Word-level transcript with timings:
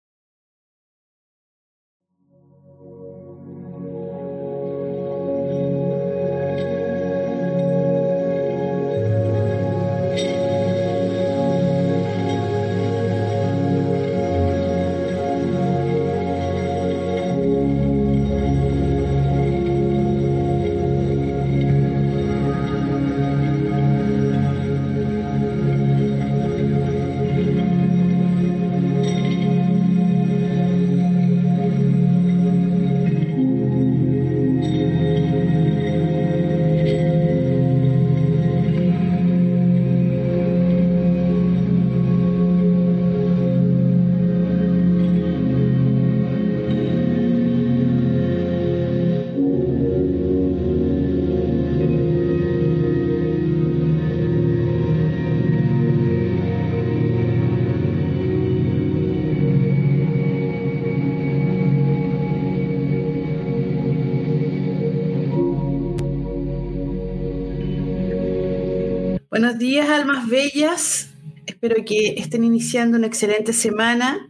Espero 71.64 71.86
que 71.86 72.16
estén 72.18 72.44
iniciando 72.44 72.98
una 72.98 73.08
excelente 73.08 73.54
semana. 73.54 74.30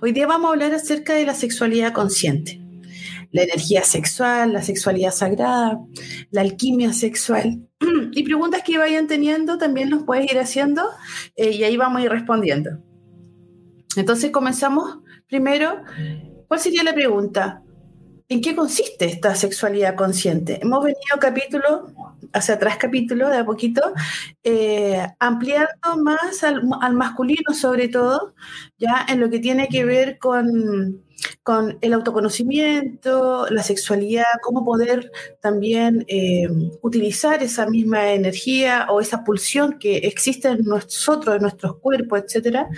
Hoy 0.00 0.10
día 0.10 0.26
vamos 0.26 0.48
a 0.48 0.52
hablar 0.52 0.74
acerca 0.74 1.14
de 1.14 1.24
la 1.24 1.32
sexualidad 1.32 1.92
consciente, 1.92 2.60
la 3.30 3.42
energía 3.42 3.84
sexual, 3.84 4.52
la 4.52 4.62
sexualidad 4.62 5.12
sagrada, 5.12 5.78
la 6.32 6.40
alquimia 6.40 6.92
sexual. 6.92 7.68
Y 8.14 8.24
preguntas 8.24 8.62
que 8.66 8.78
vayan 8.78 9.06
teniendo 9.06 9.58
también 9.58 9.90
los 9.90 10.02
puedes 10.02 10.28
ir 10.28 10.40
haciendo 10.40 10.82
eh, 11.36 11.52
y 11.52 11.62
ahí 11.62 11.76
vamos 11.76 12.02
a 12.02 12.04
ir 12.04 12.10
respondiendo. 12.10 12.70
Entonces 13.94 14.32
comenzamos 14.32 14.98
primero. 15.28 15.84
¿Cuál 16.48 16.58
sería 16.58 16.82
la 16.82 16.94
pregunta? 16.94 17.62
¿En 18.28 18.40
qué 18.40 18.56
consiste 18.56 19.04
esta 19.04 19.36
sexualidad 19.36 19.94
consciente? 19.94 20.58
Hemos 20.60 20.82
venido 20.82 21.16
capítulo, 21.20 21.92
hacia 22.32 22.54
atrás 22.54 22.76
capítulo, 22.78 23.28
de 23.28 23.38
a 23.38 23.44
poquito, 23.44 23.92
eh, 24.42 25.06
ampliando 25.18 25.96
más 26.02 26.42
al, 26.44 26.62
masculino 26.94 27.54
sobre 27.54 27.88
todo, 27.88 28.34
ya 28.78 29.06
en 29.08 29.20
lo 29.20 29.30
que 29.30 29.38
tiene 29.38 29.68
que 29.68 29.84
ver 29.84 30.18
con, 30.18 31.04
con 31.42 31.78
el 31.80 31.92
autoconocimiento, 31.92 33.46
la 33.50 33.62
sexualidad, 33.62 34.24
cómo 34.42 34.64
poder 34.64 35.10
también 35.40 36.04
eh, 36.08 36.48
utilizar 36.82 37.42
esa 37.42 37.66
misma 37.66 38.12
energía 38.12 38.86
o 38.90 39.00
esa 39.00 39.24
pulsión 39.24 39.78
que 39.78 39.98
existe 39.98 40.48
en 40.48 40.64
nosotros, 40.64 41.36
en 41.36 41.42
nuestros 41.42 41.76
cuerpos, 41.78 42.22
etcétera, 42.24 42.68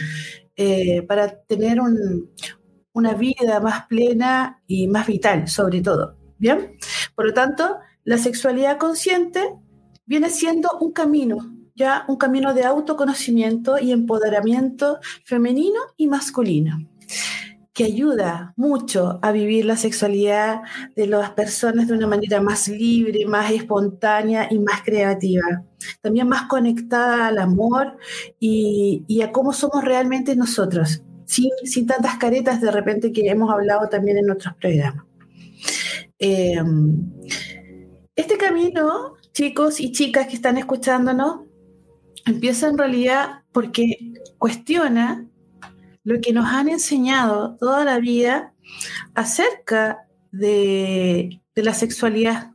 eh, 0.57 1.03
para 1.03 1.41
tener 1.43 1.81
un, 1.81 2.31
una 2.95 3.15
vida 3.15 3.61
más 3.61 3.87
plena 3.87 4.63
y 4.67 4.89
más 4.89 5.07
vital, 5.07 5.49
sobre 5.49 5.83
todo. 5.83 6.17
¿Bien? 6.37 6.77
Por 7.15 7.27
lo 7.27 7.35
tanto, 7.35 7.79
la 8.05 8.19
sexualidad 8.19 8.79
consciente 8.79 9.55
viene 10.07 10.31
siendo 10.31 10.71
un 10.81 10.93
camino, 10.93 11.55
ya 11.75 12.05
un 12.09 12.17
camino 12.17 12.55
de 12.55 12.65
autoconocimiento 12.65 13.79
y 13.79 13.93
empoderamiento 13.93 14.99
femenino 15.25 15.81
y 15.97 16.07
masculino, 16.07 16.89
que 17.73 17.85
ayuda 17.85 18.53
mucho 18.57 19.19
a 19.23 19.33
vivir 19.33 19.65
la 19.65 19.77
sexualidad 19.77 20.63
de 20.95 21.07
las 21.07 21.31
personas 21.31 21.89
de 21.89 21.95
una 21.95 22.07
manera 22.07 22.41
más 22.41 22.69
libre, 22.69 23.27
más 23.27 23.51
espontánea 23.51 24.49
y 24.51 24.59
más 24.59 24.83
creativa. 24.83 25.65
También 26.01 26.29
más 26.29 26.43
conectada 26.43 27.27
al 27.27 27.39
amor 27.39 27.97
y, 28.39 29.21
a 29.23 29.33
cómo 29.33 29.53
somos 29.53 29.85
realmente 29.85 30.37
nosotros 30.37 31.03
sin, 31.27 31.87
tantas 31.87 32.17
caretas 32.17 32.61
de 32.61 32.71
repente 32.71 33.13
que 33.13 33.29
hemos 33.29 33.51
hablado 33.51 33.89
también 33.89 34.19
en 34.19 34.31
otros 34.31 34.55
programas. 34.61 35.04
Eh, 36.19 36.63
este 38.17 38.37
camino, 38.39 39.15
chicos 39.33 39.81
y 39.81 39.93
chicas 39.93 40.27
que 40.29 40.35
están 40.35 40.59
escuchándonos, 40.59 41.41
empieza 42.25 42.69
en 42.69 42.79
realidad 42.79 43.43
porque 43.53 44.15
cuestiona 44.39 45.27
lo 46.05 46.21
que 46.21 46.33
nos 46.33 46.47
han 46.47 46.69
enseñado 46.69 47.57
toda 47.57 47.85
la 47.85 47.99
vida 47.99 48.55
acerca 49.15 50.07
de, 50.31 51.41
de 51.55 51.63
la 51.63 51.75
sexualidad 51.75 52.53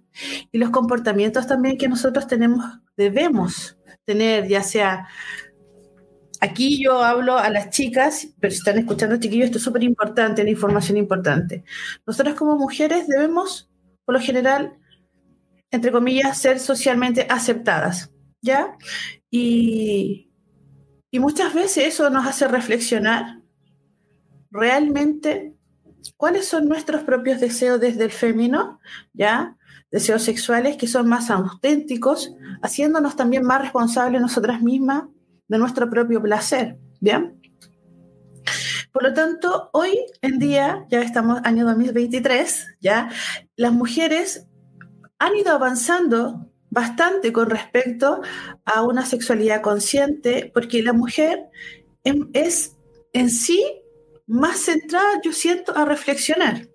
y 0.51 0.57
los 0.57 0.69
comportamientos 0.69 1.47
también 1.47 1.77
que 1.77 1.87
nosotros 1.87 2.27
tenemos, 2.27 2.65
debemos 2.95 3.77
tener, 4.05 4.47
ya 4.47 4.63
sea 4.63 5.07
aquí 6.39 6.81
yo 6.83 7.03
hablo 7.03 7.37
a 7.37 7.49
las 7.49 7.69
chicas, 7.69 8.29
pero 8.39 8.51
si 8.51 8.57
están 8.57 8.77
escuchando 8.77 9.17
chiquillos, 9.17 9.45
esto 9.45 9.57
es 9.57 9.63
súper 9.63 9.83
importante, 9.83 10.43
la 10.43 10.49
información 10.49 10.97
importante. 10.97 11.63
Nosotras 12.05 12.35
como 12.35 12.57
mujeres 12.57 13.07
debemos, 13.07 13.69
por 14.05 14.15
lo 14.15 14.21
general, 14.21 14.77
entre 15.71 15.91
comillas, 15.91 16.37
ser 16.37 16.59
socialmente 16.59 17.27
aceptadas, 17.29 18.11
¿ya? 18.41 18.75
Y, 19.29 20.31
y 21.11 21.19
muchas 21.19 21.53
veces 21.53 21.93
eso 21.93 22.09
nos 22.09 22.25
hace 22.25 22.47
reflexionar 22.47 23.41
realmente 24.51 25.53
cuáles 26.17 26.47
son 26.47 26.67
nuestros 26.67 27.03
propios 27.03 27.39
deseos 27.39 27.79
desde 27.79 28.05
el 28.05 28.11
fémino, 28.11 28.79
¿ya? 29.13 29.57
Deseos 29.91 30.23
sexuales 30.23 30.77
que 30.77 30.87
son 30.87 31.07
más 31.07 31.29
auténticos, 31.29 32.33
haciéndonos 32.61 33.15
también 33.15 33.43
más 33.43 33.61
responsables 33.61 34.21
nosotras 34.21 34.61
mismas 34.61 35.03
de 35.49 35.57
nuestro 35.57 35.89
propio 35.89 36.21
placer. 36.21 36.77
¿Bien? 37.01 37.39
Por 38.91 39.03
lo 39.03 39.13
tanto, 39.13 39.69
hoy 39.73 39.99
en 40.21 40.39
día, 40.39 40.85
ya 40.89 41.01
estamos 41.01 41.41
año 41.43 41.65
2023, 41.65 42.67
ya 42.81 43.09
las 43.55 43.71
mujeres 43.71 44.47
han 45.19 45.35
ido 45.35 45.51
avanzando 45.51 46.49
bastante 46.71 47.31
con 47.31 47.49
respecto 47.49 48.21
a 48.65 48.81
una 48.83 49.05
sexualidad 49.05 49.61
consciente, 49.61 50.49
porque 50.53 50.81
la 50.81 50.93
mujer 50.93 51.49
es 52.33 52.77
en 53.13 53.29
sí 53.29 53.63
más 54.25 54.59
centrada, 54.59 55.21
yo 55.23 55.33
siento, 55.33 55.75
a 55.75 55.85
reflexionar. 55.85 56.67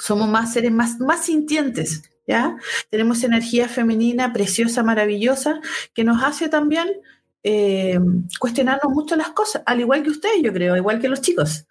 Somos 0.00 0.28
más 0.28 0.52
seres 0.52 0.72
más, 0.72 0.98
más 1.00 1.24
sintientes, 1.24 2.02
¿ya? 2.26 2.56
Tenemos 2.90 3.22
energía 3.24 3.68
femenina 3.68 4.32
preciosa, 4.32 4.82
maravillosa, 4.82 5.60
que 5.94 6.04
nos 6.04 6.22
hace 6.22 6.48
también 6.48 6.88
eh, 7.42 7.98
cuestionarnos 8.38 8.92
mucho 8.92 9.16
las 9.16 9.30
cosas, 9.30 9.62
al 9.66 9.80
igual 9.80 10.02
que 10.02 10.10
ustedes, 10.10 10.42
yo 10.42 10.52
creo, 10.52 10.76
igual 10.76 11.00
que 11.00 11.08
los 11.08 11.20
chicos. 11.20 11.66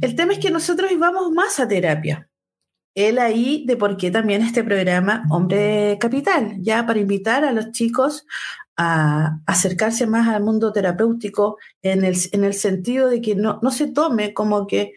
El 0.00 0.14
tema 0.14 0.32
es 0.32 0.38
que 0.38 0.50
nosotros 0.50 0.92
íbamos 0.92 1.30
más 1.32 1.58
a 1.58 1.66
terapia. 1.66 2.28
Él 2.94 3.18
ahí 3.18 3.64
de 3.66 3.76
por 3.76 3.96
qué 3.96 4.10
también 4.10 4.42
este 4.42 4.64
programa 4.64 5.24
Hombre 5.30 5.98
Capital, 6.00 6.56
ya 6.60 6.86
para 6.86 7.00
invitar 7.00 7.44
a 7.44 7.52
los 7.52 7.70
chicos 7.72 8.26
a 8.76 9.40
acercarse 9.46 10.06
más 10.06 10.28
al 10.28 10.42
mundo 10.42 10.72
terapéutico 10.72 11.58
en 11.82 12.04
el, 12.04 12.16
en 12.32 12.44
el 12.44 12.54
sentido 12.54 13.08
de 13.08 13.20
que 13.20 13.34
no, 13.34 13.58
no 13.62 13.70
se 13.72 13.88
tome 13.88 14.32
como 14.34 14.66
que, 14.66 14.94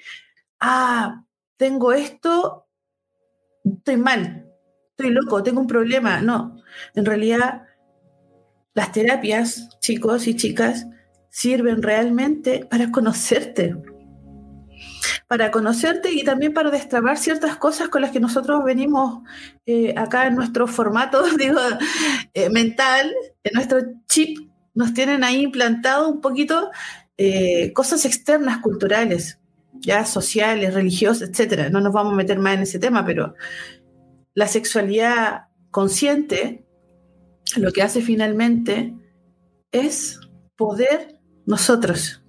ah, 0.59 1.23
tengo 1.57 1.91
esto, 1.91 2.67
estoy 3.63 3.97
mal, 3.97 4.47
estoy 4.91 5.11
loco, 5.11 5.41
tengo 5.43 5.61
un 5.61 5.67
problema. 5.67 6.21
No, 6.21 6.57
en 6.95 7.05
realidad 7.05 7.63
las 8.73 8.91
terapias, 8.91 9.69
chicos 9.79 10.27
y 10.27 10.35
chicas, 10.35 10.87
sirven 11.29 11.81
realmente 11.81 12.65
para 12.69 12.91
conocerte, 12.91 13.75
para 15.27 15.51
conocerte 15.51 16.11
y 16.11 16.23
también 16.23 16.53
para 16.53 16.71
destrabar 16.71 17.17
ciertas 17.17 17.55
cosas 17.57 17.89
con 17.89 18.01
las 18.01 18.11
que 18.11 18.19
nosotros 18.19 18.63
venimos 18.63 19.23
eh, 19.65 19.93
acá 19.97 20.27
en 20.27 20.35
nuestro 20.35 20.67
formato, 20.67 21.23
digo, 21.37 21.59
eh, 22.33 22.49
mental, 22.49 23.13
en 23.43 23.53
nuestro 23.53 23.79
chip, 24.07 24.37
nos 24.73 24.93
tienen 24.93 25.23
ahí 25.23 25.41
implantado 25.41 26.09
un 26.09 26.21
poquito 26.21 26.71
eh, 27.17 27.73
cosas 27.73 28.05
externas 28.05 28.59
culturales, 28.59 29.39
ya 29.73 30.05
sociales, 30.05 30.73
religiosas, 30.73 31.29
etcétera. 31.29 31.69
No 31.69 31.81
nos 31.81 31.93
vamos 31.93 32.13
a 32.13 32.15
meter 32.15 32.39
más 32.39 32.55
en 32.55 32.61
ese 32.61 32.79
tema, 32.79 33.05
pero 33.05 33.35
la 34.33 34.47
sexualidad 34.47 35.47
consciente 35.71 36.65
lo 37.57 37.71
que 37.71 37.81
hace 37.81 38.01
finalmente 38.01 38.93
es 39.71 40.19
poder 40.55 41.19
nosotros 41.45 42.21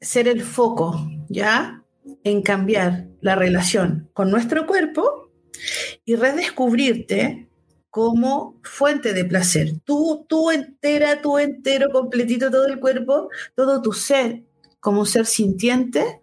ser 0.00 0.28
el 0.28 0.42
foco, 0.42 1.08
¿ya? 1.28 1.84
En 2.24 2.42
cambiar 2.42 3.08
la 3.20 3.36
relación 3.36 4.10
con 4.12 4.30
nuestro 4.30 4.66
cuerpo 4.66 5.30
y 6.04 6.16
redescubrirte 6.16 7.48
como 7.88 8.58
fuente 8.62 9.12
de 9.12 9.24
placer. 9.24 9.74
Tú, 9.84 10.26
tú 10.28 10.50
entera, 10.50 11.20
tú 11.22 11.38
entero, 11.38 11.90
completito 11.90 12.50
todo 12.50 12.66
el 12.66 12.80
cuerpo, 12.80 13.28
todo 13.54 13.80
tu 13.80 13.92
ser, 13.92 14.42
como 14.80 15.00
un 15.00 15.06
ser 15.06 15.26
sintiente, 15.26 16.20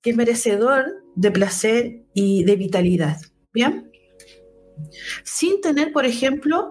que 0.00 0.10
es 0.10 0.16
merecedor 0.16 1.04
de 1.14 1.30
placer 1.30 2.02
y 2.14 2.44
de 2.44 2.56
vitalidad. 2.56 3.20
¿Bien? 3.52 3.87
Sin 5.24 5.60
tener, 5.60 5.92
por 5.92 6.06
ejemplo, 6.06 6.70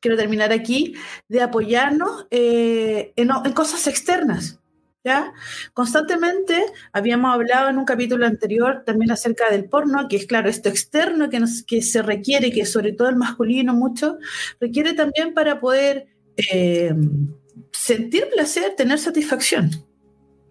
quiero 0.00 0.16
terminar 0.16 0.52
aquí, 0.52 0.94
de 1.28 1.42
apoyarnos 1.42 2.26
eh, 2.30 3.12
en, 3.16 3.28
cosas 3.52 3.86
externas. 3.86 4.58
¿Ya? 5.02 5.32
Constantemente 5.72 6.62
habíamos 6.92 7.32
hablado 7.32 7.70
en 7.70 7.78
un 7.78 7.86
capítulo 7.86 8.26
anterior 8.26 8.82
también 8.84 9.10
acerca 9.10 9.50
del 9.50 9.64
porno, 9.64 10.08
que 10.08 10.16
es 10.16 10.26
claro, 10.26 10.50
esto 10.50 10.68
externo 10.68 11.30
que 11.30 11.80
se 11.80 12.02
requiere, 12.02 12.52
que 12.52 12.66
sobre 12.66 12.92
todo 12.92 13.08
el 13.08 13.16
masculino 13.16 13.72
mucho, 13.72 14.18
requiere 14.60 14.92
también 14.92 15.32
para 15.32 15.58
poder 15.58 16.08
eh, 16.36 16.94
sentir 17.72 18.28
placer, 18.34 18.74
tener 18.76 18.98
satisfacción. 18.98 19.70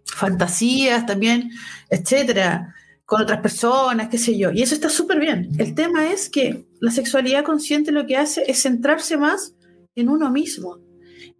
Fantasías 0.06 1.06
también, 1.06 1.51
etcétera, 1.92 2.74
con 3.09 3.23
otras 3.23 3.41
personas, 3.41 4.07
qué 4.07 4.19
sé 4.19 4.38
yo. 4.38 4.51
Y 4.51 4.61
eso 4.61 4.75
está 4.75 4.88
súper 4.88 5.19
bien. 5.19 5.50
El 5.57 5.73
tema 5.73 6.11
es 6.13 6.29
que 6.29 6.67
la 6.79 6.91
sexualidad 6.91 7.44
consciente 7.44 7.91
lo 7.91 8.06
que 8.06 8.15
hace 8.15 8.44
es 8.45 8.61
centrarse 8.61 9.17
más 9.17 9.56
en 9.95 10.09
uno 10.09 10.29
mismo 10.29 10.77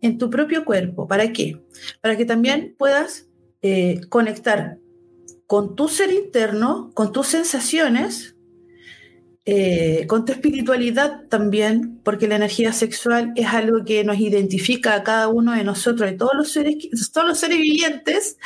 en 0.02 0.18
tu 0.18 0.32
propio 0.32 0.66
cuerpo. 0.66 1.08
¿Para 1.08 1.32
qué? 1.32 1.62
Para 2.02 2.18
que 2.18 2.26
también 2.26 2.74
puedas 2.76 3.28
eh, 3.62 4.02
conectar 4.10 4.80
con 5.46 5.76
tu 5.76 5.90
ser 5.90 6.12
interno, 6.12 6.90
con 6.96 7.12
tus 7.12 7.28
sensaciones, 7.28 8.36
eh, 9.46 10.08
con 10.08 10.26
tu 10.26 10.32
espiritualidad 10.32 11.28
también, 11.30 12.00
porque 12.04 12.28
la 12.28 12.38
energía 12.38 12.74
sexual 12.74 13.32
es 13.36 13.46
algo 13.46 13.86
que 13.86 14.04
nos 14.04 14.18
identifica 14.20 14.96
a 14.96 15.04
cada 15.04 15.28
uno 15.28 15.52
de 15.52 15.64
nosotros, 15.64 16.10
de 16.10 16.18
todos 16.18 16.34
los 16.36 16.52
seres, 16.52 16.78
todos 17.14 17.28
los 17.28 17.38
seres 17.38 17.60
vivientes. 17.60 18.38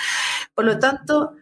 Por 0.54 0.66
lo 0.66 0.78
tanto, 0.78 1.38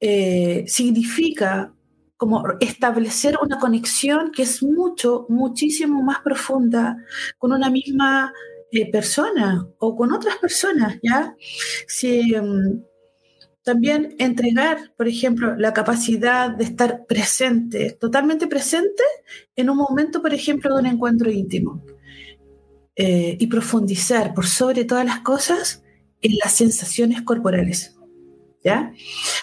eh, 0.00 0.64
significa 0.66 1.74
como 2.16 2.44
establecer 2.60 3.36
una 3.42 3.58
conexión 3.58 4.30
que 4.32 4.42
es 4.42 4.62
mucho, 4.62 5.26
muchísimo 5.28 6.02
más 6.02 6.20
profunda 6.20 6.96
con 7.38 7.52
una 7.52 7.70
misma 7.70 8.32
persona 8.92 9.66
o 9.78 9.96
con 9.96 10.12
otras 10.12 10.36
personas, 10.38 10.98
¿ya? 11.02 11.34
Si, 11.86 12.34
mm, 12.34 12.82
también 13.64 14.14
entregar, 14.18 14.92
por 14.96 15.08
ejemplo, 15.08 15.56
la 15.56 15.72
capacidad 15.72 16.50
de 16.50 16.64
estar 16.64 17.06
presente, 17.06 17.92
totalmente 18.00 18.46
presente 18.46 19.02
en 19.56 19.70
un 19.70 19.78
momento, 19.78 20.22
por 20.22 20.34
ejemplo, 20.34 20.74
de 20.74 20.80
un 20.82 20.86
encuentro 20.86 21.30
íntimo. 21.30 21.82
Eh, 22.96 23.36
y 23.40 23.48
profundizar 23.48 24.34
por 24.34 24.46
sobre 24.46 24.84
todas 24.84 25.04
las 25.04 25.20
cosas 25.20 25.82
en 26.22 26.36
las 26.44 26.52
sensaciones 26.52 27.22
corporales. 27.22 27.93
¿Ya? 28.64 28.92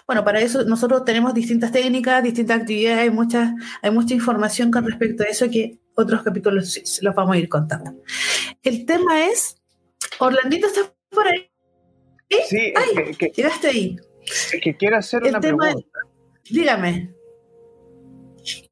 Bueno, 0.08 0.26
para 0.26 0.42
eso 0.42 0.64
nosotros 0.64 1.06
tenemos 1.06 1.34
distintas 1.36 1.72
técnicas, 1.72 2.24
distintas 2.24 2.62
actividades, 2.62 3.02
hay 3.02 3.10
mucha, 3.12 3.54
hay 3.84 3.92
mucha 3.92 4.16
información 4.16 4.72
con 4.72 4.84
respecto 4.86 5.24
a 5.24 5.28
eso 5.28 5.48
que 5.50 5.78
otros 5.96 6.24
capítulos 6.24 7.00
los 7.02 7.16
vamos 7.16 7.36
a 7.36 7.38
ir 7.38 7.48
contando. 7.48 7.94
El 8.64 8.86
tema 8.86 9.28
es, 9.28 9.62
Orlandito, 10.20 10.68
¿estás 10.68 10.92
por 11.10 11.28
ahí? 11.28 11.52
Sí, 12.48 12.74
Ay, 12.76 13.14
que, 13.16 13.28
llegaste 13.28 13.68
ahí. 13.68 13.98
Que 14.62 14.76
quiero 14.76 14.98
hacer 14.98 15.24
una 15.24 15.40
pregunta. 15.40 15.76
dígame. 16.50 17.14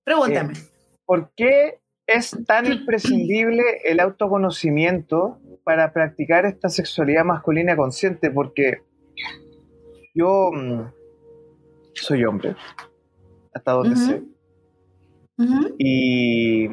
Pregúntame. 0.03 0.53
Eh, 0.53 0.69
¿Por 1.05 1.31
qué 1.35 1.79
es 2.07 2.35
tan 2.47 2.71
imprescindible 2.71 3.63
el 3.83 3.99
autoconocimiento 3.99 5.39
para 5.63 5.93
practicar 5.93 6.45
esta 6.45 6.69
sexualidad 6.69 7.25
masculina 7.25 7.75
consciente? 7.75 8.31
Porque 8.31 8.83
yo 10.19 10.51
mm, 10.51 10.91
soy 11.93 12.25
hombre, 12.25 12.55
hasta 13.53 13.71
donde 13.71 13.95
sé. 13.95 14.23
Y 15.77 16.67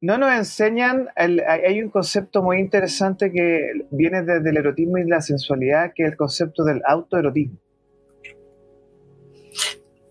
no 0.00 0.18
nos 0.18 0.32
enseñan, 0.32 1.08
hay 1.14 1.82
un 1.82 1.90
concepto 1.90 2.42
muy 2.42 2.58
interesante 2.58 3.30
que 3.30 3.86
viene 3.90 4.22
desde 4.22 4.48
el 4.48 4.56
erotismo 4.56 4.96
y 4.98 5.04
la 5.04 5.20
sensualidad, 5.20 5.92
que 5.94 6.04
es 6.04 6.12
el 6.12 6.16
concepto 6.16 6.64
del 6.64 6.80
autoerotismo. 6.86 7.58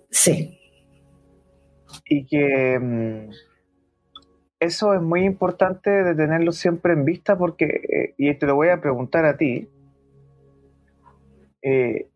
Sí. 0.10 0.60
Y 2.06 2.26
que 2.28 2.78
mm, 2.80 3.30
eso 4.60 4.94
es 4.94 5.02
muy 5.02 5.24
importante 5.24 5.90
de 5.90 6.14
tenerlo 6.14 6.52
siempre 6.52 6.94
en 6.94 7.04
vista 7.04 7.38
porque, 7.38 7.66
eh, 7.66 8.14
y 8.18 8.34
te 8.36 8.46
lo 8.46 8.56
voy 8.56 8.70
a 8.70 8.80
preguntar 8.80 9.26
a 9.26 9.38
ti, 9.38 9.68
eh, 11.62 12.10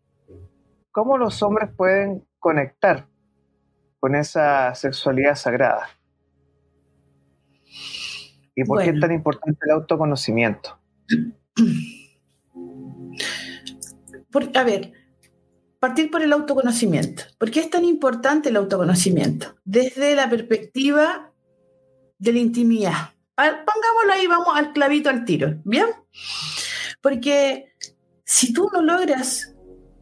¿cómo 0.90 1.18
los 1.18 1.42
hombres 1.42 1.70
pueden 1.76 2.26
conectar 2.38 3.06
con 4.00 4.14
esa 4.14 4.74
sexualidad 4.74 5.34
sagrada? 5.34 5.88
¿Y 8.54 8.64
por 8.64 8.82
qué 8.82 8.90
es 8.90 9.00
tan 9.00 9.12
importante 9.12 9.58
el 9.66 9.72
autoconocimiento? 9.72 10.78
a 14.54 14.64
ver, 14.64 14.92
partir 15.78 16.10
por 16.10 16.22
el 16.22 16.32
autoconocimiento. 16.32 17.24
¿Por 17.38 17.50
qué 17.50 17.60
es 17.60 17.70
tan 17.70 17.84
importante 17.84 18.48
el 18.48 18.56
autoconocimiento? 18.56 19.56
Desde 19.64 20.14
la 20.14 20.28
perspectiva 20.28 21.32
de 22.18 22.32
la 22.32 22.38
intimidad. 22.38 23.14
pongámoslo 23.36 24.12
ahí, 24.12 24.26
vamos 24.26 24.56
al 24.56 24.72
clavito 24.72 25.10
al 25.10 25.24
tiro, 25.24 25.54
¿bien? 25.64 25.86
Porque 27.00 27.74
si 28.26 28.52
tú 28.52 28.68
no 28.72 28.82
logras 28.82 29.54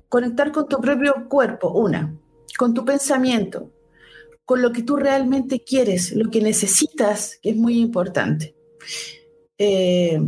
conectar 0.08 0.50
con 0.50 0.66
tu 0.66 0.80
propio 0.80 1.28
cuerpo, 1.28 1.70
una, 1.70 2.18
con 2.56 2.72
tu 2.72 2.84
pensamiento, 2.84 3.70
con 4.46 4.62
lo 4.62 4.72
que 4.72 4.82
tú 4.82 4.96
realmente 4.96 5.62
quieres, 5.62 6.12
lo 6.12 6.30
que 6.30 6.40
necesitas, 6.40 7.38
que 7.42 7.50
es 7.50 7.56
muy 7.56 7.78
importante. 7.78 8.56
Eh, 9.58 10.18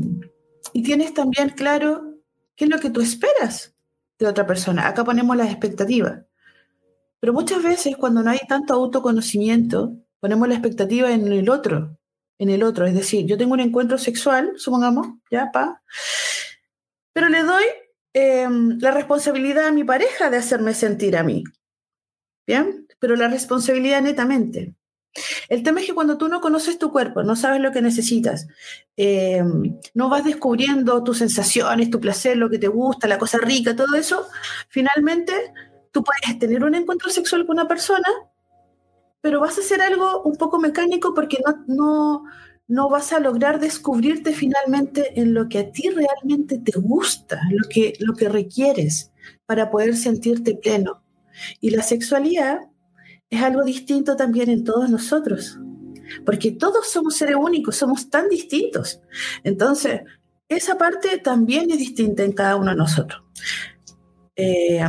y 0.75 0.83
tienes 0.83 1.15
también 1.15 1.49
claro 1.50 2.19
qué 2.55 2.67
es 2.67 2.71
lo 2.71 2.79
que 2.79 2.91
tú 2.91 3.00
esperas 3.00 3.75
de 4.19 4.26
otra 4.26 4.47
persona. 4.47 4.87
Acá 4.87 5.03
ponemos 5.03 5.35
las 5.35 5.50
expectativas. 5.50 6.23
Pero 7.19 7.33
muchas 7.33 7.62
veces 7.62 7.97
cuando 7.97 8.23
no 8.23 8.31
hay 8.31 8.41
tanto 8.47 8.75
autoconocimiento, 8.75 9.97
ponemos 10.21 10.47
la 10.49 10.55
expectativa 10.55 11.11
en 11.12 11.33
el 11.33 11.49
otro, 11.49 11.97
en 12.38 12.50
el 12.50 12.62
otro. 12.62 12.87
Es 12.87 12.95
decir, 12.95 13.25
yo 13.25 13.38
tengo 13.38 13.55
un 13.55 13.61
encuentro 13.61 13.97
sexual, 13.97 14.53
supongamos, 14.57 15.07
ya, 15.31 15.50
pa, 15.50 15.83
pero 17.15 17.31
le 17.31 17.43
doy 17.43 17.65
em, 18.16 18.78
la 18.80 18.90
responsabilidad 18.90 19.66
a 19.66 19.73
mi 19.73 19.85
pareja 19.85 20.30
de 20.30 20.38
hacerme 20.38 20.75
sentir 20.75 21.16
a 21.16 21.23
mí. 21.23 21.44
¿Bien? 22.46 22.87
pero 22.99 23.16
la 23.16 23.28
responsabilidad 23.28 24.02
netamente. 24.02 24.75
El 25.49 25.62
tema 25.62 25.80
es 25.80 25.87
que 25.87 25.94
cuando 25.94 26.18
tú 26.18 26.28
no 26.28 26.42
conoces 26.42 26.78
tu 26.78 26.92
cuerpo, 26.92 27.23
no 27.23 27.37
sabes 27.37 27.61
lo 27.61 27.73
que 27.73 27.80
necesitas, 27.80 28.46
eh, 28.96 29.42
no 29.94 30.11
vas 30.11 30.25
descubriendo 30.25 31.02
tus 31.02 31.18
sensaciones, 31.18 31.90
tu 31.90 32.00
placer, 32.00 32.37
lo 32.37 32.50
que 32.50 32.58
te 32.58 32.68
gusta, 32.68 33.08
la 33.08 33.18
cosa 33.18 33.38
rica, 33.38 33.75
todo 33.75 33.94
eso, 33.96 34.26
finalmente 34.68 35.32
tú 35.90 36.04
puedes 36.04 36.38
tener 36.38 36.62
un 36.64 36.75
encuentro 36.75 37.08
sexual 37.08 37.46
con 37.46 37.56
una 37.56 37.68
persona, 37.68 38.08
pero 39.23 39.40
vas 39.40 39.56
a 39.56 39.62
hacer 39.62 39.80
algo 39.80 40.23
un 40.23 40.37
poco 40.37 40.58
mecánico 40.58 41.14
porque 41.14 41.38
no, 41.66 42.25
no 42.68 42.88
vas 42.88 43.12
a 43.12 43.20
lograr 43.20 43.61
descubrirte 43.61 44.32
finalmente 44.32 45.20
en 45.20 45.35
lo 45.35 45.49
que 45.49 45.58
a 45.58 45.70
ti 45.70 45.88
realmente 45.90 46.58
te 46.58 46.73
gusta, 46.78 47.40
lo 47.50 47.68
que, 47.68 47.94
lo 48.00 48.14
que 48.14 48.28
requieres 48.28 49.12
para 49.46 49.70
poder 49.70 49.96
sentirte 49.96 50.56
pleno. 50.56 51.02
Y 51.61 51.70
la 51.70 51.82
sexualidad 51.82 52.61
es 53.30 53.42
algo 53.42 53.62
distinto 53.62 54.16
también 54.16 54.50
en 54.50 54.64
todos 54.64 54.90
nosotros, 54.90 55.58
porque 56.25 56.52
todos 56.52 56.88
somos 56.88 57.16
seres 57.16 57.37
únicos, 57.37 57.76
somos 57.76 58.11
tan 58.11 58.28
distintos. 58.28 59.00
Entonces, 59.44 60.00
esa 60.49 60.78
parte 60.78 61.18
también 61.18 61.70
es 61.70 61.78
distinta 61.78 62.23
en 62.25 62.32
cada 62.32 62.56
uno 62.56 62.70
de 62.70 62.76
nosotros. 62.76 63.23
Eh, 64.35 64.80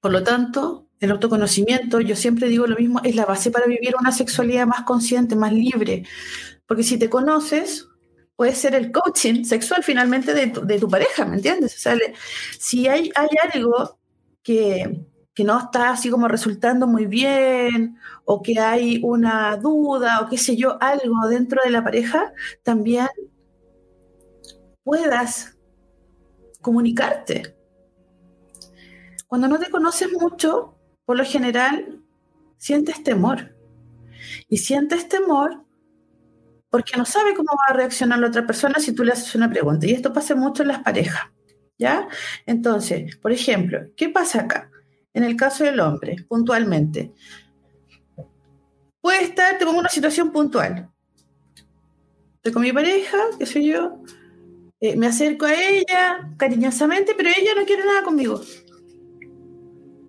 por 0.00 0.12
lo 0.12 0.22
tanto, 0.22 0.87
el 1.00 1.10
autoconocimiento, 1.10 2.00
yo 2.00 2.16
siempre 2.16 2.48
digo 2.48 2.66
lo 2.66 2.76
mismo, 2.76 3.00
es 3.04 3.14
la 3.14 3.24
base 3.24 3.50
para 3.50 3.66
vivir 3.66 3.94
una 3.98 4.12
sexualidad 4.12 4.66
más 4.66 4.82
consciente, 4.82 5.36
más 5.36 5.52
libre, 5.52 6.04
porque 6.66 6.82
si 6.82 6.98
te 6.98 7.08
conoces, 7.08 7.88
puede 8.36 8.54
ser 8.54 8.74
el 8.74 8.92
coaching 8.92 9.44
sexual 9.44 9.82
finalmente 9.82 10.34
de 10.34 10.48
tu, 10.48 10.64
de 10.64 10.78
tu 10.78 10.88
pareja, 10.88 11.24
¿me 11.24 11.36
entiendes? 11.36 11.74
O 11.76 11.78
sea, 11.78 11.96
si 12.58 12.86
hay, 12.88 13.10
hay 13.14 13.28
algo 13.52 13.98
que, 14.42 15.06
que 15.34 15.44
no 15.44 15.58
está 15.58 15.90
así 15.90 16.10
como 16.10 16.28
resultando 16.28 16.86
muy 16.86 17.06
bien 17.06 17.96
o 18.24 18.42
que 18.42 18.58
hay 18.58 19.00
una 19.02 19.56
duda 19.56 20.20
o 20.20 20.28
qué 20.28 20.38
sé 20.38 20.56
yo, 20.56 20.78
algo 20.80 21.28
dentro 21.28 21.60
de 21.64 21.70
la 21.70 21.82
pareja, 21.82 22.32
también 22.62 23.08
puedas 24.82 25.56
comunicarte. 26.60 27.56
Cuando 29.26 29.48
no 29.48 29.58
te 29.58 29.70
conoces 29.70 30.08
mucho, 30.12 30.77
por 31.08 31.16
lo 31.16 31.24
general, 31.24 32.02
sientes 32.58 33.02
temor. 33.02 33.56
Y 34.46 34.58
sientes 34.58 35.08
temor 35.08 35.64
porque 36.68 36.98
no 36.98 37.06
sabe 37.06 37.32
cómo 37.34 37.48
va 37.56 37.72
a 37.72 37.76
reaccionar 37.78 38.18
la 38.18 38.26
otra 38.26 38.46
persona 38.46 38.78
si 38.78 38.94
tú 38.94 39.04
le 39.04 39.12
haces 39.12 39.34
una 39.34 39.48
pregunta. 39.48 39.86
Y 39.86 39.92
esto 39.92 40.12
pasa 40.12 40.34
mucho 40.34 40.60
en 40.60 40.68
las 40.68 40.82
parejas. 40.82 41.22
¿Ya? 41.78 42.06
Entonces, 42.44 43.16
por 43.16 43.32
ejemplo, 43.32 43.86
¿qué 43.96 44.10
pasa 44.10 44.42
acá? 44.42 44.70
En 45.14 45.24
el 45.24 45.34
caso 45.34 45.64
del 45.64 45.80
hombre, 45.80 46.26
puntualmente. 46.28 47.10
Puede 49.00 49.22
estar, 49.22 49.56
te 49.56 49.64
pongo 49.64 49.78
una 49.78 49.88
situación 49.88 50.30
puntual. 50.30 50.90
Estoy 52.34 52.52
con 52.52 52.60
mi 52.60 52.72
pareja, 52.74 53.16
qué 53.38 53.46
sé 53.46 53.64
yo, 53.64 54.02
eh, 54.78 54.94
me 54.94 55.06
acerco 55.06 55.46
a 55.46 55.54
ella 55.54 56.34
cariñosamente, 56.36 57.14
pero 57.16 57.30
ella 57.30 57.54
no 57.56 57.64
quiere 57.64 57.86
nada 57.86 58.02
conmigo. 58.02 58.42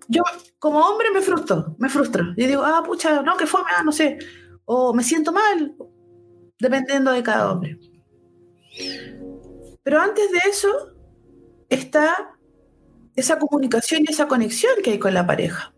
Yo, 0.10 0.24
como 0.58 0.80
hombre, 0.80 1.12
me 1.14 1.22
frustro, 1.22 1.76
me 1.78 1.88
frustro. 1.88 2.34
Y 2.36 2.48
digo, 2.48 2.64
ah, 2.64 2.84
pucha, 2.84 3.22
no, 3.22 3.38
que 3.38 3.46
fue, 3.46 3.62
ah, 3.78 3.84
no 3.84 3.92
sé. 3.92 4.18
O 4.66 4.92
me 4.94 5.04
siento 5.04 5.32
mal, 5.32 5.76
dependiendo 6.60 7.12
de 7.12 7.22
cada 7.22 7.52
hombre. 7.52 7.80
Pero 9.84 10.02
antes 10.02 10.32
de 10.32 10.40
eso 10.50 10.70
está 11.70 12.36
esa 13.16 13.38
comunicación 13.38 14.04
y 14.08 14.12
esa 14.12 14.28
conexión 14.28 14.74
que 14.84 14.92
hay 14.92 15.00
con 15.00 15.14
la 15.14 15.28
pareja. 15.28 15.74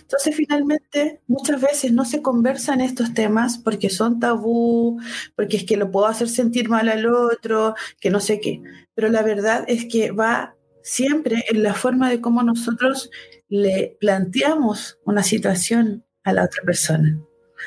Entonces, 0.00 0.34
finalmente, 0.36 1.20
muchas 1.26 1.60
veces 1.60 1.92
no 1.92 2.04
se 2.04 2.20
conversan 2.20 2.80
estos 2.80 3.14
temas 3.14 3.58
porque 3.58 3.90
son 3.90 4.20
tabú, 4.20 5.00
porque 5.36 5.58
es 5.58 5.64
que 5.64 5.76
lo 5.76 5.90
puedo 5.90 6.06
hacer 6.06 6.28
sentir 6.28 6.68
mal 6.68 6.88
al 6.88 7.06
otro, 7.06 7.74
que 8.00 8.10
no 8.10 8.20
sé 8.20 8.40
qué. 8.40 8.62
Pero 8.94 9.08
la 9.08 9.22
verdad 9.22 9.64
es 9.68 9.86
que 9.86 10.10
va 10.10 10.54
siempre 10.82 11.44
en 11.48 11.62
la 11.62 11.74
forma 11.74 12.08
de 12.08 12.20
cómo 12.20 12.42
nosotros 12.42 13.10
le 13.48 13.96
planteamos 14.00 14.98
una 15.04 15.22
situación 15.22 16.04
a 16.24 16.32
la 16.32 16.44
otra 16.44 16.62
persona 16.64 17.18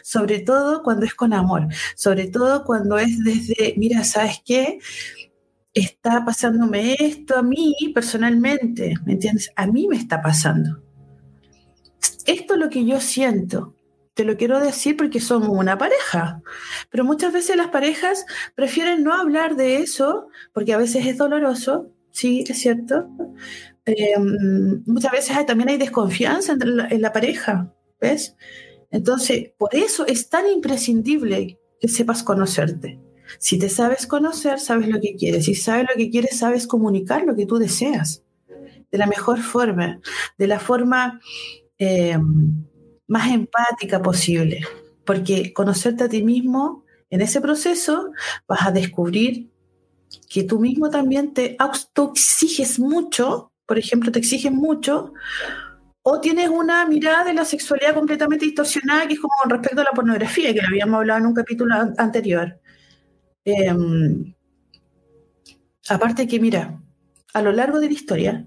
sobre 0.04 0.40
todo 0.40 0.84
cuando 0.84 1.06
es 1.06 1.14
con 1.14 1.34
amor, 1.34 1.68
sobre 1.96 2.28
todo 2.28 2.64
cuando 2.64 2.98
es 2.98 3.24
desde, 3.24 3.76
mira, 3.78 4.04
¿sabes 4.04 4.42
qué? 4.46 4.80
Está 5.74 6.26
pasándome 6.26 6.96
esto 7.00 7.38
a 7.38 7.44
mí 7.44 7.76
personalmente, 7.94 8.96
¿me 9.06 9.14
entiendes? 9.14 9.52
A 9.56 9.68
mí 9.68 9.88
me 9.88 9.96
está 9.96 10.22
pasando. 10.22 10.82
Esto 12.26 12.54
es 12.54 12.60
lo 12.60 12.70
que 12.70 12.86
yo 12.86 13.00
siento. 13.00 13.76
Te 14.14 14.26
lo 14.26 14.36
quiero 14.36 14.60
decir 14.60 14.98
porque 14.98 15.22
somos 15.22 15.50
una 15.50 15.78
pareja, 15.78 16.42
pero 16.90 17.06
muchas 17.06 17.32
veces 17.32 17.56
las 17.56 17.68
parejas 17.68 18.26
prefieren 18.56 19.04
no 19.04 19.14
hablar 19.14 19.56
de 19.56 19.78
eso 19.78 20.28
porque 20.54 20.74
a 20.74 20.78
veces 20.78 21.06
es 21.06 21.18
doloroso, 21.18 21.90
sí, 22.12 22.44
es 22.46 22.60
cierto. 22.60 23.08
Em, 23.98 24.84
muchas 24.86 25.12
veces 25.12 25.46
también 25.46 25.70
hay 25.70 25.78
desconfianza 25.78 26.56
en 26.62 27.02
la 27.02 27.14
pareja, 27.14 27.74
¿ves? 28.00 28.36
Entonces, 28.90 29.52
por 29.58 29.76
eso 29.76 30.06
es 30.06 30.30
tan 30.30 30.48
imprescindible 30.50 31.60
que 31.80 31.88
sepas 31.88 32.24
conocerte. 32.24 33.00
Si 33.40 33.58
te 33.58 33.70
sabes 33.70 34.08
conocer, 34.08 34.60
sabes 34.60 34.88
lo 34.88 35.00
que 35.00 35.16
quieres. 35.16 35.46
Si 35.46 35.56
sabes 35.56 35.88
lo 35.90 35.96
que 35.96 36.10
quieres, 36.10 36.38
sabes 36.38 36.68
comunicar 36.68 37.24
lo 37.24 37.36
que 37.36 37.46
tú 37.46 37.58
deseas 37.58 38.24
de 38.92 38.98
la 38.98 39.08
mejor 39.08 39.40
forma, 39.40 40.02
de 40.38 40.48
la 40.48 40.60
forma 40.60 41.22
eh, 41.80 42.18
más 43.08 43.32
empática 43.32 44.02
posible. 44.02 44.62
Porque 45.06 45.54
conocerte 45.54 46.04
a 46.04 46.10
ti 46.10 46.22
mismo, 46.22 46.84
en 47.10 47.22
ese 47.22 47.42
proceso 47.42 48.12
vas 48.48 48.68
a 48.68 48.72
descubrir 48.72 49.50
que 50.30 50.44
tú 50.44 50.60
mismo 50.60 50.90
también 50.90 51.34
te 51.34 51.56
autoexiges 51.58 52.80
mucho, 52.80 53.51
por 53.66 53.78
ejemplo, 53.78 54.12
te 54.12 54.20
exiges 54.20 54.52
mucho 54.52 55.14
o 56.04 56.20
tienes 56.20 56.50
una 56.50 56.86
mirada 56.86 57.24
de 57.24 57.34
la 57.34 57.46
sexualidad 57.46 57.94
completamente 57.94 58.46
distorsionada, 58.46 59.08
que 59.08 59.14
es 59.14 59.20
como 59.20 59.34
con 59.42 59.52
respecto 59.52 59.82
a 59.82 59.86
la 59.86 59.92
pornografía, 59.92 60.54
que 60.54 60.62
habíamos 60.62 61.00
hablado 61.00 61.20
en 61.20 61.26
un 61.28 61.34
capítulo 61.34 61.76
anterior. 61.98 62.60
Em, 63.46 64.34
aparte 65.90 66.28
que, 66.28 66.40
mira, 66.40 66.82
a 67.34 67.42
lo 67.42 67.52
largo 67.52 67.80
de 67.80 67.88
la 67.88 67.94
historia 67.94 68.46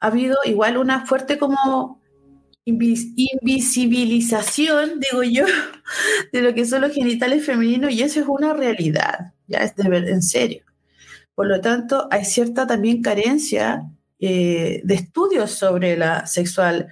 ha 0.00 0.06
habido 0.06 0.36
igual 0.44 0.76
una 0.76 1.06
fuerte 1.06 1.38
como 1.38 2.02
invisibilización, 2.64 5.00
digo 5.00 5.22
yo, 5.22 5.44
de 6.32 6.42
lo 6.42 6.54
que 6.54 6.64
son 6.64 6.82
los 6.82 6.92
genitales 6.92 7.44
femeninos 7.44 7.92
y 7.92 8.02
eso 8.02 8.20
es 8.20 8.26
una 8.28 8.54
realidad, 8.54 9.34
ya 9.46 9.58
es 9.58 9.74
de 9.76 9.88
ver, 9.88 10.08
en 10.08 10.22
serio. 10.22 10.64
Por 11.34 11.46
lo 11.46 11.60
tanto, 11.60 12.08
hay 12.10 12.24
cierta 12.24 12.66
también 12.66 13.02
carencia 13.02 13.84
eh, 14.24 14.82
de 14.84 14.94
estudios 14.94 15.50
sobre 15.50 15.96
la 15.96 16.26
sexual, 16.26 16.86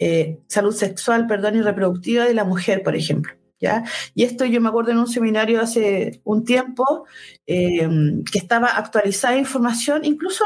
eh, 0.00 0.40
salud 0.48 0.74
sexual 0.74 1.28
perdón, 1.28 1.54
y 1.54 1.62
reproductiva 1.62 2.24
de 2.24 2.34
la 2.34 2.42
mujer, 2.42 2.82
por 2.82 2.96
ejemplo. 2.96 3.32
¿ya? 3.60 3.84
Y 4.12 4.24
esto 4.24 4.44
yo 4.44 4.60
me 4.60 4.70
acuerdo 4.70 4.90
en 4.90 4.98
un 4.98 5.06
seminario 5.06 5.60
hace 5.60 6.20
un 6.24 6.44
tiempo 6.44 7.06
eh, 7.46 7.88
que 8.28 8.38
estaba 8.38 8.76
actualizada 8.76 9.38
información, 9.38 10.04
incluso 10.04 10.42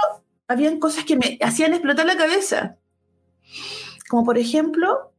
habían 0.46 0.78
cosas 0.78 1.04
que 1.04 1.16
me 1.16 1.38
hacían 1.40 1.72
explotar 1.72 2.04
la 2.04 2.18
cabeza, 2.18 2.76
como 4.10 4.26
por 4.26 4.36
ejemplo 4.36 5.14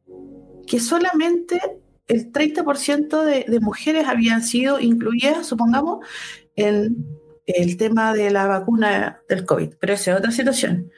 que 0.64 0.78
solamente 0.78 1.60
el 2.06 2.30
30% 2.30 3.24
de, 3.24 3.46
de 3.48 3.58
mujeres 3.58 4.06
habían 4.06 4.44
sido 4.44 4.78
incluidas, 4.78 5.44
supongamos, 5.44 6.06
en 6.54 7.19
el 7.56 7.76
tema 7.76 8.14
de 8.14 8.30
la 8.30 8.46
vacuna 8.46 9.22
del 9.28 9.44
COVID, 9.44 9.74
pero 9.80 9.94
esa 9.94 10.12
es 10.12 10.18
otra 10.18 10.30
situación. 10.30 10.90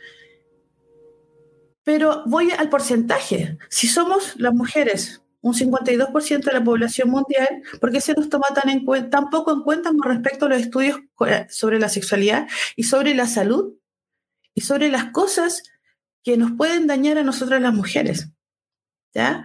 Pero 1.85 2.23
voy 2.27 2.51
al 2.51 2.69
porcentaje. 2.69 3.59
Si 3.69 3.89
somos 3.89 4.35
las 4.37 4.55
mujeres 4.55 5.23
un 5.41 5.55
52% 5.55 6.45
de 6.45 6.53
la 6.53 6.63
población 6.63 7.11
mundial, 7.11 7.63
¿por 7.81 7.91
qué 7.91 8.01
se 8.01 8.15
nos 8.15 8.29
toma 8.29 8.47
tan, 8.55 8.69
en 8.71 9.11
tan 9.11 9.29
poco 9.29 9.53
en 9.53 9.63
cuenta 9.63 9.91
con 9.91 10.03
respecto 10.03 10.47
a 10.47 10.49
los 10.49 10.61
estudios 10.61 11.01
sobre 11.49 11.81
la 11.81 11.89
sexualidad 11.89 12.47
y 12.77 12.85
sobre 12.85 13.15
la 13.15 13.27
salud 13.27 13.75
y 14.55 14.61
sobre 14.61 14.89
las 14.89 15.07
cosas 15.07 15.65
que 16.23 16.37
nos 16.37 16.53
pueden 16.53 16.87
dañar 16.87 17.19
a 17.19 17.25
nosotras 17.25 17.61
las 17.61 17.75
mujeres? 17.75 18.31
¿Ya? 19.13 19.45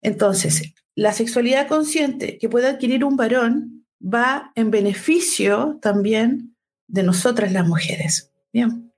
Entonces, 0.00 0.74
la 0.96 1.12
sexualidad 1.12 1.68
consciente 1.68 2.38
que 2.38 2.48
puede 2.48 2.66
adquirir 2.66 3.04
un 3.04 3.16
varón 3.16 3.81
va 4.02 4.52
en 4.54 4.70
beneficio 4.70 5.78
también 5.80 6.56
de 6.88 7.02
nosotras 7.02 7.52
las 7.52 7.66
mujeres. 7.66 8.32
Bien. 8.52 8.92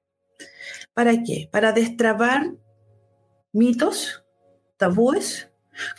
¿Para 0.95 1.23
qué? 1.23 1.49
Para 1.51 1.73
destrabar 1.73 2.55
mitos, 3.53 4.25
tabúes, 4.77 5.51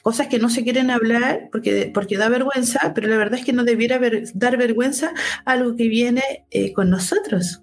cosas 0.01 0.27
que 0.27 0.39
no 0.39 0.49
se 0.49 0.63
quieren 0.63 0.89
hablar 0.89 1.49
porque, 1.51 1.91
porque 1.93 2.17
da 2.17 2.29
vergüenza, 2.29 2.93
pero 2.93 3.07
la 3.07 3.17
verdad 3.17 3.39
es 3.39 3.45
que 3.45 3.53
no 3.53 3.63
debiera 3.63 3.99
dar 4.33 4.57
vergüenza 4.57 5.13
algo 5.45 5.75
que 5.75 5.87
viene 5.87 6.45
eh, 6.51 6.73
con 6.73 6.89
nosotros. 6.89 7.61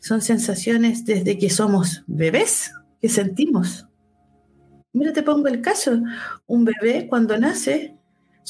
Son 0.00 0.22
sensaciones 0.22 1.04
desde 1.04 1.38
que 1.38 1.50
somos 1.50 2.04
bebés 2.06 2.72
que 3.00 3.08
sentimos. 3.08 3.86
Mira, 4.92 5.12
te 5.12 5.22
pongo 5.22 5.48
el 5.48 5.60
caso. 5.60 6.02
Un 6.46 6.64
bebé 6.64 7.06
cuando 7.08 7.38
nace 7.38 7.96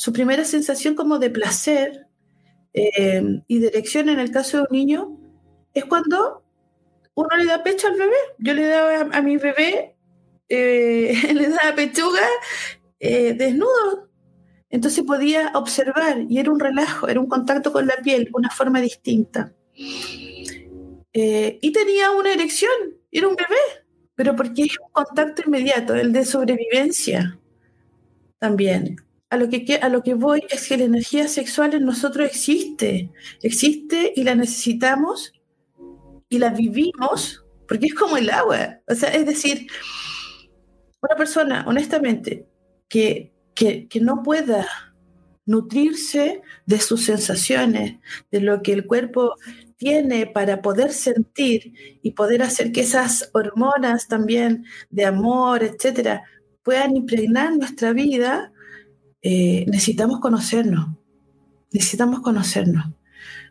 su 0.01 0.15
primera 0.15 0.47
sensación 0.47 0.95
como 0.95 1.19
de 1.19 1.29
placer 1.29 2.07
eh, 2.73 3.43
y 3.47 3.59
dirección 3.59 4.09
en 4.09 4.19
el 4.19 4.31
caso 4.31 4.57
de 4.57 4.63
un 4.63 4.69
niño 4.71 5.21
es 5.75 5.85
cuando 5.85 6.43
uno 7.13 7.29
le 7.37 7.45
da 7.45 7.63
pecho 7.63 7.87
al 7.87 7.99
bebé. 7.99 8.17
Yo 8.39 8.55
le 8.55 8.67
daba 8.67 9.15
a, 9.15 9.21
mi 9.21 9.37
bebé, 9.37 9.95
eh, 10.49 11.13
le 11.35 11.49
daba 11.51 11.75
pechuga 11.77 12.27
eh, 12.99 13.35
desnudo. 13.35 14.09
Entonces 14.71 15.05
podía 15.05 15.53
observar 15.55 16.25
y 16.27 16.39
era 16.39 16.51
un 16.51 16.61
relajo, 16.61 17.07
era 17.07 17.21
un 17.21 17.29
contacto 17.29 17.71
con 17.71 17.87
la 17.87 17.97
piel, 18.03 18.31
una 18.33 18.49
forma 18.49 18.81
distinta. 18.81 19.53
y 21.13 21.73
tenía 21.73 22.11
una 22.13 22.33
erección, 22.33 22.73
era 23.13 23.29
un 23.29 23.37
bebé, 23.37 23.85
pero 24.15 24.35
porque 24.35 24.63
es 24.63 24.81
un 24.81 24.93
contacto 24.93 25.43
inmediato, 25.45 25.95
el 25.95 26.11
de 26.11 26.25
sobrevivencia 26.25 27.39
también 28.39 28.97
a 29.31 29.37
lo, 29.37 29.49
que, 29.49 29.79
a 29.81 29.89
lo 29.89 30.03
que 30.03 30.15
voy 30.15 30.43
es 30.51 30.69
que 30.69 30.77
la 30.77 30.85
energía 30.85 31.29
sexual 31.29 31.75
en 31.75 31.85
nosotros 31.85 32.27
existe, 32.27 33.11
existe 33.43 34.13
y 34.15 34.25
la 34.25 34.35
necesitamos 34.35 35.33
y 36.29 36.39
la 36.39 36.51
vivimos 36.51 37.45
porque 37.71 37.87
es 37.87 37.95
como 37.95 38.17
el 38.17 38.29
agua. 38.31 38.81
O 38.89 38.95
sea, 38.97 39.11
es 39.11 39.25
decir, 39.25 39.69
una 41.01 41.17
persona, 41.17 41.65
honestamente, 41.69 42.49
que, 42.89 43.33
que, 43.55 43.89
no 44.01 44.25
pueda 44.25 44.67
nutrirse 45.47 46.43
de 46.67 46.81
sus 46.81 47.05
sensaciones, 47.05 48.01
de 48.33 48.41
lo 48.41 48.63
que 48.63 48.73
el 48.73 48.87
cuerpo 48.89 49.37
tiene 49.77 50.27
para 50.27 50.63
poder 50.63 50.93
sentir 50.93 51.73
y 52.03 52.11
poder 52.11 52.43
hacer 52.43 52.73
que 52.73 52.81
esas 52.81 53.31
hormonas 53.33 54.09
también 54.09 54.65
de 54.91 55.05
amor, 55.05 55.63
etcétera, 55.63 56.25
puedan 56.65 56.97
impregnar 56.97 57.57
nuestra 57.57 57.93
vida, 57.93 58.53
eh, 59.23 59.65
necesitamos 59.69 60.21
conocernos. 60.21 60.89
Necesitamos 61.73 62.21
conocernos. 62.21 62.87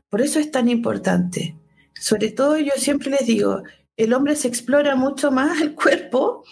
Por 0.10 0.22
eso 0.22 0.40
es 0.40 0.52
tan 0.52 0.70
importante. 0.70 1.56
Sobre 2.00 2.32
todo 2.32 2.58
yo 2.58 2.72
siempre 2.78 3.12
les 3.12 3.28
digo, 3.28 3.64
el 3.98 4.14
hombre 4.14 4.36
se 4.36 4.48
explora 4.48 4.96
mucho 4.96 5.32
más 5.32 5.62
el 5.62 5.76
cuerpo 5.76 6.44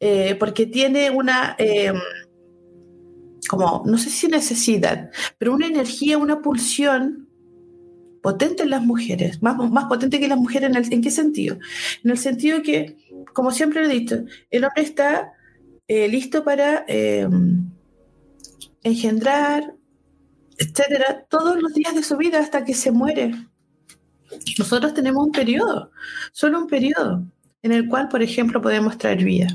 eh, 0.00 0.34
porque 0.38 0.66
tiene 0.66 1.10
una, 1.10 1.54
em, 1.58 1.96
como, 3.48 3.84
no 3.86 3.98
sé 3.98 4.10
si 4.10 4.26
necesidad, 4.26 5.10
pero 5.38 5.54
una 5.54 5.68
energía, 5.68 6.18
una 6.18 6.42
pulsión 6.42 7.28
potente 8.20 8.64
en 8.64 8.70
las 8.70 8.82
mujeres, 8.82 9.42
más, 9.42 9.56
más 9.70 9.84
potente 9.86 10.18
que 10.18 10.28
las 10.28 10.38
mujeres 10.38 10.70
en, 10.70 10.76
el, 10.76 10.92
en 10.92 11.02
qué 11.02 11.10
sentido? 11.10 11.58
En 12.04 12.10
el 12.10 12.18
sentido 12.18 12.62
que, 12.62 12.96
como 13.32 13.52
siempre 13.52 13.84
he 13.84 13.88
dicho, 13.88 14.24
el 14.50 14.64
hombre 14.64 14.82
está 14.82 15.32
eh, 15.86 16.08
listo 16.08 16.44
para 16.44 16.84
engendrar, 18.82 19.74
etcétera, 20.58 21.26
todos 21.28 21.60
los 21.60 21.72
días 21.74 21.94
de 21.94 22.02
su 22.02 22.16
vida 22.16 22.38
hasta 22.38 22.64
que 22.64 22.74
se 22.74 22.90
muere. 22.90 23.34
Nosotros 24.58 24.94
tenemos 24.94 25.26
un 25.26 25.32
periodo, 25.32 25.90
solo 26.32 26.60
un 26.60 26.66
periodo, 26.66 27.24
en 27.62 27.72
el 27.72 27.88
cual, 27.88 28.08
por 28.08 28.22
ejemplo, 28.22 28.60
podemos 28.60 28.98
traer 28.98 29.24
vida. 29.24 29.48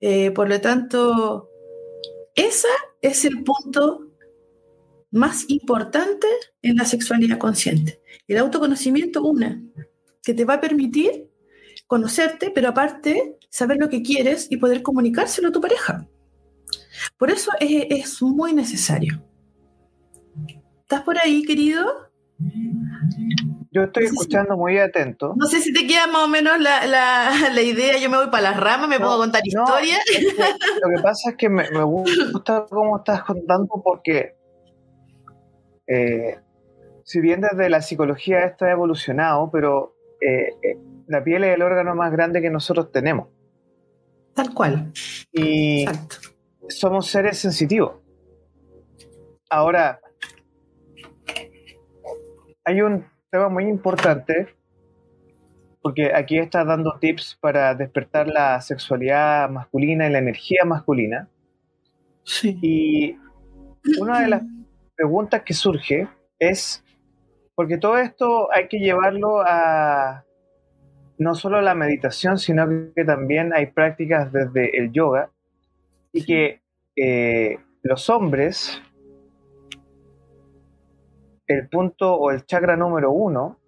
Eh, 0.00 0.30
por 0.32 0.48
lo 0.48 0.60
tanto, 0.60 1.48
ese 2.34 2.68
es 3.00 3.24
el 3.24 3.44
punto 3.44 4.06
más 5.10 5.44
importante 5.48 6.26
en 6.62 6.76
la 6.76 6.84
sexualidad 6.84 7.38
consciente. 7.38 8.00
El 8.26 8.38
autoconocimiento, 8.38 9.22
una, 9.22 9.62
que 10.22 10.34
te 10.34 10.44
va 10.44 10.54
a 10.54 10.60
permitir 10.60 11.30
conocerte, 11.86 12.50
pero 12.50 12.68
aparte 12.68 13.38
saber 13.48 13.78
lo 13.78 13.88
que 13.88 14.02
quieres 14.02 14.48
y 14.50 14.56
poder 14.56 14.82
comunicárselo 14.82 15.48
a 15.48 15.52
tu 15.52 15.60
pareja. 15.60 16.06
Por 17.18 17.30
eso 17.30 17.50
es, 17.60 17.86
es 17.90 18.22
muy 18.22 18.52
necesario. 18.52 19.22
¿Estás 20.82 21.02
por 21.02 21.18
ahí, 21.18 21.42
querido? 21.42 22.10
Yo 23.72 23.82
estoy 23.82 24.04
escuchando 24.04 24.56
muy 24.56 24.78
atento. 24.78 25.34
No 25.36 25.46
sé 25.46 25.60
si 25.60 25.72
te 25.72 25.86
queda 25.86 26.06
más 26.06 26.24
o 26.24 26.28
menos 26.28 26.58
la, 26.60 26.86
la, 26.86 27.62
idea. 27.62 27.98
Yo 27.98 28.08
me 28.08 28.16
voy 28.16 28.28
para 28.30 28.50
las 28.50 28.60
ramas, 28.60 28.88
me 28.88 28.98
puedo 28.98 29.18
contar 29.18 29.42
historias. 29.44 30.00
lo 30.82 30.96
que 30.96 31.02
pasa 31.02 31.30
es 31.30 31.36
que 31.36 31.48
me, 31.48 31.68
gusta 31.82 32.66
cómo 32.70 32.98
estás 32.98 33.22
contando 33.24 33.82
porque 33.84 34.36
eh, 35.86 36.38
si 37.04 37.20
bien 37.20 37.40
desde 37.42 37.68
la 37.68 37.82
psicología 37.82 38.46
esto 38.46 38.64
ha 38.64 38.70
evolucionado, 38.70 39.50
pero 39.50 39.94
eh, 40.20 40.54
eh, 40.62 40.78
la 41.06 41.22
piel 41.22 41.44
es 41.44 41.54
el 41.54 41.62
órgano 41.62 41.94
más 41.94 42.10
grande 42.12 42.40
que 42.40 42.50
nosotros 42.50 42.90
tenemos. 42.90 43.28
Tal 44.34 44.54
cual. 44.54 44.92
Y 45.32 45.84
somos 46.68 47.08
seres 47.08 47.38
sensitivos. 47.38 47.96
Ahora, 49.48 50.00
hay 52.64 52.80
un 52.82 53.04
tema 53.30 53.48
muy 53.48 53.64
importante, 53.64 54.54
porque 55.82 56.12
aquí 56.14 56.38
estás 56.38 56.66
dando 56.66 56.98
tips 56.98 57.38
para 57.40 57.74
despertar 57.74 58.26
la 58.26 58.60
sexualidad 58.60 59.48
masculina 59.48 60.08
y 60.08 60.12
la 60.12 60.18
energía 60.18 60.64
masculina. 60.64 61.28
Sí. 62.24 62.58
Y 62.60 63.16
una 64.00 64.20
de 64.20 64.28
las 64.28 64.42
preguntas 64.96 65.42
que 65.42 65.54
surge 65.54 66.08
es, 66.40 66.84
porque 67.54 67.78
todo 67.78 67.98
esto 67.98 68.52
hay 68.52 68.66
que 68.68 68.78
llevarlo 68.78 69.40
a 69.40 70.24
no 71.18 71.34
solo 71.34 71.62
la 71.62 71.74
meditación, 71.74 72.36
sino 72.38 72.66
que 72.94 73.04
también 73.04 73.54
hay 73.54 73.66
prácticas 73.66 74.32
desde 74.32 74.76
el 74.78 74.92
yoga 74.92 75.30
y 76.16 76.24
que 76.24 76.62
eh, 76.96 77.58
los 77.82 78.08
hombres 78.08 78.80
el 81.46 81.68
punto 81.68 82.14
o 82.14 82.30
el 82.30 82.44
chakra 82.46 82.74
número 82.74 83.12
uno, 83.12 83.58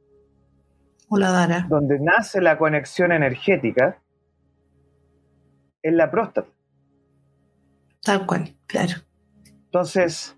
donde 1.69 1.99
nace 2.01 2.41
la 2.41 2.59
conexión 2.59 3.13
energética, 3.13 4.03
es 5.83 5.93
la 5.93 6.11
próstata. 6.11 6.49
Tal 8.03 8.27
cual, 8.27 8.57
claro. 8.67 8.95
Entonces, 9.67 10.37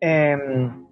em, 0.00 0.86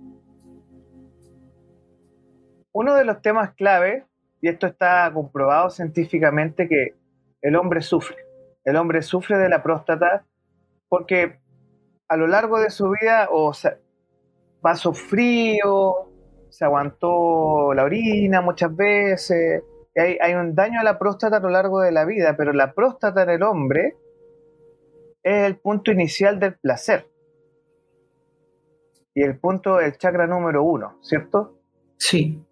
uno 2.72 2.94
de 2.94 3.04
los 3.04 3.20
temas 3.20 3.52
clave, 3.54 4.06
y 4.40 4.48
esto 4.48 4.66
está 4.68 5.10
comprobado 5.12 5.70
científicamente, 5.70 6.68
que 6.68 6.94
el 7.42 7.56
hombre 7.56 7.82
sufre. 7.82 8.16
El 8.64 8.76
hombre 8.76 9.02
sufre 9.02 9.38
de 9.38 9.48
la 9.48 9.62
próstata 9.62 10.24
porque 10.88 11.40
a 12.08 12.16
lo 12.16 12.26
largo 12.26 12.60
de 12.60 12.70
su 12.70 12.90
vida, 12.90 13.28
o 13.30 13.52
sea, 13.52 13.78
pasó 14.60 14.92
frío, 14.92 16.12
se 16.50 16.64
aguantó 16.64 17.74
la 17.74 17.84
orina 17.84 18.40
muchas 18.40 18.74
veces. 18.74 19.62
Hay, 19.96 20.18
hay, 20.20 20.34
un 20.34 20.54
daño 20.54 20.80
a 20.80 20.84
la 20.84 20.98
próstata 20.98 21.38
a 21.38 21.40
lo 21.40 21.48
largo 21.50 21.80
de 21.80 21.92
la 21.92 22.04
vida, 22.04 22.36
pero 22.36 22.52
la 22.52 22.74
próstata 22.74 23.22
en 23.22 23.30
el 23.30 23.42
hombre 23.42 23.96
es 25.22 25.44
el 25.44 25.56
punto 25.56 25.90
inicial 25.90 26.38
del 26.38 26.54
placer. 26.54 27.10
Y 29.14 29.22
el 29.22 29.38
punto 29.38 29.76
del 29.76 29.96
chakra 29.96 30.26
número 30.26 30.62
uno, 30.62 30.98
¿cierto? 31.02 31.58
Sí. 31.96 32.44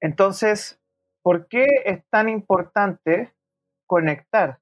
Entonces, 0.00 0.80
¿por 1.22 1.46
qué 1.46 1.64
es 1.84 2.04
tan 2.10 2.28
importante 2.28 3.32
conectar 3.86 4.58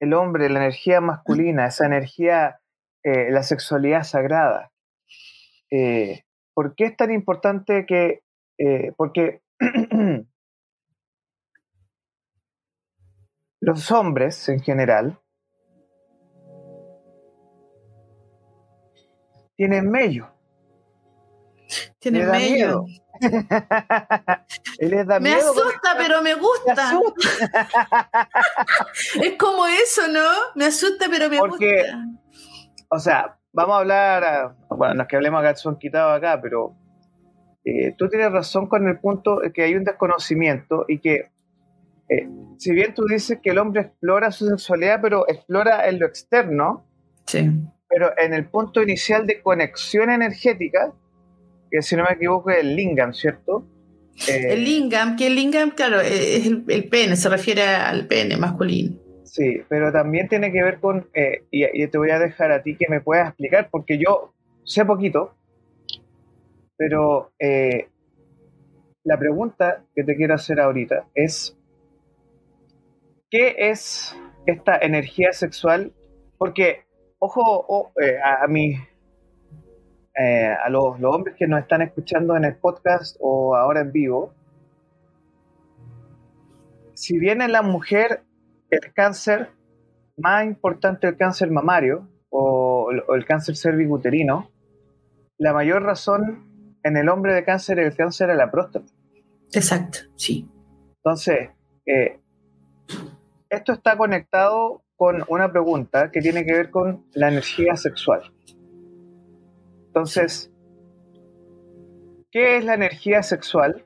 el 0.00 0.14
hombre, 0.14 0.48
la 0.48 0.60
energía 0.60 1.00
masculina, 1.00 1.66
esa 1.66 1.86
energía, 1.86 2.60
eh, 3.02 3.30
la 3.30 3.42
sexualidad 3.42 4.02
sagrada, 4.02 4.72
eh, 5.70 6.22
¿por 6.54 6.74
qué 6.74 6.86
es 6.86 6.96
tan 6.96 7.12
importante 7.12 7.86
que, 7.86 8.22
eh, 8.58 8.92
porque 8.96 9.42
los 13.60 13.90
hombres 13.90 14.48
en 14.48 14.60
general 14.60 15.18
tienen 19.56 19.90
mello. 19.90 20.35
Tienen 21.98 22.30
mello. 22.30 22.84
me 25.20 25.34
asusta, 25.34 25.94
pero 25.96 26.22
me 26.22 26.34
gusta. 26.34 26.84
es 29.22 29.32
como 29.38 29.66
eso, 29.66 30.08
¿no? 30.08 30.28
Me 30.54 30.66
asusta, 30.66 31.06
pero 31.10 31.30
me 31.30 31.38
gusta. 31.38 31.66
O 32.88 32.98
sea, 32.98 33.38
vamos 33.52 33.74
a 33.74 33.78
hablar, 33.78 34.56
bueno, 34.68 34.94
no 34.94 35.02
es 35.02 35.08
que 35.08 35.16
hablemos 35.16 35.40
acá, 35.40 35.56
son 35.56 35.78
quitados 35.78 36.16
acá, 36.16 36.40
pero 36.40 36.76
eh, 37.64 37.94
tú 37.96 38.08
tienes 38.08 38.30
razón 38.30 38.68
con 38.68 38.86
el 38.86 39.00
punto 39.00 39.40
de 39.40 39.52
que 39.52 39.62
hay 39.62 39.74
un 39.74 39.84
desconocimiento 39.84 40.84
y 40.86 41.00
que, 41.00 41.30
eh, 42.08 42.28
si 42.58 42.72
bien 42.72 42.94
tú 42.94 43.04
dices 43.06 43.38
que 43.42 43.50
el 43.50 43.58
hombre 43.58 43.82
explora 43.82 44.30
su 44.30 44.46
sexualidad, 44.46 45.00
pero 45.00 45.26
explora 45.26 45.88
en 45.88 45.98
lo 45.98 46.06
externo, 46.06 46.86
sí. 47.26 47.50
pero 47.88 48.12
en 48.18 48.34
el 48.34 48.46
punto 48.46 48.82
inicial 48.82 49.26
de 49.26 49.40
conexión 49.40 50.10
energética, 50.10 50.92
que 51.70 51.82
si 51.82 51.96
no 51.96 52.04
me 52.04 52.14
equivoco 52.14 52.50
es 52.50 52.58
el 52.58 52.76
lingam, 52.76 53.12
¿cierto? 53.12 53.66
Eh, 54.28 54.54
el 54.54 54.64
lingam, 54.64 55.16
que 55.16 55.26
el 55.26 55.34
lingam, 55.34 55.70
claro, 55.70 56.00
es 56.00 56.46
el 56.46 56.88
pene, 56.88 57.16
se 57.16 57.28
refiere 57.28 57.62
al 57.62 58.06
pene 58.06 58.36
masculino. 58.36 59.06
Sí, 59.36 59.62
pero 59.68 59.92
también 59.92 60.28
tiene 60.28 60.50
que 60.50 60.62
ver 60.62 60.80
con, 60.80 61.10
eh, 61.12 61.44
y, 61.50 61.86
te 61.88 61.98
voy 61.98 62.10
a 62.10 62.18
dejar 62.18 62.52
a 62.52 62.62
ti 62.62 62.74
que 62.74 62.86
me 62.88 63.02
puedas 63.02 63.28
explicar, 63.28 63.68
porque 63.70 63.98
yo 63.98 64.32
sé 64.64 64.86
poquito, 64.86 65.34
pero 66.78 67.32
eh, 67.38 67.88
la 69.04 69.18
pregunta 69.18 69.84
que 69.94 70.04
te 70.04 70.16
quiero 70.16 70.34
hacer 70.34 70.58
ahorita 70.58 71.08
es, 71.14 71.54
¿qué 73.30 73.56
es 73.58 74.16
esta 74.46 74.78
energía 74.78 75.32
sexual? 75.32 75.92
Porque, 76.38 76.84
ojo, 77.18 77.92
eh, 78.00 78.16
a, 78.18 78.44
a, 78.44 78.46
a 80.16 80.68
los, 80.70 80.98
los 80.98 81.14
hombres 81.14 81.36
que 81.38 81.46
nos 81.46 81.60
están 81.60 81.82
escuchando 81.82 82.36
en 82.36 82.44
el 82.44 82.56
podcast 82.56 83.16
o 83.20 83.54
ahora 83.54 83.80
en 83.80 83.92
vivo, 83.92 84.32
si 86.94 87.18
bien 87.18 87.42
en 87.42 87.52
la 87.52 87.62
mujer 87.62 88.22
el 88.70 88.92
cáncer 88.94 89.50
más 90.16 90.44
importante, 90.46 91.06
el 91.06 91.16
cáncer 91.16 91.50
mamario 91.50 92.08
o, 92.30 92.90
el 92.90 93.24
cáncer 93.26 93.56
cervicuterino, 93.56 94.50
la 95.38 95.52
mayor 95.52 95.82
razón 95.82 96.78
en 96.82 96.96
el 96.96 97.08
hombre 97.08 97.34
de 97.34 97.44
cáncer 97.44 97.78
es 97.80 97.92
el 97.92 97.96
cáncer 97.96 98.28
de 98.28 98.36
la 98.36 98.50
próstata. 98.50 98.86
Exacto, 99.52 99.98
sí. 100.16 100.48
Entonces, 100.96 101.50
eh, 101.84 102.20
esto 103.50 103.72
está 103.72 103.96
conectado 103.96 104.82
con 104.96 105.22
una 105.28 105.52
pregunta 105.52 106.10
que 106.10 106.20
tiene 106.20 106.46
que 106.46 106.52
ver 106.52 106.70
con 106.70 107.04
la 107.12 107.28
energía 107.28 107.76
sexual. 107.76 108.32
Entonces, 109.96 110.50
¿qué 112.30 112.58
es 112.58 112.64
la 112.66 112.74
energía 112.74 113.22
sexual? 113.22 113.82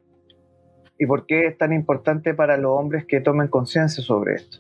¿Y 0.98 1.06
por 1.06 1.24
qué 1.24 1.46
es 1.46 1.56
tan 1.56 1.72
importante 1.72 2.34
para 2.34 2.56
los 2.56 2.72
hombres 2.76 3.04
que 3.06 3.20
tomen 3.20 3.46
conciencia 3.46 4.02
sobre 4.02 4.34
esto? 4.34 4.58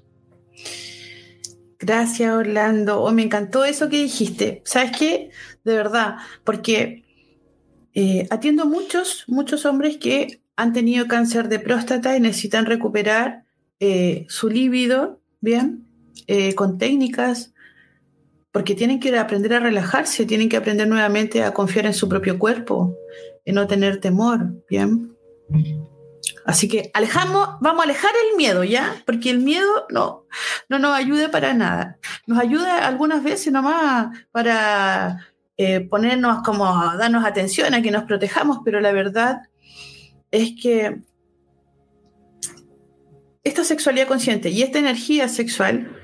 Gracias, 1.80 2.32
Orlando. 2.32 3.02
Oh, 3.02 3.10
me 3.10 3.22
encantó 3.22 3.64
eso 3.64 3.88
que 3.88 4.00
dijiste. 4.00 4.62
¿Sabes 4.64 4.92
qué? 4.96 5.30
De 5.64 5.74
verdad, 5.74 6.18
porque 6.44 7.02
eh, 7.94 8.28
atiendo 8.30 8.64
muchos, 8.64 9.24
muchos 9.26 9.66
hombres 9.66 9.96
que 9.96 10.42
han 10.54 10.72
tenido 10.72 11.08
cáncer 11.08 11.48
de 11.48 11.58
próstata 11.58 12.16
y 12.16 12.20
necesitan 12.20 12.64
recuperar 12.64 13.42
eh, 13.80 14.24
su 14.28 14.48
líbido, 14.48 15.20
¿bien? 15.40 15.84
Eh, 16.28 16.54
con 16.54 16.78
técnicas, 16.78 17.52
porque 18.52 18.74
tienen 18.74 19.00
que 19.00 19.16
aprender 19.16 19.54
a 19.54 19.60
relajarse, 19.60 20.26
tienen 20.26 20.48
que 20.48 20.56
aprender 20.56 20.88
nuevamente 20.88 21.42
a 21.42 21.52
confiar 21.52 21.86
en 21.86 21.94
su 21.94 22.08
propio 22.08 22.38
cuerpo, 22.38 22.96
en 23.44 23.54
no 23.54 23.66
tener 23.66 24.00
temor, 24.00 24.64
¿bien? 24.68 25.16
Así 26.44 26.68
que 26.68 26.90
alejamos, 26.94 27.48
vamos 27.60 27.80
a 27.80 27.84
alejar 27.84 28.10
el 28.28 28.36
miedo, 28.36 28.64
¿ya? 28.64 29.02
Porque 29.06 29.30
el 29.30 29.38
miedo 29.38 29.86
no, 29.90 30.26
no 30.68 30.78
nos 30.78 30.96
ayuda 30.96 31.30
para 31.30 31.54
nada. 31.54 31.98
Nos 32.26 32.38
ayuda 32.38 32.86
algunas 32.86 33.22
veces 33.22 33.52
nomás 33.52 34.18
para 34.32 35.26
eh, 35.56 35.80
ponernos 35.80 36.42
como, 36.42 36.64
darnos 36.96 37.24
atención 37.24 37.74
a 37.74 37.82
que 37.82 37.90
nos 37.90 38.04
protejamos, 38.04 38.60
pero 38.64 38.80
la 38.80 38.92
verdad 38.92 39.42
es 40.30 40.52
que 40.60 41.00
esta 43.44 43.64
sexualidad 43.64 44.08
consciente 44.08 44.50
y 44.50 44.62
esta 44.62 44.78
energía 44.78 45.28
sexual 45.28 45.99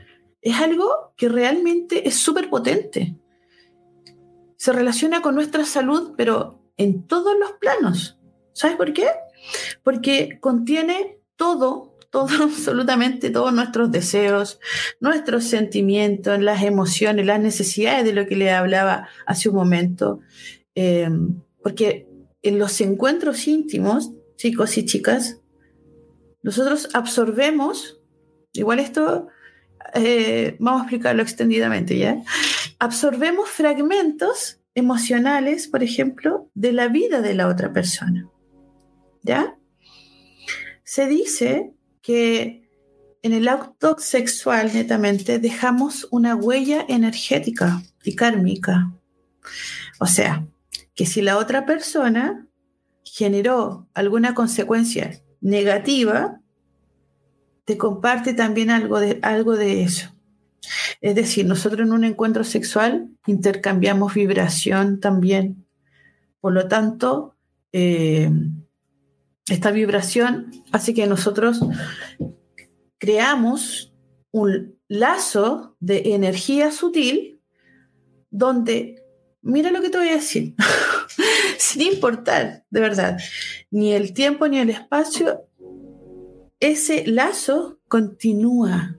es 0.50 0.60
algo 0.60 1.12
que 1.16 1.28
realmente 1.28 2.06
es 2.06 2.14
súper 2.14 2.48
potente. 2.48 3.16
Se 4.56 4.72
relaciona 4.72 5.20
con 5.20 5.34
nuestra 5.34 5.64
salud, 5.64 6.12
pero 6.16 6.62
en 6.76 7.02
todos 7.08 7.36
los 7.36 7.54
planos. 7.54 8.20
¿Sabes 8.52 8.76
por 8.76 8.92
qué? 8.92 9.08
Porque 9.82 10.38
contiene 10.40 11.18
todo, 11.34 11.96
todo, 12.10 12.28
absolutamente 12.44 13.30
todos 13.30 13.52
nuestros 13.52 13.90
deseos, 13.90 14.60
nuestros 15.00 15.42
sentimientos, 15.42 16.40
las 16.40 16.62
emociones, 16.62 17.26
las 17.26 17.40
necesidades 17.40 18.04
de 18.04 18.12
lo 18.12 18.28
que 18.28 18.36
le 18.36 18.52
hablaba 18.52 19.08
hace 19.26 19.48
un 19.48 19.56
momento. 19.56 20.20
Eh, 20.76 21.10
porque 21.60 22.06
en 22.42 22.60
los 22.60 22.80
encuentros 22.80 23.48
íntimos, 23.48 24.12
chicos 24.36 24.78
y 24.78 24.84
chicas, 24.84 25.40
nosotros 26.44 26.88
absorbemos, 26.94 28.00
igual 28.52 28.78
esto 28.78 29.26
eh, 29.96 30.56
vamos 30.58 30.82
a 30.82 30.84
explicarlo 30.84 31.22
extendidamente, 31.22 31.98
¿ya? 31.98 32.22
Absorbemos 32.78 33.48
fragmentos 33.48 34.60
emocionales, 34.74 35.68
por 35.68 35.82
ejemplo, 35.82 36.50
de 36.54 36.72
la 36.72 36.88
vida 36.88 37.20
de 37.20 37.34
la 37.34 37.48
otra 37.48 37.72
persona. 37.72 38.28
¿Ya? 39.22 39.56
Se 40.84 41.06
dice 41.06 41.72
que 42.02 42.68
en 43.22 43.32
el 43.32 43.48
acto 43.48 43.96
sexual, 43.98 44.70
netamente, 44.72 45.40
dejamos 45.40 46.06
una 46.12 46.36
huella 46.36 46.84
energética 46.88 47.82
y 48.04 48.14
kármica. 48.14 48.92
O 49.98 50.06
sea, 50.06 50.46
que 50.94 51.06
si 51.06 51.22
la 51.22 51.38
otra 51.38 51.66
persona 51.66 52.46
generó 53.02 53.88
alguna 53.94 54.34
consecuencia 54.34 55.20
negativa, 55.40 56.40
te 57.66 57.76
comparte 57.76 58.32
también 58.32 58.70
algo 58.70 58.98
de, 59.00 59.18
algo 59.22 59.56
de 59.56 59.82
eso. 59.82 60.10
Es 61.00 61.14
decir, 61.14 61.44
nosotros 61.46 61.86
en 61.86 61.92
un 61.92 62.04
encuentro 62.04 62.44
sexual 62.44 63.10
intercambiamos 63.26 64.14
vibración 64.14 65.00
también. 65.00 65.66
Por 66.40 66.52
lo 66.52 66.68
tanto, 66.68 67.34
eh, 67.72 68.30
esta 69.48 69.72
vibración 69.72 70.50
hace 70.72 70.94
que 70.94 71.06
nosotros 71.06 71.60
creamos 72.98 73.92
un 74.30 74.78
lazo 74.88 75.76
de 75.80 76.14
energía 76.14 76.70
sutil 76.70 77.40
donde, 78.30 79.04
mira 79.42 79.72
lo 79.72 79.82
que 79.82 79.90
te 79.90 79.98
voy 79.98 80.08
a 80.08 80.16
decir, 80.16 80.54
sin 81.58 81.82
importar, 81.82 82.64
de 82.70 82.80
verdad, 82.80 83.18
ni 83.70 83.92
el 83.92 84.12
tiempo 84.12 84.46
ni 84.46 84.58
el 84.58 84.70
espacio, 84.70 85.48
ese 86.60 87.06
lazo 87.06 87.78
continúa. 87.88 88.96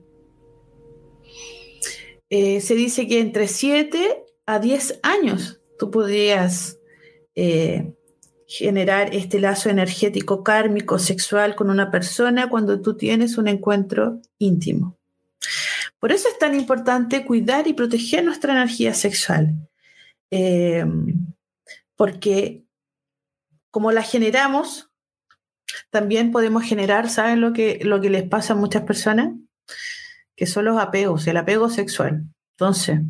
Eh, 2.30 2.60
se 2.60 2.74
dice 2.74 3.06
que 3.06 3.20
entre 3.20 3.48
7 3.48 4.24
a 4.46 4.58
10 4.58 5.00
años 5.02 5.60
tú 5.78 5.90
podrías 5.90 6.78
eh, 7.34 7.94
generar 8.46 9.14
este 9.14 9.40
lazo 9.40 9.70
energético 9.70 10.42
kármico 10.42 10.98
sexual 10.98 11.54
con 11.54 11.70
una 11.70 11.90
persona 11.90 12.48
cuando 12.48 12.80
tú 12.80 12.96
tienes 12.96 13.38
un 13.38 13.48
encuentro 13.48 14.20
íntimo. 14.38 14.96
Por 15.98 16.12
eso 16.12 16.28
es 16.28 16.38
tan 16.38 16.54
importante 16.54 17.24
cuidar 17.24 17.66
y 17.66 17.72
proteger 17.72 18.24
nuestra 18.24 18.52
energía 18.52 18.94
sexual. 18.94 19.54
Eh, 20.30 20.84
porque 21.96 22.64
como 23.70 23.92
la 23.92 24.02
generamos, 24.02 24.87
también 25.90 26.32
podemos 26.32 26.64
generar, 26.64 27.08
¿saben 27.08 27.40
lo 27.40 27.52
que, 27.52 27.80
lo 27.82 28.00
que 28.00 28.10
les 28.10 28.24
pasa 28.24 28.52
a 28.52 28.56
muchas 28.56 28.82
personas? 28.82 29.32
Que 30.36 30.46
son 30.46 30.64
los 30.64 30.78
apegos, 30.78 31.26
el 31.26 31.36
apego 31.36 31.68
sexual. 31.68 32.24
Entonces, 32.52 33.00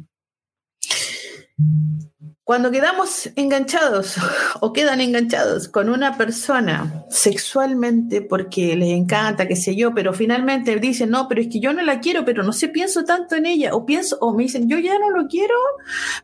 cuando 2.48 2.70
quedamos 2.70 3.28
enganchados 3.36 4.16
o 4.60 4.72
quedan 4.72 5.02
enganchados 5.02 5.68
con 5.68 5.90
una 5.90 6.16
persona 6.16 7.04
sexualmente 7.10 8.22
porque 8.22 8.74
les 8.74 8.88
encanta, 8.88 9.46
qué 9.46 9.54
sé 9.54 9.76
yo, 9.76 9.92
pero 9.92 10.14
finalmente 10.14 10.74
dicen, 10.80 11.10
no, 11.10 11.28
pero 11.28 11.42
es 11.42 11.48
que 11.48 11.60
yo 11.60 11.74
no 11.74 11.82
la 11.82 12.00
quiero, 12.00 12.24
pero 12.24 12.42
no 12.42 12.54
sé, 12.54 12.68
pienso 12.68 13.04
tanto 13.04 13.36
en 13.36 13.44
ella, 13.44 13.74
o 13.74 13.84
pienso, 13.84 14.16
o 14.22 14.32
me 14.32 14.44
dicen, 14.44 14.66
yo 14.66 14.78
ya 14.78 14.98
no 14.98 15.10
lo 15.10 15.28
quiero, 15.28 15.56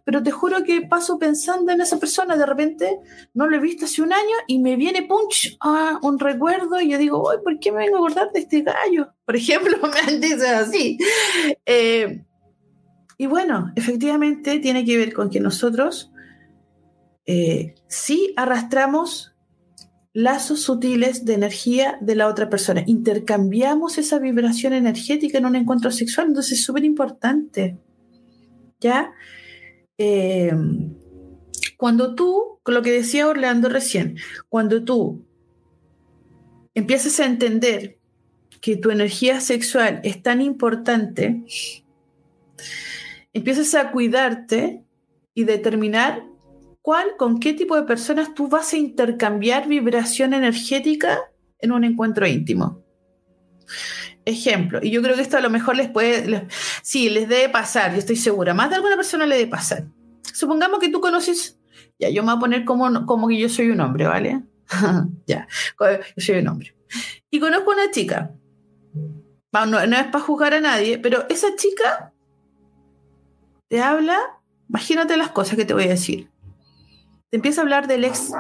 pero 0.05 0.23
te 0.23 0.31
juro 0.31 0.65
que 0.65 0.81
paso 0.81 1.19
pensando 1.19 1.73
en 1.73 1.83
esa 1.83 1.99
persona, 1.99 2.39
de 2.39 2.47
repente 2.47 3.01
no 3.35 3.47
lo 3.47 3.59
he 3.59 3.61
visto 3.61 3.85
hace 3.85 4.01
un 4.01 4.15
año 4.15 4.37
y 4.47 4.61
me 4.61 4.77
viene 4.77 5.03
punch, 5.03 5.59
ah, 5.61 5.99
un 6.01 6.19
recuerdo 6.19 6.81
y 6.81 6.89
yo 6.89 6.97
digo, 6.97 7.31
ay, 7.31 7.37
¿por 7.45 7.59
qué 7.59 7.71
me 7.71 7.81
vengo 7.81 7.97
a 7.97 7.99
acordar 7.99 8.33
de 8.33 8.41
este 8.41 8.63
gallo? 8.63 9.13
Por 9.27 9.37
ejemplo, 9.37 9.77
me 9.83 10.01
han 10.01 10.21
dicho 10.23 10.47
así. 10.57 10.97
Eh, 11.67 12.25
y 13.19 13.27
bueno, 13.27 13.73
efectivamente 13.77 14.59
tiene 14.59 14.85
que 14.87 14.97
ver 14.97 15.13
con 15.13 15.29
que 15.29 15.41
nosotros 15.41 16.11
eh, 17.27 17.75
sí 17.87 18.35
arrastramos 18.37 19.35
lazos 20.13 20.63
sutiles 20.63 21.25
de 21.25 21.35
energía 21.35 21.99
de 22.01 22.15
la 22.15 22.29
otra 22.29 22.49
persona. 22.49 22.85
Intercambiamos 22.87 23.99
esa 23.99 24.19
vibración 24.19 24.73
energética 24.73 25.39
en 25.39 25.47
un 25.47 25.57
encuentro 25.57 25.91
sexual, 25.91 26.29
entonces 26.29 26.59
es 26.59 26.65
súper 26.65 26.85
importante. 26.85 27.77
¿Ya? 28.81 29.13
Eh, 29.99 30.53
cuando 31.77 32.15
tú, 32.15 32.59
con 32.63 32.75
lo 32.75 32.83
que 32.83 32.93
decía 32.93 33.27
Orlando 33.27 33.69
recién, 33.69 34.17
cuando 34.49 34.85
tú 34.85 35.25
empiezas 36.75 37.19
a 37.21 37.27
entender 37.27 37.99
que 38.61 38.77
tu 38.77 38.91
energía 38.91 39.41
sexual 39.41 40.01
es 40.05 40.23
tan 40.23 40.41
importante, 40.41 41.43
empiezas 43.33 43.75
a 43.75 43.91
cuidarte 43.91 44.83
y 45.35 45.45
determinar 45.45 46.25
cuál, 46.85 47.17
con 47.17 47.41
qué 47.41 47.55
tipo 47.55 47.77
de 47.77 47.85
personas 47.85 48.35
tú 48.35 48.47
vas 48.47 48.75
a 48.75 48.77
intercambiar 48.77 49.67
vibración 49.67 50.35
energética 50.35 51.19
en 51.59 51.73
un 51.73 51.83
encuentro 51.83 52.27
íntimo. 52.27 52.85
Ejemplo, 54.27 54.81
y 54.83 54.91
yo 54.91 55.01
creo 55.01 55.17
que 55.17 55.23
esto 55.23 55.39
a 55.39 55.41
lo 55.41 55.49
mejor 55.49 55.77
les 55.77 55.89
puede, 55.89 56.47
sí, 56.83 57.09
les 57.09 57.27
debe 57.27 57.49
pasar, 57.49 57.93
yo 57.93 57.99
estoy 57.99 58.17
segura, 58.17 58.53
más 58.53 58.69
de 58.69 58.77
alguna 58.77 58.97
persona 58.97 59.25
le 59.25 59.39
debe 59.39 59.51
pasar. 59.51 59.87
Supongamos 60.31 60.79
que 60.79 60.91
tú 60.91 61.01
conoces, 61.01 61.59
ya, 61.99 62.11
yo 62.11 62.23
me 62.23 62.33
voy 62.33 62.37
a 62.37 62.41
poner 62.41 62.65
como, 62.67 63.07
como 63.07 63.29
que 63.29 63.39
yo 63.39 63.49
soy 63.49 63.71
un 63.71 63.81
hombre, 63.81 64.07
¿vale? 64.07 64.43
ya, 65.27 65.49
yo 65.81 66.23
soy 66.23 66.41
un 66.41 66.49
hombre. 66.49 66.77
Y 67.31 67.41
conozco 67.41 67.71
a 67.71 67.77
una 67.77 67.91
chica, 67.93 68.35
no, 69.53 69.65
no 69.65 69.79
es 69.79 70.05
para 70.05 70.21
juzgar 70.21 70.53
a 70.53 70.61
nadie, 70.61 70.99
pero 70.99 71.25
esa 71.31 71.57
chica 71.57 72.13
te 73.69 73.81
habla, 73.81 74.19
imagínate 74.69 75.17
las 75.17 75.31
cosas 75.31 75.57
que 75.57 75.65
te 75.65 75.73
voy 75.73 75.85
a 75.85 75.89
decir 75.89 76.34
empieza 77.37 77.61
a 77.61 77.65
hablar 77.65 77.87
del 77.87 78.05
ex, 78.05 78.33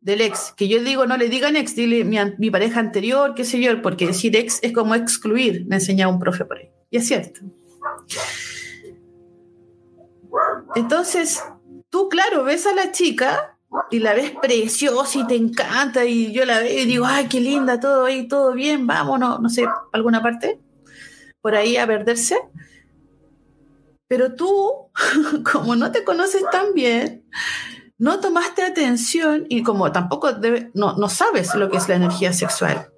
del 0.00 0.20
ex, 0.20 0.52
que 0.56 0.68
yo 0.68 0.82
digo, 0.82 1.06
no 1.06 1.16
le 1.16 1.28
digan 1.28 1.56
ex, 1.56 1.74
dile 1.74 2.04
mi, 2.04 2.50
pareja 2.50 2.80
anterior, 2.80 3.34
qué 3.34 3.44
sé 3.44 3.60
yo, 3.60 3.82
porque 3.82 4.06
decir 4.06 4.34
ex 4.36 4.58
es 4.62 4.72
como 4.72 4.94
excluir, 4.94 5.66
me 5.66 5.76
enseñaba 5.76 6.12
un 6.12 6.18
profe 6.18 6.44
por 6.44 6.58
ahí. 6.58 6.70
Y 6.90 6.96
es 6.96 7.06
cierto. 7.06 7.40
Entonces, 10.74 11.42
tú, 11.90 12.08
claro, 12.08 12.44
ves 12.44 12.66
a 12.66 12.74
la 12.74 12.92
chica 12.92 13.58
y 13.90 13.98
la 13.98 14.14
ves 14.14 14.32
preciosa 14.40 15.18
y 15.18 15.26
te 15.26 15.36
encanta 15.36 16.04
y 16.04 16.32
yo 16.32 16.44
la 16.44 16.60
veo 16.60 16.82
y 16.82 16.86
digo, 16.86 17.04
ay, 17.06 17.26
qué 17.28 17.40
linda, 17.40 17.78
todo 17.78 18.06
ahí, 18.06 18.26
todo 18.26 18.52
bien, 18.52 18.86
vámonos, 18.86 19.40
no 19.40 19.48
sé, 19.48 19.66
alguna 19.92 20.22
parte, 20.22 20.58
por 21.40 21.54
ahí 21.54 21.76
a 21.76 21.86
perderse. 21.86 22.36
Pero 24.10 24.34
tú, 24.34 24.90
como 25.52 25.76
no 25.76 25.92
te 25.92 26.02
conoces 26.02 26.42
tan 26.50 26.74
bien, 26.74 27.24
no 27.96 28.18
tomaste 28.18 28.64
atención 28.64 29.46
y 29.48 29.62
como 29.62 29.92
tampoco 29.92 30.32
no, 30.74 30.96
no 30.96 31.08
sabes 31.08 31.54
lo 31.54 31.70
que 31.70 31.76
es 31.76 31.88
la 31.88 31.94
energía 31.94 32.32
sexual, 32.32 32.90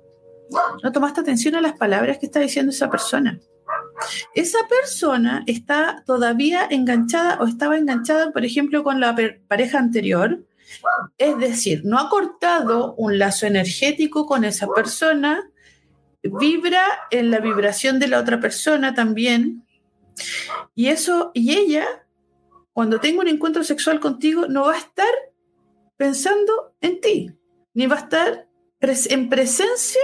no 0.83 0.91
tomaste 0.91 1.21
atención 1.21 1.55
a 1.55 1.61
las 1.61 1.75
palabras 1.75 2.17
que 2.17 2.25
está 2.25 2.41
diciendo 2.41 2.73
esa 2.73 2.91
persona. 2.91 3.39
Esa 4.35 4.61
persona 4.69 5.45
está 5.47 6.03
todavía 6.07 6.67
enganchada 6.71 7.39
o 7.41 7.47
estaba 7.47 7.77
enganchada, 7.77 8.33
por 8.33 8.47
ejemplo, 8.47 8.83
con 8.83 8.99
la 8.99 9.15
pareja 9.49 9.79
anterior. 9.79 10.43
Es 11.19 11.39
decir, 11.39 11.83
no 11.85 11.99
ha 11.99 12.09
cortado 12.09 12.95
un 12.95 13.19
lazo 13.19 13.47
energético 13.47 14.25
con 14.25 14.45
esa 14.45 14.67
persona, 14.69 15.43
vibra 16.23 16.85
en 17.11 17.31
la 17.31 17.41
vibración 17.41 17.99
de 17.99 18.09
la 18.09 18.19
otra 18.19 18.41
persona 18.41 18.95
también. 18.95 19.67
Y 20.75 20.89
eso, 20.89 21.31
y 21.35 21.57
ella, 21.57 21.87
cuando 22.73 23.01
tenga 23.01 23.21
un 23.21 23.29
encuentro 23.29 23.65
sexual 23.65 24.01
contigo, 24.01 24.47
no 24.49 24.65
va 24.65 24.75
a 24.75 24.79
estar 24.79 25.13
pensando 25.97 26.75
en 26.81 27.01
ti, 27.01 27.31
ni 27.75 27.87
va 27.87 27.97
a 27.97 28.01
estar 28.01 28.49
en 28.81 29.29
presencia 29.29 30.01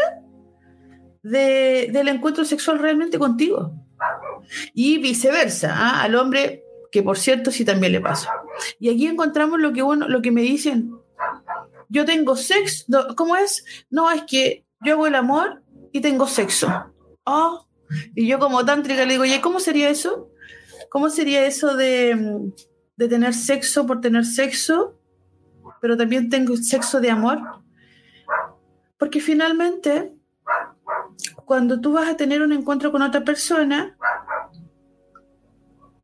del 1.22 2.08
encuentro 2.08 2.44
sexual 2.44 2.78
realmente 2.78 3.18
contigo. 3.18 3.72
Y 4.72 4.98
viceversa, 4.98 5.74
¿ah? 5.74 6.02
al 6.02 6.14
hombre, 6.14 6.64
que 6.90 7.02
por 7.02 7.18
cierto 7.18 7.50
sí 7.50 7.64
también 7.64 7.92
le 7.92 8.00
pasa. 8.00 8.30
Y 8.78 8.88
aquí 8.88 9.06
encontramos 9.06 9.60
lo 9.60 9.72
que, 9.72 9.82
uno, 9.82 10.08
lo 10.08 10.22
que 10.22 10.30
me 10.30 10.42
dicen, 10.42 10.92
yo 11.88 12.04
tengo 12.04 12.36
sexo, 12.36 12.86
¿cómo 13.16 13.36
es? 13.36 13.64
No, 13.90 14.10
es 14.10 14.22
que 14.22 14.64
yo 14.84 14.94
hago 14.94 15.06
el 15.06 15.14
amor 15.14 15.62
y 15.92 16.00
tengo 16.00 16.26
sexo. 16.26 16.92
Oh, 17.24 17.67
y 18.14 18.26
yo 18.26 18.38
como 18.38 18.64
tántrica 18.64 19.04
le 19.04 19.12
digo, 19.12 19.24
¿y 19.24 19.40
cómo 19.40 19.60
sería 19.60 19.88
eso? 19.90 20.30
¿Cómo 20.90 21.10
sería 21.10 21.46
eso 21.46 21.76
de, 21.76 22.52
de 22.96 23.08
tener 23.08 23.34
sexo 23.34 23.86
por 23.86 24.00
tener 24.00 24.24
sexo, 24.24 25.00
pero 25.80 25.96
también 25.96 26.28
tengo 26.28 26.56
sexo 26.56 27.00
de 27.00 27.10
amor? 27.10 27.38
Porque 28.98 29.20
finalmente 29.20 30.14
cuando 31.44 31.80
tú 31.80 31.92
vas 31.92 32.08
a 32.08 32.16
tener 32.16 32.42
un 32.42 32.52
encuentro 32.52 32.92
con 32.92 33.02
otra 33.02 33.24
persona, 33.24 33.96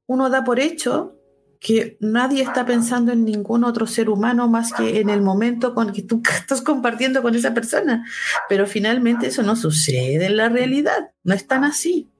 uno 0.06 0.30
da 0.30 0.44
por 0.44 0.60
hecho 0.60 1.16
que 1.64 1.96
nadie 1.98 2.42
está 2.42 2.66
pensando 2.66 3.10
en 3.10 3.24
ningún 3.24 3.64
otro 3.64 3.86
ser 3.86 4.10
humano 4.10 4.48
más 4.48 4.70
que 4.70 5.00
en 5.00 5.08
el 5.08 5.22
momento 5.22 5.74
con 5.74 5.94
que 5.94 6.02
tú 6.02 6.20
estás 6.30 6.60
compartiendo 6.60 7.22
con 7.22 7.34
esa 7.34 7.54
persona. 7.54 8.06
Pero 8.50 8.66
finalmente 8.66 9.28
eso 9.28 9.42
no 9.42 9.56
sucede 9.56 10.26
en 10.26 10.36
la 10.36 10.50
realidad, 10.50 11.12
no 11.22 11.32
es 11.32 11.46
tan 11.46 11.64
así. 11.64 12.10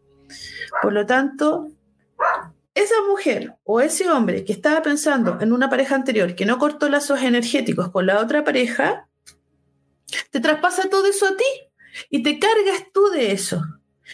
Por 0.81 0.95
lo 0.95 1.05
tanto, 1.05 1.71
esa 2.75 2.95
mujer 3.07 3.55
o 3.65 3.83
ese 3.83 4.09
hombre 4.09 4.47
que 4.47 4.55
estaba 4.55 4.81
pensando 4.81 5.39
en 5.39 5.53
una 5.53 5.69
pareja 5.69 5.95
anterior 5.95 6.35
que 6.35 6.47
no 6.47 6.59
cortó 6.59 6.89
lazos 6.89 7.21
energéticos 7.21 7.91
con 7.91 8.07
la 8.07 8.21
otra 8.21 8.45
pareja, 8.45 9.09
te 10.31 10.41
traspasa 10.41 10.89
todo 10.89 11.07
eso 11.07 11.27
a 11.27 11.37
ti 11.37 11.45
y 12.09 12.23
te 12.23 12.39
cargas 12.39 12.87
tú 12.95 13.11
de 13.11 13.33
eso. 13.33 13.63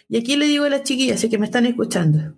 Y 0.08 0.18
aquí 0.18 0.34
le 0.34 0.46
digo 0.46 0.64
a 0.64 0.70
las 0.70 0.82
chiquillas, 0.82 1.24
que 1.30 1.38
me 1.38 1.46
están 1.46 1.66
escuchando, 1.66 2.34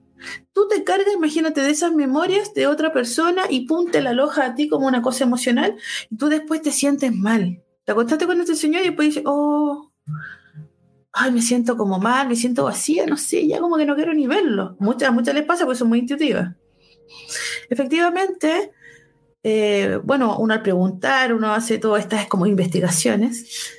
tú 0.53 0.69
te 0.69 0.85
cargas, 0.85 1.15
imagínate, 1.15 1.61
de 1.61 1.71
esas 1.71 1.93
memorias 1.93 2.55
de 2.55 2.67
otra 2.67 2.93
persona 2.93 3.43
y 3.49 3.67
pum, 3.67 3.91
te 3.91 4.01
la 4.01 4.11
aloja 4.11 4.47
a 4.47 4.55
ti 4.55 4.69
como 4.69 4.87
una 4.87 5.03
cosa 5.03 5.25
emocional 5.25 5.77
y 6.11 6.17
tú 6.17 6.29
después 6.29 6.63
te 6.63 6.73
sientes 6.73 7.13
mal. 7.15 7.63
Te 7.85 7.93
acostaste 7.93 8.27
con 8.27 8.41
este 8.41 8.55
señor 8.55 8.83
y 8.83 8.89
después 8.89 9.09
dices, 9.09 9.25
oh, 9.27 9.91
ay, 11.13 11.33
me 11.33 11.43
siento 11.43 11.77
como 11.77 11.99
mal, 11.99 12.29
me 12.29 12.37
siento 12.37 12.65
vacía, 12.65 13.07
no 13.07 13.17
sé, 13.17 13.47
ya 13.47 13.61
como 13.61 13.77
que 13.77 13.87
no 13.87 13.95
quiero 13.95 14.15
ni 14.15 14.27
verlo. 14.27 14.77
Muchas, 14.79 15.13
muchas 15.13 15.35
les 15.35 15.45
pasa 15.45 15.65
porque 15.65 15.79
son 15.79 15.89
muy 15.89 15.99
intuitivas. 15.99 16.55
Efectivamente, 17.69 18.73
eh, 19.43 19.99
bueno, 20.05 20.39
uno 20.39 20.55
al 20.55 20.63
preguntar, 20.63 21.35
uno 21.35 21.53
hace 21.53 21.79
todas 21.79 22.03
estas 22.05 22.27
como 22.27 22.47
investigaciones 22.47 23.75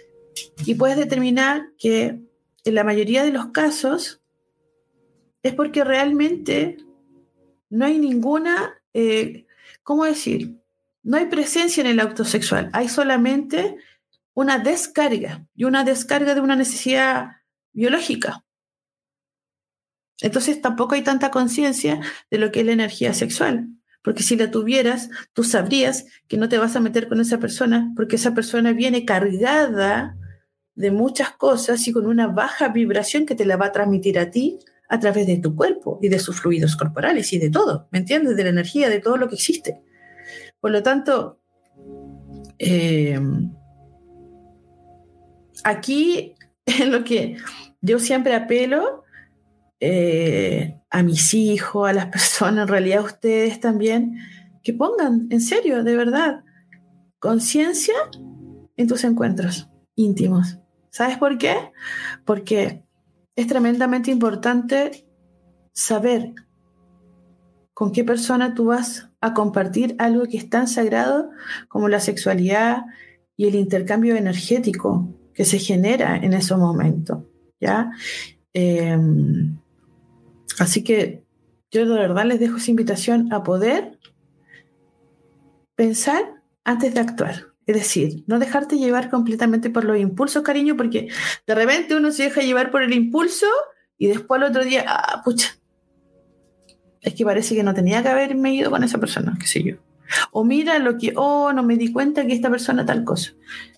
y 0.65 0.75
puedes 0.75 0.97
determinar 0.97 1.69
que 1.77 2.19
en 2.65 2.75
la 2.75 2.83
mayoría 2.83 3.23
de 3.23 3.31
los 3.31 3.47
casos 3.47 4.21
es 5.43 5.53
porque 5.53 5.83
realmente 5.83 6.77
no 7.69 7.85
hay 7.85 7.99
ninguna, 7.99 8.81
eh, 8.93 9.45
¿cómo 9.83 10.05
decir? 10.05 10.57
No 11.03 11.17
hay 11.17 11.25
presencia 11.25 11.81
en 11.81 11.87
el 11.87 11.99
acto 11.99 12.23
sexual, 12.23 12.69
hay 12.71 12.87
solamente 12.87 13.75
una 14.33 14.57
descarga 14.57 15.45
y 15.53 15.65
una 15.65 15.83
descarga 15.83 16.33
de 16.33 16.41
una 16.41 16.55
necesidad 16.55 17.31
biológica. 17.73 18.43
Entonces 20.21 20.61
tampoco 20.61 20.95
hay 20.95 21.03
tanta 21.03 21.29
conciencia 21.29 21.99
de 22.31 22.37
lo 22.37 22.51
que 22.51 22.61
es 22.61 22.65
la 22.65 22.71
energía 22.71 23.13
sexual, 23.13 23.67
porque 24.01 24.23
si 24.23 24.37
la 24.37 24.49
tuvieras, 24.49 25.09
tú 25.33 25.43
sabrías 25.43 26.05
que 26.29 26.37
no 26.37 26.47
te 26.47 26.57
vas 26.57 26.75
a 26.77 26.79
meter 26.79 27.09
con 27.09 27.19
esa 27.19 27.39
persona, 27.39 27.91
porque 27.95 28.15
esa 28.15 28.33
persona 28.33 28.71
viene 28.71 29.03
cargada 29.03 30.15
de 30.75 30.91
muchas 30.91 31.31
cosas 31.31 31.85
y 31.87 31.91
con 31.91 32.05
una 32.05 32.27
baja 32.27 32.69
vibración 32.69 33.25
que 33.25 33.35
te 33.35 33.45
la 33.45 33.57
va 33.57 33.67
a 33.67 33.71
transmitir 33.73 34.17
a 34.17 34.31
ti 34.31 34.59
a 34.93 34.99
través 34.99 35.25
de 35.25 35.37
tu 35.37 35.55
cuerpo 35.55 35.97
y 36.03 36.07
de 36.07 36.19
sus 36.19 36.39
fluidos 36.39 36.75
corporales 36.75 37.33
y 37.33 37.39
de 37.39 37.49
todo, 37.49 37.87
¿me 37.89 37.97
entiendes? 37.97 38.37
De 38.37 38.43
la 38.43 38.51
energía, 38.51 38.89
de 38.89 38.99
todo 38.99 39.17
lo 39.17 39.27
que 39.27 39.33
existe. 39.33 39.81
Por 40.61 40.69
lo 40.69 40.83
tanto, 40.83 41.39
eh, 42.59 43.19
aquí 45.63 46.35
es 46.67 46.87
lo 46.87 47.03
que 47.03 47.37
yo 47.81 47.97
siempre 47.97 48.35
apelo 48.35 49.03
eh, 49.79 50.79
a 50.91 51.01
mis 51.01 51.33
hijos, 51.33 51.89
a 51.89 51.93
las 51.93 52.05
personas, 52.11 52.61
en 52.61 52.67
realidad 52.67 52.99
a 52.99 53.05
ustedes 53.05 53.59
también, 53.59 54.19
que 54.61 54.73
pongan 54.73 55.25
en 55.31 55.41
serio, 55.41 55.83
de 55.83 55.97
verdad, 55.97 56.43
conciencia 57.17 57.95
en 58.77 58.87
tus 58.87 59.03
encuentros 59.05 59.71
íntimos. 59.95 60.59
¿Sabes 60.91 61.17
por 61.17 61.39
qué? 61.39 61.55
Porque 62.25 62.82
es 63.35 63.47
tremendamente 63.47 64.11
importante 64.11 65.05
saber 65.73 66.33
con 67.73 67.91
qué 67.91 68.03
persona 68.03 68.53
tú 68.53 68.65
vas 68.65 69.09
a 69.19 69.33
compartir 69.33 69.95
algo 69.97 70.25
que 70.25 70.37
es 70.37 70.49
tan 70.49 70.67
sagrado 70.67 71.31
como 71.67 71.89
la 71.89 71.99
sexualidad 71.99 72.83
y 73.35 73.47
el 73.47 73.55
intercambio 73.55 74.15
energético 74.15 75.09
que 75.33 75.45
se 75.45 75.57
genera 75.57 76.17
en 76.17 76.33
esos 76.33 76.59
momentos. 76.59 77.23
¿ya? 77.59 77.91
Em, 78.53 79.57
así 80.59 80.83
que 80.83 81.23
yo 81.71 81.87
de 81.87 81.95
verdad 81.95 82.25
les 82.25 82.39
dejo 82.39 82.57
esa 82.57 82.69
invitación 82.69 83.33
a 83.33 83.41
poder 83.41 83.97
pensar 85.75 86.43
antes 86.63 86.93
de 86.93 86.99
actuar. 86.99 87.52
Es 87.65 87.75
decir, 87.75 88.23
no 88.27 88.39
dejarte 88.39 88.77
llevar 88.77 89.09
completamente 89.09 89.69
por 89.69 89.85
los 89.85 89.97
impulsos, 89.97 90.43
cariño, 90.43 90.75
porque 90.75 91.07
de 91.47 91.55
repente 91.55 91.95
uno 91.95 92.11
se 92.11 92.23
deja 92.23 92.41
llevar 92.41 92.71
por 92.71 92.83
el 92.83 92.93
impulso 92.93 93.47
y 93.97 94.07
después 94.07 94.41
al 94.41 94.49
otro 94.49 94.63
día, 94.63 94.83
ah, 94.87 95.21
pucha, 95.23 95.55
es 97.01 97.13
que 97.13 97.25
parece 97.25 97.55
que 97.55 97.63
no 97.63 97.73
tenía 97.73 98.01
que 98.01 98.09
haberme 98.09 98.53
ido 98.53 98.71
con 98.71 98.83
esa 98.83 98.97
persona, 98.97 99.37
qué 99.39 99.47
sé 99.47 99.63
yo. 99.63 99.75
O 100.31 100.43
mira 100.43 100.79
lo 100.79 100.97
que, 100.97 101.13
oh, 101.15 101.53
no 101.53 101.63
me 101.63 101.77
di 101.77 101.91
cuenta 101.91 102.25
que 102.25 102.33
esta 102.33 102.49
persona 102.49 102.85
tal 102.85 103.03
cosa. 103.03 103.33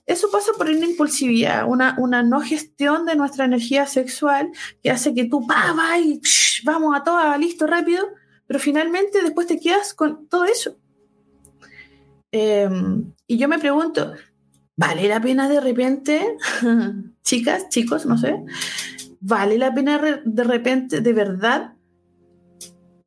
Eso 0.05 0.29
pasa 0.31 0.51
por 0.57 0.69
una 0.69 0.85
impulsividad, 0.85 1.67
una, 1.67 1.95
una 1.97 2.21
no 2.23 2.41
gestión 2.41 3.05
de 3.05 3.15
nuestra 3.15 3.45
energía 3.45 3.87
sexual 3.87 4.51
que 4.83 4.91
hace 4.91 5.13
que 5.13 5.25
tú, 5.25 5.45
pa, 5.47 5.73
va 5.73 5.97
y 5.99 6.21
vamos 6.63 6.95
a 6.95 7.03
todo, 7.03 7.37
listo, 7.37 7.65
rápido, 7.65 8.05
pero 8.45 8.59
finalmente 8.59 9.21
después 9.21 9.47
te 9.47 9.59
quedas 9.59 9.93
con 9.93 10.27
todo 10.27 10.45
eso. 10.45 10.77
Em, 12.37 13.13
y 13.27 13.37
yo 13.37 13.47
me 13.47 13.59
pregunto, 13.59 14.11
¿vale 14.75 15.07
la 15.07 15.21
pena 15.21 15.47
de 15.47 15.61
repente, 15.61 16.35
chicas, 17.23 17.69
chicos, 17.69 18.05
no 18.05 18.17
sé, 18.17 18.43
¿vale 19.21 19.57
la 19.57 19.73
pena 19.73 20.21
de 20.25 20.43
repente, 20.43 20.99
de 20.99 21.13
verdad, 21.13 21.75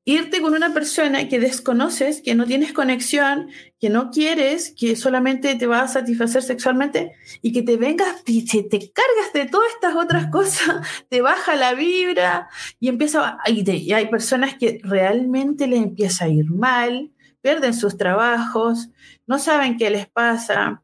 irte 0.07 0.41
con 0.41 0.55
una 0.55 0.73
persona 0.73 1.29
que 1.29 1.39
desconoces, 1.39 2.23
que 2.23 2.35
no 2.35 2.47
tienes 2.47 2.73
conexión, 2.73 3.51
que 3.79 3.91
no 3.91 4.11
quieres, 4.11 4.73
que 4.75 4.97
solamente 4.97 5.55
te 5.57 5.67
va 5.67 5.83
a 5.83 5.89
satisfacer 5.89 6.43
sexualmente 6.43 7.13
y 7.43 7.53
que 7.53 7.61
te 7.61 7.77
vengas 7.77 8.23
y 8.25 8.47
te, 8.47 8.63
te 8.63 8.79
cargas 8.79 9.35
de 9.35 9.45
todas 9.45 9.69
estas 9.75 9.95
otras 9.95 10.31
cosas, 10.31 10.87
te 11.11 11.21
baja 11.21 11.55
la 11.55 11.75
vibra 11.75 12.49
y 12.81 12.89
empieza 12.89 13.37
y, 13.47 13.71
y 13.71 13.93
hay 13.93 14.09
personas 14.09 14.55
que 14.55 14.81
realmente 14.83 15.67
les 15.67 15.83
empieza 15.83 16.25
a 16.25 16.29
ir 16.29 16.51
mal, 16.51 17.13
pierden 17.49 17.73
sus 17.73 17.97
trabajos, 17.97 18.91
no 19.27 19.39
saben 19.39 19.79
qué 19.79 19.89
les 19.89 20.07
pasa. 20.07 20.83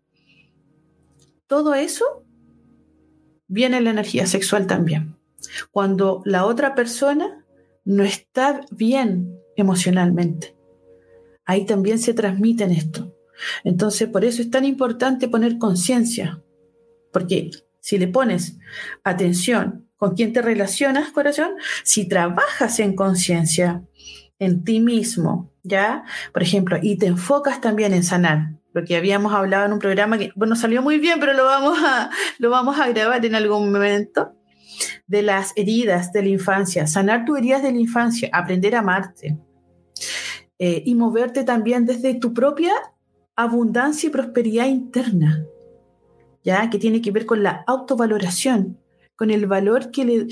Todo 1.46 1.74
eso 1.74 2.24
viene 3.48 3.76
en 3.76 3.84
la 3.84 3.90
energía 3.90 4.26
sexual 4.26 4.66
también. 4.66 5.14
Cuando 5.72 6.22
la 6.24 6.46
otra 6.46 6.74
persona 6.74 7.44
no 7.84 8.02
está 8.02 8.62
bien 8.70 9.38
emocionalmente. 9.56 10.56
Ahí 11.44 11.66
también 11.66 11.98
se 11.98 12.14
transmite 12.14 12.64
esto. 12.64 13.14
Entonces, 13.62 14.08
por 14.08 14.24
eso 14.24 14.40
es 14.40 14.48
tan 14.48 14.64
importante 14.64 15.28
poner 15.28 15.58
conciencia, 15.58 16.42
porque 17.12 17.50
si 17.80 17.98
le 17.98 18.08
pones 18.08 18.56
atención 19.02 19.90
con 19.96 20.14
quién 20.14 20.32
te 20.32 20.40
relacionas, 20.40 21.12
corazón, 21.12 21.56
si 21.82 22.08
trabajas 22.08 22.80
en 22.80 22.96
conciencia, 22.96 23.82
en 24.38 24.64
ti 24.64 24.80
mismo, 24.80 25.50
¿ya? 25.62 26.04
Por 26.32 26.42
ejemplo, 26.42 26.78
y 26.80 26.96
te 26.96 27.06
enfocas 27.06 27.60
también 27.60 27.92
en 27.92 28.04
sanar, 28.04 28.54
lo 28.72 28.84
que 28.84 28.96
habíamos 28.96 29.32
hablado 29.32 29.66
en 29.66 29.72
un 29.72 29.78
programa 29.78 30.18
que, 30.18 30.32
bueno, 30.34 30.56
salió 30.56 30.82
muy 30.82 30.98
bien, 30.98 31.20
pero 31.20 31.32
lo 31.32 31.44
vamos 31.44 31.78
a, 31.82 32.10
lo 32.38 32.50
vamos 32.50 32.78
a 32.78 32.88
grabar 32.88 33.24
en 33.24 33.34
algún 33.34 33.72
momento, 33.72 34.34
de 35.06 35.22
las 35.22 35.52
heridas 35.56 36.12
de 36.12 36.22
la 36.22 36.28
infancia, 36.28 36.86
sanar 36.86 37.24
tus 37.24 37.38
heridas 37.38 37.62
de 37.62 37.72
la 37.72 37.78
infancia, 37.78 38.28
aprender 38.32 38.74
a 38.74 38.80
amarte 38.80 39.38
eh, 40.58 40.82
y 40.84 40.94
moverte 40.94 41.44
también 41.44 41.86
desde 41.86 42.14
tu 42.14 42.34
propia 42.34 42.72
abundancia 43.36 44.08
y 44.08 44.10
prosperidad 44.10 44.66
interna, 44.66 45.44
¿ya? 46.42 46.70
Que 46.70 46.78
tiene 46.78 47.00
que 47.00 47.10
ver 47.10 47.26
con 47.26 47.42
la 47.42 47.64
autovaloración, 47.66 48.78
con 49.16 49.30
el 49.30 49.46
valor 49.46 49.90
que, 49.90 50.04
le, 50.04 50.26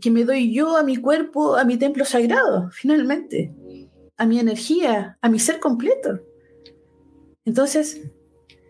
que, 0.00 0.10
me 0.10 0.24
doy 0.24 0.52
yo 0.52 0.76
a 0.76 0.82
mi 0.82 0.96
cuerpo, 0.96 1.56
a 1.56 1.64
mi 1.64 1.76
templo 1.76 2.04
sagrado, 2.04 2.70
finalmente, 2.72 3.54
a 4.16 4.26
mi 4.26 4.38
energía, 4.38 5.18
a 5.20 5.28
mi 5.28 5.38
ser 5.38 5.60
completo. 5.60 6.20
Entonces, 7.44 8.00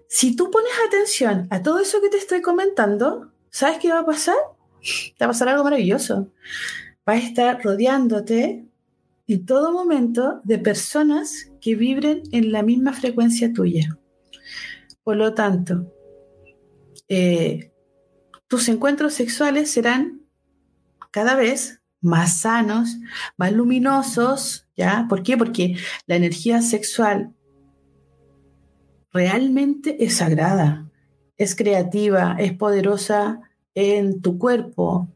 si 0.09 0.35
tú 0.37 0.51
pones 0.51 0.73
atención 0.87 1.47
a 1.51 1.63
todo 1.63 1.79
eso 1.79 2.01
que 2.01 2.09
te 2.09 2.19
estoy 2.19 2.43
comentando, 2.43 3.33
¿sabes 3.51 3.79
qué 3.79 3.91
va 3.91 4.01
a 4.01 4.07
pasar? 4.07 4.37
Te 5.17 5.25
va 5.25 5.27
a 5.27 5.29
pasar 5.29 5.49
algo 5.49 5.65
maravilloso. 5.65 6.33
Vas 7.07 7.23
a 7.23 7.27
estar 7.27 7.63
rodeándote 7.63 8.67
en 9.27 9.47
todo 9.47 9.73
momento 9.73 10.41
de 10.45 10.59
personas 10.59 11.51
que 11.61 11.75
vibren 11.77 12.23
en 12.33 12.53
la 12.53 12.63
misma 12.63 12.93
frecuencia 12.93 13.53
tuya. 13.53 13.99
Por 15.03 15.17
lo 15.17 15.35
tanto, 15.35 15.93
eh, 17.09 17.72
tus 18.53 18.69
encuentros 18.69 19.15
sexuales 19.15 19.71
serán 19.71 20.21
cada 21.11 21.37
vez 21.37 21.81
más 22.03 22.43
sanos, 22.43 22.99
más 23.39 23.51
luminosos, 23.51 24.69
¿ya? 24.77 25.07
¿Por 25.09 25.23
qué? 25.23 25.39
Porque 25.39 25.79
la 26.05 26.17
energía 26.17 26.61
sexual 26.61 27.33
realmente 29.11 30.05
es 30.05 30.17
sagrada, 30.17 30.87
es 31.39 31.57
creativa, 31.57 32.37
es 32.39 32.53
poderosa 32.53 33.41
en 33.75 34.21
tu 34.21 34.37
cuerpo, 34.37 35.09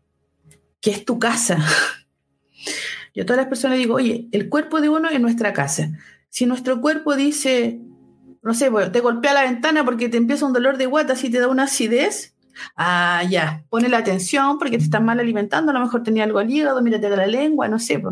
que 0.81 0.93
es 0.93 1.05
tu 1.05 1.19
casa. 1.19 1.59
Yo 3.15 3.25
a 3.25 3.27
todas 3.27 3.37
las 3.37 3.49
personas 3.49 3.77
digo, 3.77 3.97
oye, 3.97 4.29
el 4.33 4.49
cuerpo 4.49 4.81
de 4.81 4.89
uno 4.89 5.11
es 5.11 5.21
nuestra 5.21 5.53
casa. 5.53 5.91
Si 6.31 6.47
nuestro 6.47 6.81
cuerpo 6.81 7.17
dice, 7.17 7.83
no 8.41 8.55
sé, 8.55 8.71
te 8.95 9.01
golpea 9.01 9.35
la 9.35 9.43
ventana 9.43 9.85
porque 9.85 10.09
te 10.09 10.17
empieza 10.17 10.47
un 10.47 10.55
dolor 10.55 10.79
de 10.79 10.87
guata, 10.87 11.17
si 11.17 11.29
te 11.29 11.39
da 11.39 11.49
una 11.49 11.65
acidez, 11.65 12.33
Ah, 12.77 13.23
ya, 13.29 13.65
pone 13.69 13.89
la 13.89 13.99
atención 13.99 14.59
porque 14.59 14.79
te 14.79 14.85
estás 14.85 15.03
mal 15.03 15.21
alimentando, 15.21 15.71
a 15.71 15.75
lo 15.75 15.81
mejor 15.81 16.03
tenía 16.03 16.25
algo 16.25 16.39
al 16.39 16.51
hígado, 16.51 16.83
mírate 16.83 17.09
la 17.09 17.27
lengua, 17.27 17.69
no 17.69 17.79
sé, 17.79 18.03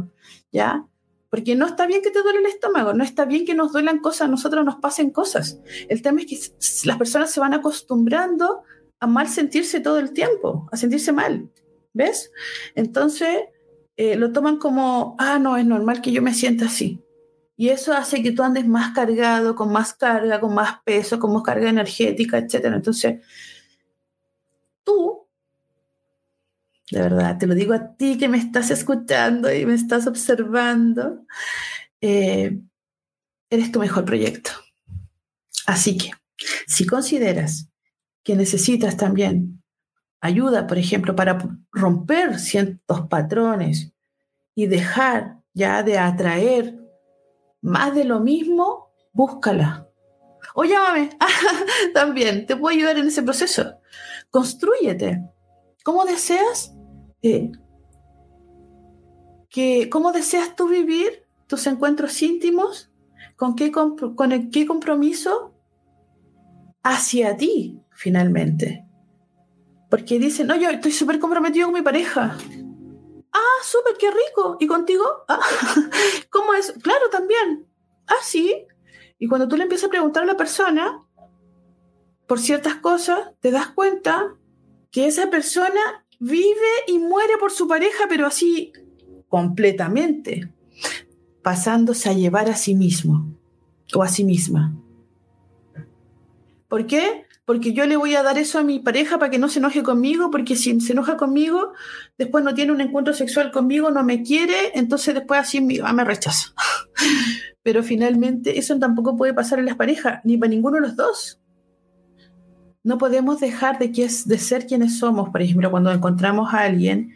¿ya? 0.53 0.87
Porque 1.31 1.57
no 1.57 1.67
está 1.67 1.87
bien 1.87 2.03
que 2.03 2.11
te 2.11 2.23
duele 2.23 2.39
el 2.39 2.47
estómago, 2.47 2.95
no 2.95 3.03
está 3.03 3.25
bien 3.25 3.45
que 3.45 3.55
nos 3.55 3.73
duelan 3.73 3.99
cosas, 3.99 4.29
a 4.29 4.31
nosotros 4.31 4.65
nos 4.65 4.77
pasen 4.77 5.11
cosas. 5.11 5.59
El 5.89 6.01
tema 6.01 6.21
es 6.21 6.27
que 6.27 6.87
las 6.87 6.97
personas 6.97 7.31
se 7.31 7.41
van 7.41 7.55
acostumbrando 7.55 8.63
a 9.01 9.07
mal 9.07 9.29
sentirse 9.29 9.81
todo 9.81 9.99
el 9.99 10.13
tiempo, 10.13 10.69
a 10.71 10.77
sentirse 10.77 11.13
mal, 11.13 11.51
¿ves? 11.93 12.31
Entonces 12.75 13.45
eh, 13.97 14.17
lo 14.17 14.33
toman 14.33 14.59
como, 14.59 15.17
ah, 15.19 15.39
no, 15.39 15.57
es 15.57 15.67
normal 15.67 16.01
que 16.01 16.13
yo 16.13 16.23
me 16.23 16.35
sienta 16.35 16.67
así. 16.67 17.01
Y 17.57 17.69
eso 17.69 17.93
hace 17.93 18.23
que 18.23 18.33
tú 18.33 18.43
andes 18.43 18.67
más 18.67 18.95
cargado, 18.95 19.55
con 19.55 19.73
más 19.73 19.95
carga, 19.95 20.41
con 20.41 20.55
más 20.55 20.81
peso, 20.85 21.21
con 21.21 21.33
más 21.33 21.43
carga 21.45 21.69
energética, 21.69 22.39
etc. 22.39 22.67
Entonces, 22.67 23.21
tú, 24.85 25.25
de 26.91 27.01
verdad, 27.01 27.39
te 27.39 27.47
lo 27.47 27.55
digo 27.55 27.73
a 27.73 27.97
ti 27.97 28.19
que 28.19 28.29
me 28.29 28.39
estás 28.39 28.71
escuchando 28.71 29.53
y 29.53 29.65
me 29.67 29.75
estás 29.75 30.07
observando, 30.07 31.25
eh, 32.01 32.61
eres 33.51 33.73
tu 33.73 33.81
mejor 33.81 34.05
proyecto. 34.05 34.51
Así 35.67 35.97
que, 35.97 36.11
si 36.67 36.87
consideras 36.87 37.69
que 38.23 38.37
necesitas 38.37 38.97
también 38.97 39.63
ayuda, 40.21 40.67
por 40.67 40.79
ejemplo, 40.79 41.17
para 41.17 41.39
romper 41.73 42.39
ciertos 42.39 43.09
patrones 43.09 43.93
y 44.55 44.67
dejar 44.67 45.39
ya 45.53 45.83
de 45.83 45.99
atraer 45.99 46.79
más 47.61 47.95
de 47.95 48.05
lo 48.05 48.21
mismo, 48.21 48.93
búscala. 49.13 49.89
O 50.55 50.65
llámame, 50.65 51.11
también, 51.95 52.47
te 52.47 52.57
puedo 52.57 52.77
ayudar 52.77 52.99
en 52.99 53.09
ese 53.09 53.23
proceso. 53.23 53.81
Construyete. 54.35 55.23
¿Cómo 55.85 56.05
deseas? 56.05 56.75
Eh, 57.23 57.53
que, 59.49 59.89
¿Cómo 59.89 60.11
deseas 60.11 60.57
tú 60.57 60.67
vivir 60.67 61.23
tus 61.47 61.69
encuentros 61.69 62.21
íntimos? 62.21 62.91
¿Con 63.37 63.55
qué, 63.55 63.71
con 63.71 64.51
qué 64.51 64.67
compromiso? 64.67 65.55
Hacia 66.83 67.37
ti, 67.37 67.79
finalmente. 67.93 68.85
Porque 69.89 70.19
dicen, 70.19 70.49
no, 70.49 70.57
yo 70.57 70.69
estoy 70.69 70.91
súper 70.91 71.21
comprometido 71.21 71.69
con 71.69 71.75
mi 71.75 71.83
pareja. 71.83 72.37
Ah, 73.33 73.59
súper, 73.63 73.97
qué 74.01 74.11
rico. 74.11 74.57
¿Y 74.59 74.67
contigo? 74.67 75.05
Ah, 75.29 75.39
¿Cómo 76.31 76.55
es? 76.55 76.73
Claro, 76.83 77.09
también. 77.09 77.69
Ah, 78.09 78.21
sí. 78.21 78.67
Y 79.17 79.29
cuando 79.29 79.47
tú 79.47 79.57
le 79.57 79.63
empiezas 79.63 79.87
a 79.87 79.91
preguntar 79.91 80.25
a 80.25 80.27
la 80.27 80.37
persona, 80.37 81.04
por 82.27 82.41
ciertas 82.41 82.77
cosas, 82.77 83.19
te 83.41 83.51
das 83.51 83.69
cuenta 83.69 84.35
que 84.91 85.07
esa 85.07 85.31
persona 85.31 86.05
vive 86.21 86.73
y 86.87 86.99
muere 86.99 87.37
por 87.39 87.53
su 87.53 87.69
pareja, 87.69 88.05
pero 88.09 88.27
así 88.27 88.73
completamente, 89.29 90.53
pasándose 91.43 92.09
a 92.09 92.13
llevar 92.13 92.49
a 92.49 92.57
sí 92.57 92.75
mismo 92.75 93.27
o 93.95 94.03
a 94.03 94.09
sí 94.09 94.25
misma. 94.25 94.75
¿Por 96.69 96.87
qué? 96.87 97.27
Porque 97.45 97.75
yo 97.75 97.85
le 97.85 97.97
voy 97.97 98.15
a 98.15 98.23
dar 98.23 98.39
eso 98.39 98.59
a 98.59 98.63
mi 98.63 98.79
pareja 98.79 99.19
para 99.19 99.31
que 99.31 99.39
no 99.39 99.51
se 99.51 99.59
enoje 99.59 99.83
conmigo, 99.83 100.31
porque 100.31 100.57
si 100.57 100.81
se 100.81 100.93
enoja 100.93 101.19
conmigo, 101.19 101.73
después 102.17 102.43
no 102.43 102.55
tiene 102.55 102.73
un 102.73 102.81
encuentro 102.81 103.13
sexual 103.13 103.53
conmigo, 103.53 103.91
no 103.91 104.03
me 104.03 104.23
quiere, 104.23 104.73
entonces 104.75 105.15
después 105.15 105.41
así 105.41 105.61
me, 105.61 105.81
ah, 105.83 105.93
rechaza. 106.05 106.55
Pero 107.63 107.83
finalmente 107.83 108.59
eso 108.59 108.79
tampoco 108.79 109.17
puede 109.17 109.35
pasar 109.35 109.59
en 109.59 109.67
las 109.67 109.77
parejas, 109.77 110.21
ni 110.25 110.39
para 110.39 110.51
ninguno 110.51 110.77
de 110.77 110.83
los 110.83 110.97
dos 110.97 111.41
no 112.85 112.99
podemos 112.99 113.41
dejar 113.41 113.79
de, 113.79 113.91
que 113.91 114.05
es, 114.05 114.29
de 114.29 114.39
ser 114.39 114.67
quienes 114.67 114.99
somos, 114.99 115.31
por 115.31 115.41
ejemplo, 115.41 115.71
cuando 115.71 115.91
encontramos 115.91 116.53
a 116.53 116.61
alguien 116.61 117.15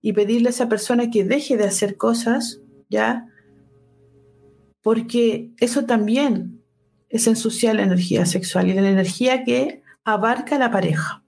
y 0.00 0.14
pedirle 0.14 0.48
a 0.48 0.50
esa 0.50 0.68
persona 0.68 1.10
que 1.10 1.24
deje 1.24 1.58
de 1.58 1.64
hacer 1.64 1.98
cosas, 1.98 2.60
¿ya? 2.88 3.28
Porque 4.82 5.50
eso 5.58 5.84
también 5.84 6.62
es 7.10 7.26
ensuciar 7.26 7.76
la 7.76 7.82
energía 7.82 8.24
sexual 8.24 8.68
y 8.68 8.72
la 8.72 8.88
energía 8.88 9.44
que 9.44 9.82
abarca 10.04 10.58
la 10.58 10.70
pareja, 10.70 11.22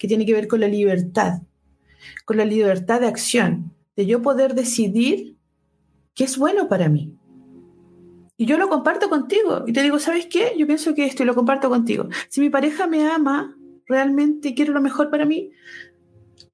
que 0.00 0.08
tiene 0.08 0.24
que 0.24 0.32
ver 0.32 0.48
con 0.48 0.60
la 0.60 0.68
libertad, 0.68 1.42
con 2.24 2.38
la 2.38 2.46
libertad 2.46 3.02
de 3.02 3.08
acción, 3.08 3.74
de 3.94 4.06
yo 4.06 4.22
poder 4.22 4.54
decidir 4.54 5.36
qué 6.14 6.24
es 6.24 6.38
bueno 6.38 6.66
para 6.66 6.88
mí. 6.88 7.14
Y 8.42 8.44
yo 8.44 8.58
lo 8.58 8.68
comparto 8.68 9.08
contigo. 9.08 9.62
Y 9.68 9.72
te 9.72 9.84
digo, 9.84 10.00
¿sabes 10.00 10.26
qué? 10.26 10.54
Yo 10.58 10.66
pienso 10.66 10.96
que 10.96 11.06
esto 11.06 11.22
y 11.22 11.26
lo 11.26 11.36
comparto 11.36 11.68
contigo. 11.68 12.08
Si 12.28 12.40
mi 12.40 12.50
pareja 12.50 12.88
me 12.88 13.08
ama, 13.08 13.56
realmente 13.86 14.52
quiere 14.52 14.72
lo 14.72 14.80
mejor 14.80 15.10
para 15.10 15.24
mí, 15.24 15.52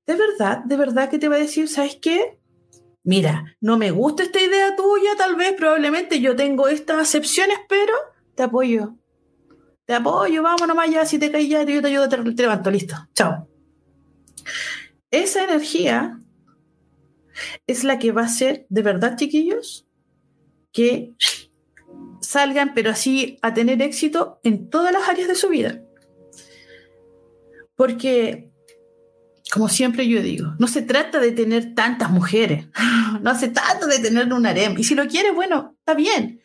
de 0.06 0.14
verdad, 0.14 0.58
de 0.64 0.76
verdad 0.76 1.08
que 1.08 1.18
te 1.18 1.28
va 1.28 1.36
a 1.36 1.38
decir, 1.38 1.66
¿sabes 1.66 1.96
qué? 1.96 2.38
Mira, 3.04 3.56
no 3.62 3.78
me 3.78 3.90
gusta 3.90 4.22
esta 4.22 4.38
idea 4.38 4.76
tuya, 4.76 5.16
tal 5.16 5.34
vez, 5.36 5.54
probablemente 5.54 6.20
yo 6.20 6.36
tengo 6.36 6.68
estas 6.68 6.98
acepciones, 6.98 7.56
pero 7.70 7.94
te 8.34 8.42
apoyo. 8.42 8.94
Te 9.86 9.94
apoyo, 9.94 10.42
vamos 10.42 10.68
nomás 10.68 10.90
ya, 10.90 11.06
si 11.06 11.18
te 11.18 11.30
caes 11.30 11.48
ya, 11.48 11.62
yo 11.62 11.80
te 11.80 11.88
ayudo, 11.88 12.06
te, 12.10 12.18
te 12.18 12.42
levanto, 12.42 12.70
listo, 12.70 12.96
chao. 13.14 13.48
Esa 15.10 15.44
energía 15.44 16.20
es 17.66 17.82
la 17.82 17.98
que 17.98 18.12
va 18.12 18.24
a 18.24 18.28
ser, 18.28 18.66
de 18.68 18.82
verdad, 18.82 19.16
chiquillos, 19.16 19.86
que 20.70 21.14
salgan, 22.20 22.72
pero 22.74 22.90
así 22.90 23.38
a 23.42 23.54
tener 23.54 23.82
éxito 23.82 24.40
en 24.42 24.70
todas 24.70 24.92
las 24.92 25.08
áreas 25.08 25.28
de 25.28 25.34
su 25.34 25.48
vida. 25.48 25.82
Porque, 27.74 28.50
como 29.52 29.68
siempre 29.68 30.08
yo 30.08 30.20
digo, 30.22 30.54
no 30.58 30.66
se 30.66 30.82
trata 30.82 31.20
de 31.20 31.32
tener 31.32 31.74
tantas 31.74 32.10
mujeres, 32.10 32.66
no 33.22 33.38
se 33.38 33.48
trata 33.48 33.86
de 33.86 33.98
tener 33.98 34.32
un 34.32 34.46
harem. 34.46 34.76
Y 34.78 34.84
si 34.84 34.94
lo 34.94 35.06
quiere, 35.06 35.30
bueno, 35.30 35.76
está 35.78 35.94
bien. 35.94 36.40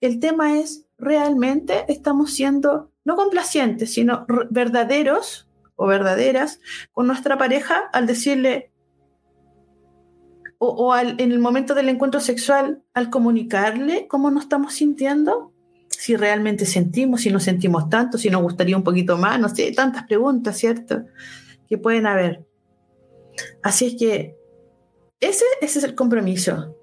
El 0.00 0.20
tema 0.20 0.58
es, 0.58 0.86
realmente 0.96 1.84
estamos 1.88 2.32
siendo 2.32 2.92
no 3.04 3.16
complacientes, 3.16 3.92
sino 3.92 4.26
verdaderos 4.50 5.48
o 5.76 5.86
verdaderas 5.86 6.60
con 6.92 7.06
nuestra 7.06 7.38
pareja 7.38 7.88
al 7.92 8.06
decirle, 8.06 8.67
o, 10.58 10.96
en 10.96 11.32
el 11.32 11.38
momento 11.38 11.74
del 11.74 11.88
encuentro 11.88 12.20
sexual, 12.20 12.82
al 12.92 13.10
comunicarle 13.10 14.08
cómo 14.08 14.30
nos 14.30 14.44
estamos 14.44 14.74
sintiendo, 14.74 15.52
si 15.88 16.16
realmente 16.16 16.66
sentimos, 16.66 17.22
si 17.22 17.30
no 17.30 17.40
sentimos 17.40 17.88
tanto, 17.88 18.18
si 18.18 18.28
nos 18.28 18.42
gustaría 18.42 18.76
un 18.76 18.82
poquito 18.82 19.16
más, 19.16 19.38
no 19.38 19.48
sé, 19.48 19.72
tantas 19.72 20.04
preguntas, 20.04 20.56
¿cierto? 20.56 21.04
Que 21.68 21.78
pueden 21.78 22.06
haber. 22.06 22.46
Así 23.62 23.86
es 23.86 23.94
que 23.96 24.36
ese, 25.20 25.44
ese 25.60 25.78
es 25.78 25.84
el 25.84 25.94
compromiso. 25.94 26.74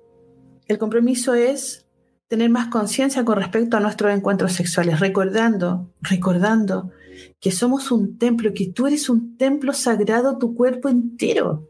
el 0.68 0.78
compromiso 0.78 1.34
es 1.34 1.86
tener 2.28 2.50
más 2.50 2.68
conciencia 2.68 3.24
con 3.24 3.38
respecto 3.38 3.78
a 3.78 3.80
nuestros 3.80 4.14
encuentros 4.14 4.54
sexuales, 4.54 5.00
recordando, 5.00 5.94
recordando 6.02 6.92
que 7.40 7.52
somos 7.52 7.92
un 7.92 8.18
templo, 8.18 8.54
que 8.54 8.68
tú 8.68 8.88
eres 8.88 9.10
un 9.10 9.38
templo 9.38 9.74
sagrado, 9.74 10.38
tu 10.38 10.56
cuerpo 10.56 10.90
entero. 10.90 11.70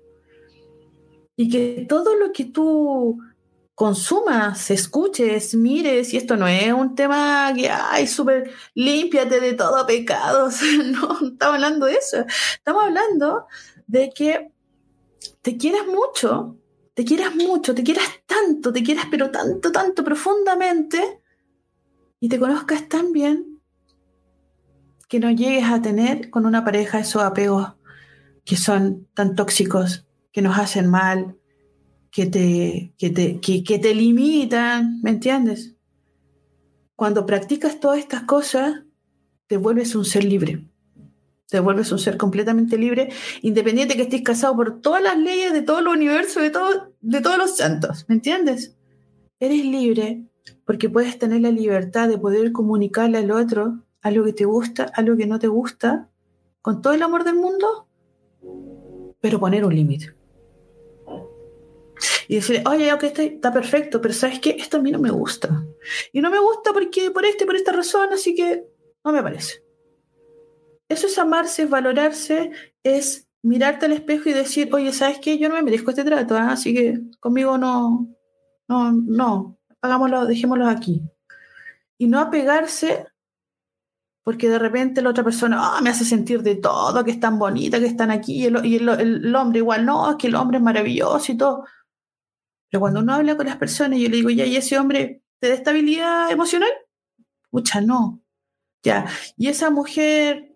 Y 1.35 1.49
que 1.49 1.85
todo 1.87 2.15
lo 2.15 2.31
que 2.31 2.45
tú 2.45 3.19
consumas, 3.75 4.71
escuches, 4.71 5.53
mires, 5.53 6.13
y 6.13 6.17
esto 6.17 6.37
no 6.37 6.47
es 6.47 6.71
un 6.71 6.95
tema 6.95 7.51
que, 7.53 7.69
ay, 7.69 8.07
súper, 8.07 8.51
límpiate 8.73 9.41
de 9.41 9.53
todo 9.53 9.85
pecado, 9.85 10.49
no, 10.91 11.07
no 11.21 11.27
estamos 11.27 11.55
hablando 11.55 11.85
de 11.85 11.95
eso, 11.95 12.25
estamos 12.53 12.83
hablando 12.85 13.47
de 13.85 14.11
que 14.15 14.51
te 15.41 15.57
quieras 15.57 15.85
mucho, 15.87 16.57
te 16.93 17.03
quieras 17.03 17.35
mucho, 17.35 17.75
te 17.75 17.83
quieras 17.83 18.07
tanto, 18.25 18.71
te 18.71 18.81
quieras 18.81 19.07
pero 19.11 19.29
tanto, 19.29 19.73
tanto 19.73 20.05
profundamente, 20.05 21.21
y 22.21 22.29
te 22.29 22.39
conozcas 22.39 22.87
tan 22.87 23.11
bien 23.11 23.61
que 25.09 25.19
no 25.19 25.29
llegues 25.29 25.65
a 25.65 25.81
tener 25.81 26.29
con 26.29 26.45
una 26.45 26.63
pareja 26.63 26.99
esos 26.99 27.21
apegos 27.21 27.73
que 28.45 28.55
son 28.55 29.07
tan 29.13 29.35
tóxicos, 29.35 30.05
que 30.35 30.41
nos 30.41 30.59
hacen 30.59 30.89
mal, 30.89 31.37
que 32.11 32.25
te, 32.25 32.93
que 32.97 33.09
te, 33.09 33.39
que, 33.39 33.79
te 33.79 33.95
limitan, 33.95 34.99
¿me 35.01 35.11
entiendes? 35.11 35.77
Cuando 36.93 37.25
practicas 37.25 37.79
todas 37.79 37.99
estas 37.99 38.23
cosas, 38.23 38.83
te 39.47 39.55
vuelves 39.55 39.95
un 39.95 40.03
ser 40.03 40.25
libre. 40.25 40.67
Te 41.47 41.61
vuelves 41.61 41.89
un 41.93 41.99
ser 41.99 42.17
completamente 42.17 42.77
libre, 42.77 43.13
independiente 43.43 43.95
que 43.95 44.01
estés 44.01 44.23
casado 44.23 44.57
por 44.57 44.81
todas 44.81 45.01
las 45.01 45.17
leyes 45.17 45.53
de 45.53 45.61
todo 45.61 45.79
el 45.79 45.87
universo, 45.87 46.41
de, 46.41 46.49
todo, 46.49 46.93
de 46.99 47.21
todos 47.21 47.37
los 47.37 47.55
santos. 47.55 48.03
¿Me 48.09 48.15
entiendes? 48.15 48.75
Eres 49.39 49.63
libre 49.63 50.25
porque 50.65 50.89
puedes 50.89 51.17
tener 51.17 51.39
la 51.39 51.51
libertad 51.51 52.09
de 52.09 52.17
poder 52.17 52.51
comunicarle 52.51 53.19
al 53.19 53.31
otro 53.31 53.85
algo 54.01 54.25
que 54.25 54.33
te 54.33 54.43
gusta, 54.43 54.91
algo 54.95 55.15
que 55.15 55.27
no 55.27 55.39
te 55.39 55.47
gusta, 55.47 56.09
con 56.61 56.81
todo 56.81 56.91
el 56.91 57.03
amor 57.03 57.23
del 57.23 57.35
mundo, 57.35 57.87
pero 59.21 59.39
poner 59.39 59.63
un 59.63 59.73
límite 59.73 60.13
y 62.27 62.35
decirle, 62.35 62.63
oye, 62.67 62.91
ok, 62.93 63.03
está, 63.03 63.23
está 63.23 63.53
perfecto, 63.53 64.01
pero 64.01 64.13
¿sabes 64.13 64.39
qué? 64.39 64.51
Esto 64.51 64.77
a 64.77 64.81
mí 64.81 64.91
no 64.91 64.99
me 64.99 65.11
gusta. 65.11 65.63
Y 66.11 66.21
no 66.21 66.29
me 66.29 66.39
gusta 66.39 66.73
porque 66.73 67.11
por 67.11 67.25
este, 67.25 67.45
por 67.45 67.55
esta 67.55 67.71
razón, 67.71 68.09
así 68.13 68.35
que 68.35 68.65
no 69.03 69.11
me 69.11 69.21
parece. 69.21 69.63
Eso 70.87 71.07
es 71.07 71.17
amarse, 71.17 71.63
es 71.63 71.69
valorarse, 71.69 72.51
es 72.83 73.27
mirarte 73.41 73.85
al 73.85 73.93
espejo 73.93 74.29
y 74.29 74.33
decir, 74.33 74.69
oye, 74.73 74.91
¿sabes 74.91 75.19
qué? 75.19 75.37
Yo 75.37 75.49
no 75.49 75.55
me 75.55 75.63
merezco 75.63 75.91
este 75.91 76.03
trato, 76.03 76.35
¿ah? 76.35 76.51
así 76.51 76.73
que 76.73 76.99
conmigo 77.19 77.57
no, 77.57 78.07
no, 78.67 78.91
no, 78.91 79.57
hagámoslo, 79.81 80.25
dejémoslo 80.25 80.67
aquí. 80.67 81.01
Y 81.97 82.07
no 82.07 82.19
apegarse 82.19 83.07
porque 84.25 84.49
de 84.49 84.57
repente 84.57 85.03
la 85.03 85.11
otra 85.11 85.23
persona 85.23 85.77
oh, 85.77 85.81
me 85.83 85.91
hace 85.91 86.03
sentir 86.03 86.41
de 86.41 86.55
todo, 86.55 87.03
que 87.03 87.11
es 87.11 87.19
tan 87.19 87.37
bonita, 87.37 87.79
que 87.79 87.85
están 87.85 88.09
aquí, 88.09 88.41
y, 88.41 88.45
el, 88.45 88.65
y 88.65 88.77
el, 88.77 89.35
hombre 89.35 89.59
igual, 89.59 89.85
no, 89.85 90.09
es 90.09 90.15
que 90.17 90.27
el 90.27 90.35
hombre 90.35 90.57
es 90.57 90.63
maravilloso 90.63 91.31
y 91.31 91.37
todo. 91.37 91.63
Pero 92.69 92.81
cuando 92.81 92.99
uno 92.99 93.13
habla 93.13 93.37
con 93.37 93.45
las 93.45 93.57
personas, 93.57 93.99
yo 93.99 94.09
le 94.09 94.17
digo, 94.17 94.29
ya, 94.29 94.45
¿y 94.45 94.55
ese 94.55 94.77
hombre 94.77 95.21
te 95.39 95.49
da 95.49 95.55
estabilidad 95.55 96.31
emocional? 96.31 96.71
Pucha, 97.49 97.81
no. 97.81 98.21
Ya. 98.83 99.05
¿Y 99.37 99.47
esa 99.47 99.69
mujer 99.69 100.55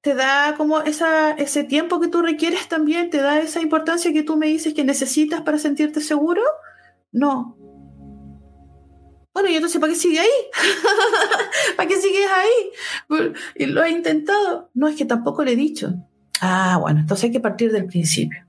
te 0.00 0.14
da 0.14 0.54
como 0.56 0.80
esa, 0.80 1.32
ese 1.32 1.64
tiempo 1.64 2.00
que 2.00 2.08
tú 2.08 2.22
requieres 2.22 2.68
también? 2.68 3.10
¿Te 3.10 3.18
da 3.18 3.38
esa 3.40 3.60
importancia 3.60 4.12
que 4.12 4.22
tú 4.22 4.36
me 4.36 4.46
dices 4.46 4.74
que 4.74 4.84
necesitas 4.84 5.42
para 5.42 5.58
sentirte 5.58 6.00
seguro? 6.00 6.42
No. 7.12 7.56
Bueno, 9.34 9.50
y 9.50 9.54
entonces, 9.54 9.80
¿para 9.80 9.92
qué 9.92 9.98
sigue 9.98 10.18
ahí? 10.18 10.28
¿Para 11.76 11.88
qué 11.88 11.96
sigues 11.96 12.26
ahí? 12.28 13.30
Y 13.54 13.66
lo 13.66 13.84
he 13.84 13.90
intentado. 13.90 14.70
No, 14.74 14.88
es 14.88 14.96
que 14.96 15.04
tampoco 15.04 15.44
le 15.44 15.52
he 15.52 15.56
dicho. 15.56 15.94
Ah, 16.40 16.78
bueno, 16.80 17.00
entonces 17.00 17.24
hay 17.24 17.30
que 17.30 17.40
partir 17.40 17.70
del 17.70 17.86
principio. 17.86 18.44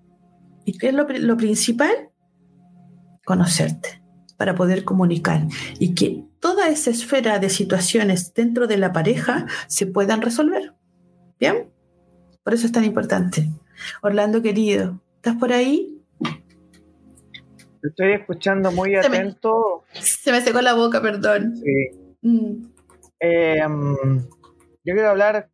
¿Y 0.66 0.78
qué 0.78 0.88
es 0.88 0.94
lo, 0.94 1.08
lo 1.08 1.38
principal? 1.38 2.09
Conocerte, 3.30 4.02
para 4.38 4.56
poder 4.56 4.84
comunicar 4.84 5.44
y 5.78 5.94
que 5.94 6.24
toda 6.40 6.68
esa 6.68 6.90
esfera 6.90 7.38
de 7.38 7.52
situaciones 7.52 8.34
dentro 8.34 8.66
de 8.66 8.80
la 8.80 8.92
pareja 8.92 9.46
se 9.68 9.86
puedan 9.86 10.24
resolver. 10.24 10.74
¿Bien? 11.40 11.70
Por 12.44 12.56
eso 12.56 12.66
es 12.66 12.72
tan 12.72 12.86
importante. 12.86 13.48
Orlando 14.02 14.42
querido, 14.42 15.00
¿estás 15.18 15.36
por 15.36 15.54
ahí? 15.54 16.02
Estoy 17.84 18.14
escuchando 18.14 18.72
muy 18.72 18.96
atento. 18.96 19.84
Se 19.94 20.32
me, 20.32 20.42
secó 20.42 20.64
la 20.64 20.74
boca, 20.74 21.00
perdón. 21.04 21.56
Sí. 21.58 21.92
Mm. 22.24 22.66
Em, 23.20 24.22
yo 24.84 24.94
quiero 24.96 25.12
hablar 25.12 25.52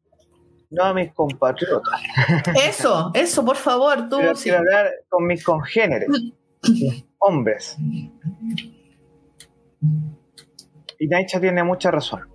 no 0.70 0.86
a 0.86 0.94
mis 0.94 1.12
compatriotas. 1.12 2.02
Eso, 2.56 3.12
eso, 3.14 3.44
por 3.44 3.58
favor, 3.58 4.08
tú. 4.08 4.20
quiero 4.42 4.60
hablar 4.60 4.92
con 5.10 5.28
mis 5.28 5.44
congéneres. 5.44 6.08
hombres. 7.26 7.78
Y 11.00 11.08
Naicha 11.08 11.40
tiene 11.40 11.64
mucha 11.64 11.92
razón. 11.92 12.30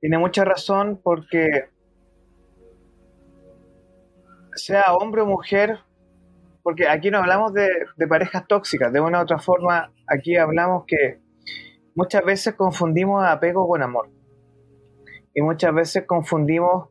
Tiene 0.00 0.18
mucha 0.18 0.44
razón 0.44 1.00
porque 1.02 1.70
sea 4.54 4.94
hombre 4.94 5.22
o 5.22 5.26
mujer, 5.26 5.78
porque 6.62 6.88
aquí 6.88 7.10
no 7.10 7.18
hablamos 7.18 7.52
de, 7.52 7.68
parejas 8.08 8.46
tóxicas, 8.46 8.92
de 8.92 9.00
una 9.00 9.20
u 9.20 9.22
otra 9.22 9.38
forma, 9.38 9.92
aquí 10.06 10.36
hablamos 10.36 10.84
que 10.86 11.20
muchas 11.94 12.24
veces 12.24 12.54
confundimos 12.54 13.24
apego 13.24 13.66
con 13.68 13.82
amor. 13.82 14.10
Y 15.34 15.42
muchas 15.42 15.72
veces 15.72 16.04
confundimos 16.06 16.88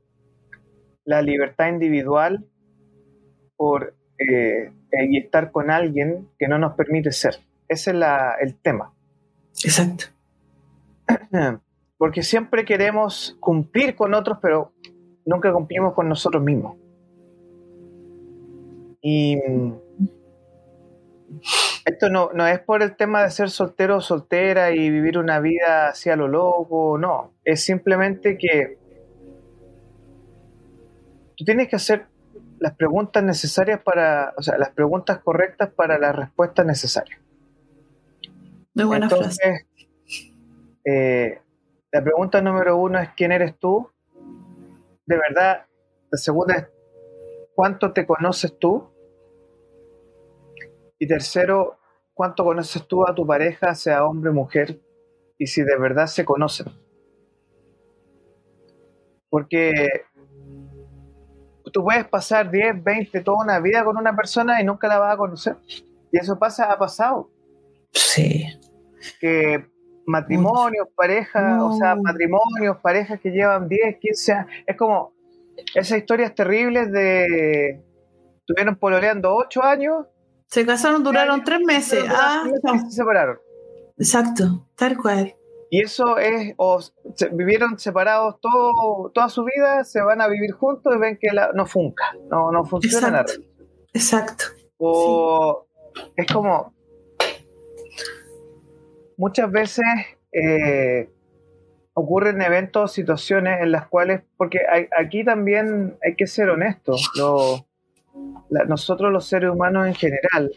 la 1.04 1.22
libertad 1.22 1.68
individual 1.70 2.46
por 3.58 3.97
eh, 4.18 4.72
y 5.10 5.18
estar 5.18 5.52
con 5.52 5.70
alguien 5.70 6.30
que 6.38 6.48
no 6.48 6.58
nos 6.58 6.76
permite 6.76 7.12
ser. 7.12 7.36
Ese 7.68 7.92
es 7.92 7.98
el 8.42 8.56
tema. 8.56 8.94
Exacto. 9.64 10.06
Porque 11.98 12.24
siempre 12.24 12.64
queremos 12.66 13.38
cumplir 13.40 13.96
con 13.96 14.14
otros, 14.14 14.38
pero 14.42 14.72
nunca 15.26 15.52
cumplimos 15.52 15.94
con 15.94 16.08
nosotros 16.08 16.44
mismos. 16.44 16.78
Y 19.02 19.38
esto 21.86 22.10
no, 22.10 22.32
no 22.34 22.46
es 22.46 22.60
por 22.60 22.84
el 22.84 22.96
tema 22.96 23.24
de 23.24 23.32
ser 23.32 23.50
soltero 23.50 23.98
o 23.98 24.02
soltera 24.02 24.72
y 24.72 24.90
vivir 24.90 25.18
una 25.18 25.40
vida 25.40 25.90
hacia 25.90 26.16
lo 26.16 26.28
loco, 26.28 26.98
no. 26.98 27.34
Es 27.44 27.64
simplemente 27.64 28.38
que 28.38 28.78
tú 31.36 31.46
tienes 31.46 31.68
que 31.70 31.78
hacer 31.78 32.08
las 32.60 32.76
preguntas 32.76 33.24
necesarias 33.24 33.82
para, 33.82 34.34
o 34.38 34.42
sea, 34.42 34.58
las 34.58 34.70
preguntas 34.72 35.20
correctas 35.20 35.72
para 35.74 35.98
las 35.98 36.16
respuestas 36.16 36.66
necesarias. 36.66 37.20
Muy 38.74 38.86
buena 38.86 39.06
Entonces, 39.06 39.66
eh, 40.86 41.42
la 41.92 42.04
pregunta 42.04 42.42
número 42.42 42.78
uno 42.78 43.00
es 43.00 43.10
¿quién 43.16 43.32
eres 43.32 43.58
tú? 43.58 43.90
De 45.06 45.18
verdad, 45.18 45.66
la 46.12 46.18
segunda 46.18 46.56
es 46.56 46.68
¿cuánto 47.56 47.92
te 47.92 48.06
conoces 48.06 48.58
tú? 48.60 48.90
Y 51.00 51.08
tercero, 51.08 51.80
¿cuánto 52.14 52.44
conoces 52.44 52.88
tú 52.88 53.08
a 53.08 53.14
tu 53.16 53.26
pareja, 53.26 53.74
sea 53.76 54.06
hombre 54.06 54.30
o 54.30 54.34
mujer? 54.34 54.80
Y 55.38 55.48
si 55.48 55.64
de 55.64 55.78
verdad 55.78 56.08
se 56.08 56.26
conocen. 56.26 56.68
Porque 59.30 60.06
tú 61.78 61.84
puedes 61.84 62.08
pasar 62.08 62.50
10, 62.50 62.84
20, 62.84 63.22
toda 63.22 63.44
una 63.44 63.60
vida 63.60 63.86
con 63.86 63.98
una 63.98 64.16
persona 64.16 64.60
y 64.60 64.66
nunca 64.66 64.88
la 64.88 64.98
vas 64.98 65.14
a 65.14 65.18
conocer. 65.18 65.58
Y 66.12 66.18
eso 66.18 66.40
pasa, 66.40 66.72
ha 66.72 66.80
pasado. 66.80 67.30
Sí. 67.92 68.48
Que 69.20 69.64
matrimonios, 70.08 70.88
parejas, 70.96 71.62
o 71.62 71.74
sea, 71.74 71.96
matrimonios, 71.96 72.78
parejas 72.82 73.20
que 73.20 73.30
llevan 73.30 73.70
10, 73.70 73.98
15 74.00 74.34
años. 74.34 74.52
Es 74.66 74.76
como 74.76 75.14
esas 75.76 76.00
historias 76.00 76.34
terribles 76.34 76.92
de. 76.92 77.86
Estuvieron 78.40 78.78
pololeando 78.78 79.36
8 79.36 79.64
años. 79.64 80.08
Se 80.48 80.66
casaron, 80.66 81.04
duraron 81.04 81.44
3 81.44 81.60
meses. 81.60 82.04
Ah, 82.10 82.44
se 82.90 82.90
separaron. 82.90 83.38
Exacto, 84.00 84.68
tal 84.76 84.98
cual. 84.98 85.36
Y 85.70 85.82
eso 85.82 86.18
es, 86.18 86.54
o 86.58 86.80
vivieron 87.34 87.78
separados 87.78 88.40
todo, 88.40 89.12
toda 89.14 89.28
su 89.30 89.44
vida, 89.44 89.84
se 89.84 90.02
van 90.02 90.22
a 90.22 90.28
vivir 90.28 90.52
juntos 90.52 90.94
y 90.96 90.98
ven 90.98 91.18
que 91.20 91.28
no 91.54 91.66
funca, 91.66 92.16
no, 92.30 92.52
no 92.52 92.64
funciona 92.64 93.12
nada. 93.12 93.26
Exacto. 93.94 94.46
O 94.78 95.66
es 96.16 96.28
como, 96.32 96.74
muchas 99.18 99.52
veces 99.52 99.86
eh, 100.32 101.10
ocurren 101.94 102.42
eventos, 102.42 102.94
situaciones 102.94 103.62
en 103.62 103.72
las 103.72 103.88
cuales, 103.88 104.22
porque 104.38 104.60
aquí 104.98 105.26
también 105.26 105.98
hay 106.02 106.16
que 106.16 106.28
ser 106.28 106.50
honestos, 106.50 107.12
nosotros 108.50 109.12
los 109.12 109.28
seres 109.28 109.50
humanos 109.50 109.88
en 109.88 109.96
general 109.96 110.52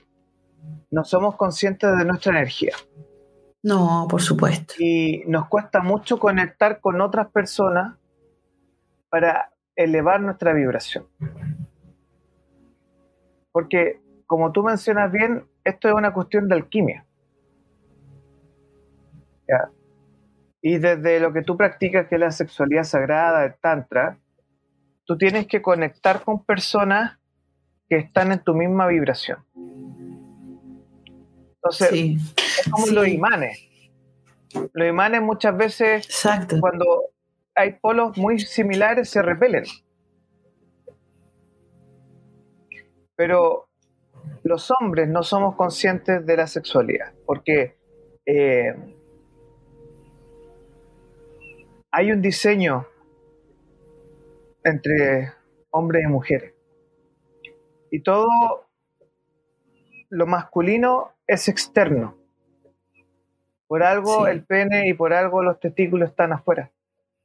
no 0.91 1.05
somos 1.05 1.37
conscientes 1.37 1.97
de 1.97 2.05
nuestra 2.05 2.33
energía. 2.33 2.75
No, 3.63 4.07
por 4.09 4.23
supuesto. 4.23 4.75
Y 4.79 5.23
nos 5.27 5.49
cuesta 5.49 5.81
mucho 5.81 6.19
conectar 6.19 6.81
con 6.81 7.01
otras 7.01 7.31
personas 7.31 7.97
para 9.11 9.53
elevar 9.77 10.21
nuestra 10.21 10.53
vibración. 10.53 11.07
Porque, 13.53 14.01
como 14.27 14.53
tú 14.53 14.63
mencionas 14.63 15.13
bien, 15.13 15.45
esto 15.65 15.89
es 15.89 15.95
una 15.95 16.13
cuestión 16.13 16.49
de 16.49 16.55
alquimia. 16.55 17.07
Y 20.63 20.79
desde 20.79 21.21
lo 21.21 21.33
que 21.33 21.43
tú 21.43 21.57
practicas, 21.57 22.07
que 22.07 22.15
es 22.15 22.21
la 22.21 22.31
sexualidad 22.31 22.85
sagrada, 22.85 23.45
el 23.45 23.55
tantra, 23.55 24.19
tú 25.05 25.19
tienes 25.19 25.47
que 25.47 25.61
conectar 25.61 26.23
con 26.23 26.45
personas 26.45 27.19
que 27.89 27.97
están 27.97 28.31
en 28.31 28.39
tu 28.39 28.55
misma 28.55 28.87
vibración. 28.87 29.45
Entonces, 31.57 31.91
es 32.61 32.71
como 32.71 32.87
los 32.89 33.09
imanes. 33.09 33.67
Los 34.73 34.89
imanes 34.89 35.23
muchas 35.23 35.57
veces, 35.57 36.25
cuando 36.61 37.11
hay 37.55 37.73
polos 37.75 38.17
muy 38.17 38.39
similares, 38.39 39.09
se 39.09 39.23
repelen. 39.23 39.65
Pero 43.17 43.69
los 44.43 44.71
hombres 44.71 45.09
no 45.09 45.23
somos 45.23 45.57
conscientes 45.57 46.25
de 46.27 46.37
la 46.37 46.47
sexualidad, 46.47 47.13
porque 47.27 47.77
eh, 48.27 48.75
hay 51.93 52.13
un 52.13 52.23
diseño 52.23 52.87
entre 54.65 55.33
hombres 55.71 56.05
y 56.05 56.09
mujeres. 56.09 56.55
Y 57.91 58.03
todo 58.03 58.29
lo 60.11 60.27
masculino 60.27 61.13
es 61.27 61.49
externo. 61.49 62.20
Por 63.71 63.85
algo 63.85 64.27
el 64.27 64.45
pene 64.45 64.89
y 64.89 64.95
por 64.95 65.13
algo 65.13 65.45
los 65.45 65.61
testículos 65.61 66.11
están 66.11 66.33
afuera, 66.33 66.73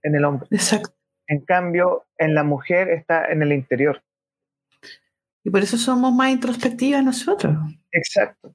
en 0.04 0.14
el 0.14 0.26
hombre. 0.26 0.48
Exacto. 0.52 0.94
En 1.26 1.44
cambio, 1.44 2.06
en 2.20 2.36
la 2.36 2.44
mujer 2.44 2.90
está 2.90 3.32
en 3.32 3.42
el 3.42 3.52
interior. 3.52 4.04
Y 5.44 5.50
por 5.50 5.64
eso 5.64 5.76
somos 5.76 6.14
más 6.14 6.30
introspectivas 6.30 7.04
nosotros. 7.04 7.56
Exacto. 7.92 8.54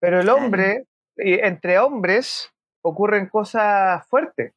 Pero 0.00 0.18
el 0.18 0.28
hombre, 0.28 0.88
entre 1.16 1.78
hombres, 1.78 2.52
ocurren 2.82 3.28
cosas 3.28 4.04
fuertes. 4.08 4.52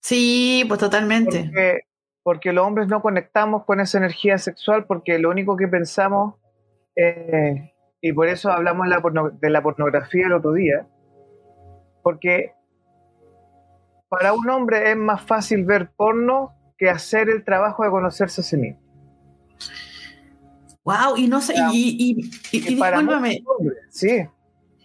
Sí, 0.00 0.64
pues 0.66 0.80
totalmente. 0.80 1.84
Porque, 2.22 2.54
los 2.54 2.66
hombres 2.66 2.88
no 2.88 3.02
conectamos 3.02 3.66
con 3.66 3.80
esa 3.80 3.98
energía 3.98 4.38
sexual 4.38 4.86
porque 4.86 5.18
lo 5.18 5.28
único 5.28 5.54
que 5.58 5.68
pensamos, 5.68 6.36
eh, 6.96 7.74
y 8.00 8.14
por 8.14 8.28
eso 8.28 8.50
hablamos 8.50 8.88
de 9.38 9.50
la 9.50 9.62
pornografía 9.62 10.28
el 10.28 10.32
otro 10.32 10.54
día, 10.54 10.88
porque 12.04 12.52
para 14.08 14.32
un 14.32 14.48
hombre 14.48 14.92
es 14.92 14.96
más 14.96 15.22
fácil 15.22 15.64
ver 15.64 15.90
porno 15.90 16.54
que 16.78 16.88
hacer 16.88 17.28
el 17.28 17.44
trabajo 17.44 17.82
de 17.82 17.90
conocerse 17.90 18.42
a 18.42 18.44
sí 18.44 18.56
mismo. 18.56 18.80
Wow, 20.84 21.16
y 21.16 21.26
no 21.26 21.40
sé, 21.40 21.54
y, 21.72 22.20
y, 22.52 22.60
discúlpame. 22.60 23.42
sí. 23.90 24.28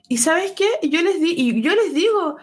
Y 0.08 0.18
sabes 0.18 0.54
qué, 0.54 0.66
yo 0.88 1.02
les 1.02 1.20
di, 1.22 1.34
y 1.38 1.62
yo 1.62 1.76
les 1.76 1.94
digo, 1.94 2.38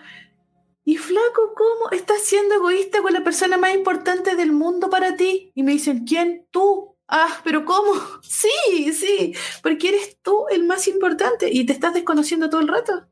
y 0.84 0.98
flaco, 0.98 1.54
¿cómo 1.56 1.90
estás 1.90 2.20
siendo 2.22 2.54
egoísta 2.54 3.02
con 3.02 3.12
la 3.12 3.24
persona 3.24 3.56
más 3.56 3.74
importante 3.74 4.36
del 4.36 4.52
mundo 4.52 4.88
para 4.90 5.16
ti? 5.16 5.50
Y 5.54 5.64
me 5.64 5.72
dicen, 5.72 6.04
¿quién? 6.04 6.46
Tú. 6.52 6.94
Ah, 7.08 7.40
pero 7.42 7.64
¿cómo? 7.64 7.92
Sí, 8.22 8.92
sí, 8.92 9.34
porque 9.62 9.88
eres 9.88 10.18
tú 10.22 10.46
el 10.50 10.64
más 10.64 10.86
importante 10.86 11.48
y 11.50 11.64
te 11.66 11.72
estás 11.72 11.94
desconociendo 11.94 12.50
todo 12.50 12.60
el 12.60 12.68
rato. 12.68 13.08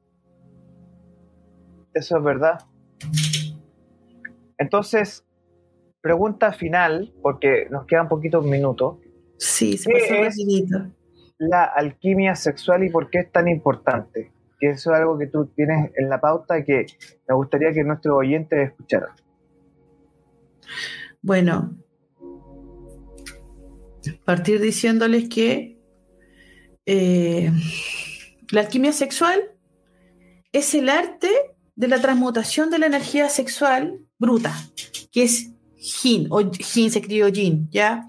Eso 1.94 2.18
es 2.18 2.24
verdad. 2.24 2.58
Entonces, 4.58 5.24
pregunta 6.00 6.52
final, 6.52 7.12
porque 7.22 7.66
nos 7.70 7.86
quedan 7.86 8.08
poquitos 8.08 8.44
minutos. 8.44 8.98
Sí, 9.38 9.78
se 9.78 9.90
puede 9.90 10.30
La 11.38 11.64
alquimia 11.64 12.34
sexual 12.34 12.84
y 12.84 12.90
por 12.90 13.10
qué 13.10 13.20
es 13.20 13.32
tan 13.32 13.48
importante 13.48 14.32
que 14.60 14.70
eso 14.70 14.92
es 14.92 15.00
algo 15.00 15.18
que 15.18 15.26
tú 15.26 15.46
tienes 15.46 15.90
en 15.96 16.08
la 16.08 16.20
pauta 16.20 16.58
y 16.58 16.64
que 16.64 16.86
me 17.28 17.34
gustaría 17.34 17.72
que 17.72 17.82
nuestros 17.84 18.16
oyentes 18.16 18.70
escucharan. 18.70 19.10
Bueno, 21.22 21.74
partir 24.24 24.60
diciéndoles 24.60 25.28
que 25.28 25.78
eh, 26.86 27.50
la 28.50 28.60
alquimia 28.60 28.92
sexual 28.92 29.40
es 30.52 30.74
el 30.74 30.88
arte 30.88 31.30
de 31.76 31.88
la 31.88 32.00
transmutación 32.00 32.70
de 32.70 32.78
la 32.78 32.86
energía 32.86 33.28
sexual 33.28 34.00
bruta, 34.18 34.54
que 35.10 35.24
es 35.24 35.50
Yin, 35.76 36.28
o 36.30 36.40
Yin 36.40 36.90
se 36.90 37.00
escribió 37.00 37.28
Yin, 37.28 37.68
¿ya? 37.70 38.06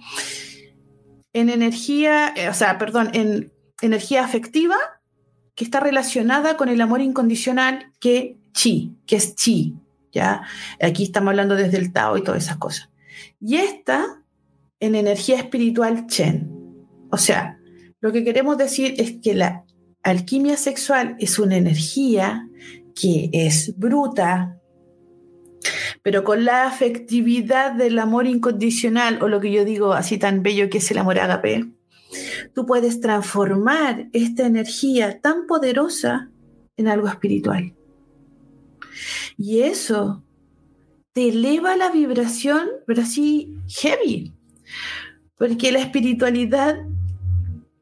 En 1.33 1.49
energía, 1.49 2.33
eh, 2.35 2.49
o 2.49 2.53
sea, 2.53 2.77
perdón, 2.77 3.09
en 3.13 3.51
energía 3.81 4.23
afectiva 4.23 4.77
que 5.55 5.65
está 5.65 5.79
relacionada 5.79 6.57
con 6.57 6.69
el 6.69 6.79
amor 6.81 7.01
incondicional 7.01 7.91
que 7.99 8.37
chi, 8.53 8.95
que 9.05 9.17
es 9.17 9.35
chi, 9.35 9.75
¿ya? 10.11 10.43
Aquí 10.81 11.03
estamos 11.03 11.29
hablando 11.31 11.55
desde 11.55 11.77
el 11.77 11.91
Tao 11.91 12.17
y 12.17 12.23
todas 12.23 12.43
esas 12.43 12.57
cosas. 12.57 12.89
Y 13.39 13.57
esta 13.57 14.21
en 14.79 14.95
energía 14.95 15.37
espiritual 15.37 16.07
Chen. 16.07 16.49
O 17.11 17.17
sea, 17.17 17.59
lo 18.01 18.11
que 18.11 18.23
queremos 18.23 18.57
decir 18.57 18.95
es 18.97 19.13
que 19.21 19.33
la 19.33 19.65
alquimia 20.03 20.57
sexual 20.57 21.15
es 21.19 21.39
una 21.39 21.57
energía 21.57 22.47
que 22.95 23.29
es 23.33 23.77
bruta, 23.77 24.59
pero 26.01 26.23
con 26.23 26.45
la 26.45 26.65
afectividad 26.65 27.73
del 27.73 27.99
amor 27.99 28.25
incondicional, 28.25 29.21
o 29.21 29.27
lo 29.27 29.39
que 29.39 29.51
yo 29.51 29.65
digo 29.65 29.93
así 29.93 30.17
tan 30.17 30.41
bello 30.41 30.69
que 30.69 30.77
es 30.77 30.89
el 30.91 30.97
amor 30.99 31.19
ágape, 31.19 31.65
tú 32.53 32.65
puedes 32.65 33.01
transformar 33.01 34.07
esta 34.13 34.45
energía 34.45 35.19
tan 35.19 35.45
poderosa 35.45 36.31
en 36.77 36.87
algo 36.87 37.07
espiritual. 37.07 37.73
Y 39.37 39.61
eso 39.61 40.23
te 41.13 41.29
eleva 41.29 41.75
la 41.75 41.91
vibración, 41.91 42.67
pero 42.85 43.01
así 43.01 43.53
heavy, 43.67 44.33
porque 45.37 45.71
la 45.71 45.79
espiritualidad 45.79 46.77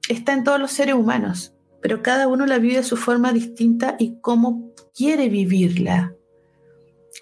está 0.09 0.33
en 0.33 0.43
todos 0.43 0.59
los 0.59 0.71
seres 0.71 0.95
humanos, 0.95 1.52
pero 1.83 2.01
cada 2.01 2.27
uno 2.27 2.47
la 2.47 2.57
vive 2.57 2.77
de 2.77 2.83
su 2.83 2.97
forma 2.97 3.31
distinta 3.31 3.95
y 3.99 4.19
cómo 4.21 4.73
quiere 4.95 5.29
vivirla 5.29 6.15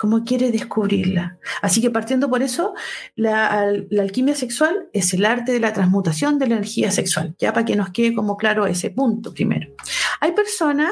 cómo 0.02 0.24
quiere 0.24 0.52
descubrirla. 0.52 1.38
Así 1.62 1.80
que 1.80 1.92
partiendo 1.92 2.28
por 2.28 2.42
eso, 2.42 2.74
la, 3.16 3.60
alquimia 4.00 4.34
sexual 4.34 4.90
es 4.94 5.14
el 5.14 5.26
arte 5.26 5.52
de 5.52 5.60
la 5.60 5.74
transmutación 5.74 6.40
de 6.40 6.48
la 6.48 6.56
energía 6.56 6.90
sexual, 6.90 7.36
ya 7.38 7.54
para 7.54 7.66
que 7.66 7.76
nos 7.76 7.92
quede 7.92 8.16
como 8.16 8.36
claro 8.36 8.66
ese 8.66 8.90
punto 8.90 9.32
primero. 9.32 9.76
Hay 10.20 10.32
personas 10.32 10.92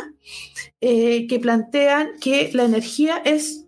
eh, 0.79 1.25
que 1.25 1.39
plantean 1.39 2.11
que 2.21 2.51
la 2.53 2.65
energía 2.65 3.17
es 3.25 3.65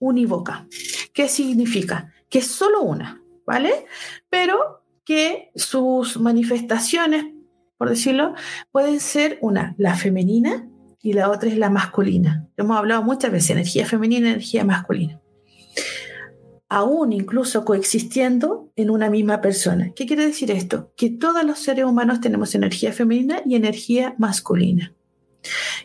unívoca. 0.00 0.66
¿Qué 1.12 1.28
significa? 1.28 2.12
Que 2.28 2.40
es 2.40 2.46
solo 2.48 2.82
una, 2.82 3.22
¿vale? 3.46 3.86
Pero 4.28 4.82
que 5.04 5.52
sus 5.54 6.18
manifestaciones, 6.18 7.26
por 7.82 7.90
decirlo, 7.90 8.34
pueden 8.70 9.00
ser 9.00 9.38
una, 9.40 9.74
la 9.76 9.96
femenina, 9.96 10.68
y 11.00 11.14
la 11.14 11.30
otra 11.30 11.48
es 11.48 11.58
la 11.58 11.68
masculina. 11.68 12.46
Hemos 12.56 12.78
hablado 12.78 13.02
muchas 13.02 13.32
veces, 13.32 13.50
energía 13.50 13.86
femenina 13.86 14.28
energía 14.30 14.64
masculina. 14.64 15.20
Aún 16.68 17.12
incluso 17.12 17.64
coexistiendo 17.64 18.70
en 18.76 18.88
una 18.88 19.10
misma 19.10 19.40
persona. 19.40 19.90
¿Qué 19.96 20.06
quiere 20.06 20.24
decir 20.24 20.52
esto? 20.52 20.92
Que 20.96 21.10
todos 21.10 21.42
los 21.42 21.58
seres 21.58 21.86
humanos 21.86 22.20
tenemos 22.20 22.54
energía 22.54 22.92
femenina 22.92 23.42
y 23.44 23.56
energía 23.56 24.14
masculina. 24.16 24.94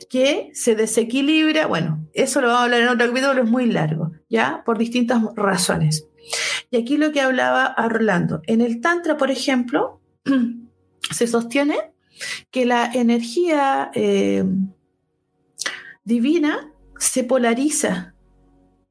Que 0.07 0.51
se 0.53 0.75
desequilibra, 0.75 1.65
bueno, 1.65 2.07
eso 2.13 2.41
lo 2.41 2.49
vamos 2.49 2.61
a 2.61 2.63
hablar 2.65 2.81
en 2.81 2.89
otro 2.89 3.07
capítulo, 3.07 3.41
es 3.41 3.49
muy 3.49 3.65
largo, 3.65 4.11
¿ya? 4.29 4.61
Por 4.67 4.77
distintas 4.77 5.23
razones. 5.35 6.07
Y 6.69 6.77
aquí 6.77 6.97
lo 6.97 7.11
que 7.11 7.21
hablaba 7.21 7.73
Orlando, 7.75 8.43
en 8.45 8.61
el 8.61 8.81
Tantra, 8.81 9.17
por 9.17 9.31
ejemplo, 9.31 9.99
se 11.11 11.27
sostiene 11.27 11.93
que 12.51 12.65
la 12.65 12.91
energía 12.93 13.91
eh, 13.93 14.43
divina 16.03 16.73
se 16.99 17.23
polariza 17.23 18.15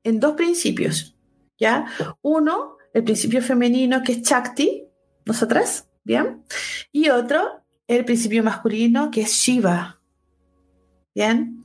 en 0.04 0.20
dos 0.20 0.34
principios, 0.34 1.16
¿ya? 1.58 1.86
Uno, 2.22 2.76
el 2.94 3.04
principio 3.04 3.42
femenino 3.42 4.02
que 4.02 4.12
es 4.12 4.22
Chakti, 4.22 4.84
nosotras, 5.24 5.88
¿bien? 6.04 6.44
Y 6.92 7.08
otro, 7.08 7.64
el 7.88 8.04
principio 8.04 8.44
masculino 8.44 9.10
que 9.10 9.22
es 9.22 9.32
Shiva, 9.32 10.00
¿bien? 11.14 11.64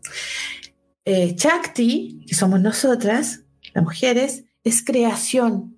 Eh, 1.05 1.35
Chakti, 1.35 2.25
que 2.27 2.33
somos 2.33 2.59
nosotras, 2.61 3.43
las 3.73 3.83
mujeres, 3.83 4.45
es 4.63 4.83
creación, 4.83 5.77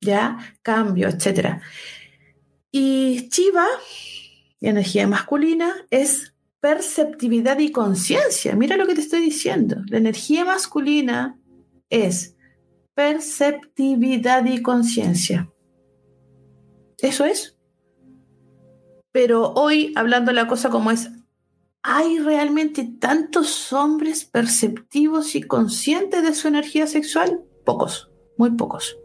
¿ya? 0.00 0.38
Cambio, 0.62 1.08
etc. 1.08 1.60
Y 2.72 3.28
Shiva 3.30 3.66
y 4.60 4.68
energía 4.68 5.06
masculina 5.08 5.74
es 5.90 6.34
perceptividad 6.60 7.58
y 7.58 7.72
conciencia. 7.72 8.54
Mira 8.54 8.76
lo 8.76 8.86
que 8.86 8.94
te 8.94 9.00
estoy 9.00 9.20
diciendo. 9.20 9.82
La 9.88 9.98
energía 9.98 10.44
masculina 10.44 11.38
es 11.88 12.36
perceptividad 12.94 14.44
y 14.44 14.62
conciencia. 14.62 15.50
Eso 16.98 17.24
es. 17.24 17.56
Pero 19.12 19.52
hoy, 19.54 19.92
hablando 19.96 20.32
la 20.32 20.46
cosa 20.46 20.68
como 20.70 20.90
es, 20.90 21.10
¿hay 21.82 22.18
realmente 22.18 22.88
tantos 23.00 23.72
hombres 23.72 24.24
perceptivos 24.24 25.34
y 25.34 25.42
conscientes 25.42 26.22
de 26.22 26.34
su 26.34 26.46
energía 26.48 26.86
sexual? 26.86 27.40
Pocos, 27.64 28.10
muy 28.36 28.50
pocos. 28.52 28.96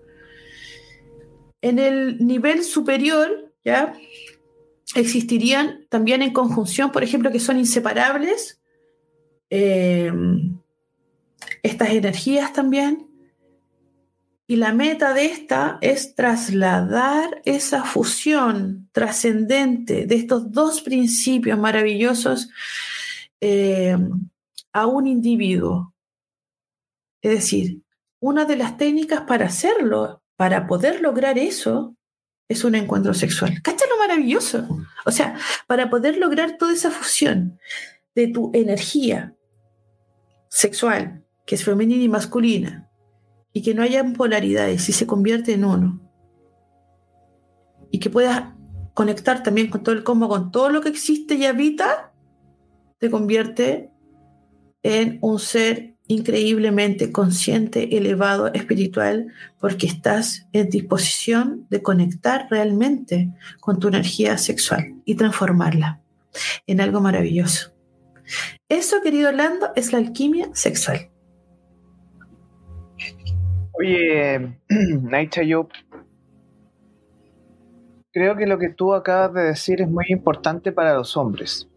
En 1.61 1.79
el 1.79 2.23
nivel 2.25 2.63
superior, 2.63 3.44
¿ya? 3.65 3.93
Existirían 4.95 5.85
también 5.89 6.21
en 6.21 6.31
conjunción, 6.31 6.91
por 6.91 7.03
ejemplo, 7.03 7.31
que 7.31 7.39
son 7.39 7.57
inseparables 7.57 8.61
eh, 9.49 10.11
estas 11.63 11.89
energías 11.89 12.53
también, 12.53 13.07
y 14.47 14.57
la 14.57 14.73
meta 14.73 15.13
de 15.15 15.25
esta 15.25 15.79
es 15.81 16.13
trasladar 16.13 17.41
esa 17.45 17.83
fusión 17.83 18.89
trascendente 18.91 20.05
de 20.05 20.15
estos 20.15 20.51
dos 20.51 20.81
principios 20.81 21.57
maravillosos 21.57 22.49
eh, 23.41 23.97
a 24.71 24.85
un 24.85 25.07
individuo. 25.07 25.95
Es 27.23 27.31
decir, 27.31 27.81
una 28.19 28.45
de 28.45 28.55
las 28.55 28.77
técnicas 28.77 29.21
para 29.21 29.47
hacerlo, 29.47 30.21
para 30.35 30.67
poder 30.67 31.01
lograr 31.01 31.39
eso, 31.39 31.94
es 32.47 32.63
un 32.63 32.75
encuentro 32.75 33.13
sexual. 33.13 33.61
¿Cacha 33.61 33.85
lo 33.89 33.97
maravilloso? 33.97 34.67
O 35.05 35.11
sea, 35.11 35.37
para 35.67 35.89
poder 35.89 36.17
lograr 36.17 36.57
toda 36.57 36.73
esa 36.73 36.91
fusión 36.91 37.59
de 38.13 38.27
tu 38.27 38.51
energía 38.53 39.35
sexual, 40.49 41.23
que 41.45 41.55
es 41.55 41.63
femenina 41.63 42.03
y 42.03 42.09
masculina, 42.09 42.89
y 43.51 43.61
que 43.61 43.73
no 43.73 43.83
haya 43.83 44.03
polaridades 44.03 44.87
y 44.89 44.93
se 44.93 45.07
convierte 45.07 45.53
en 45.53 45.65
uno. 45.65 46.01
Y 47.91 47.99
que 47.99 48.09
puedas 48.09 48.53
conectar 48.93 49.43
también 49.43 49.69
con 49.69 49.83
todo 49.83 49.95
el 49.95 50.03
cosmos, 50.03 50.29
con 50.29 50.51
todo 50.51 50.69
lo 50.69 50.81
que 50.81 50.89
existe 50.89 51.35
y 51.35 51.45
habita, 51.45 52.13
te 52.97 53.09
convierte 53.09 53.91
en 54.83 55.19
un 55.21 55.39
ser 55.39 55.94
increíblemente 56.07 57.11
consciente, 57.11 57.97
elevado, 57.97 58.53
espiritual, 58.53 59.27
porque 59.59 59.87
estás 59.87 60.47
en 60.53 60.69
disposición 60.69 61.65
de 61.69 61.81
conectar 61.81 62.47
realmente 62.49 63.31
con 63.59 63.79
tu 63.79 63.87
energía 63.87 64.37
sexual 64.37 64.95
y 65.05 65.15
transformarla 65.15 66.01
en 66.67 66.81
algo 66.81 67.01
maravilloso. 67.01 67.73
Eso, 68.69 69.01
querido 69.01 69.29
Orlando, 69.29 69.69
es 69.75 69.93
la 69.93 69.99
alquimia 69.99 70.49
sexual. 70.53 71.09
Oye, 73.79 74.59
Naicha, 75.01 75.43
yo 75.43 75.67
creo 78.11 78.35
que 78.35 78.45
lo 78.45 78.57
que 78.57 78.69
tú 78.69 78.93
acabas 78.93 79.33
de 79.33 79.43
decir 79.43 79.81
es 79.81 79.89
muy 79.89 80.05
importante 80.09 80.71
para 80.71 80.95
los 80.95 81.17
hombres. 81.17 81.67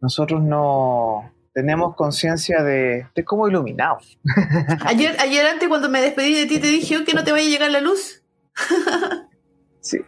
Nosotros 0.00 0.42
no 0.42 1.32
tenemos 1.52 1.96
conciencia 1.96 2.62
de, 2.62 3.06
de 3.14 3.24
cómo 3.24 3.48
iluminados. 3.48 4.18
ayer, 4.86 5.16
ayer 5.20 5.46
antes 5.46 5.68
cuando 5.68 5.88
me 5.88 6.00
despedí 6.00 6.34
de 6.34 6.46
ti 6.46 6.60
te 6.60 6.68
dije 6.68 7.04
que 7.04 7.14
no 7.14 7.24
te 7.24 7.32
vaya 7.32 7.46
a 7.46 7.50
llegar 7.50 7.70
la 7.70 7.80
luz. 7.80 8.22
sí. 9.80 9.98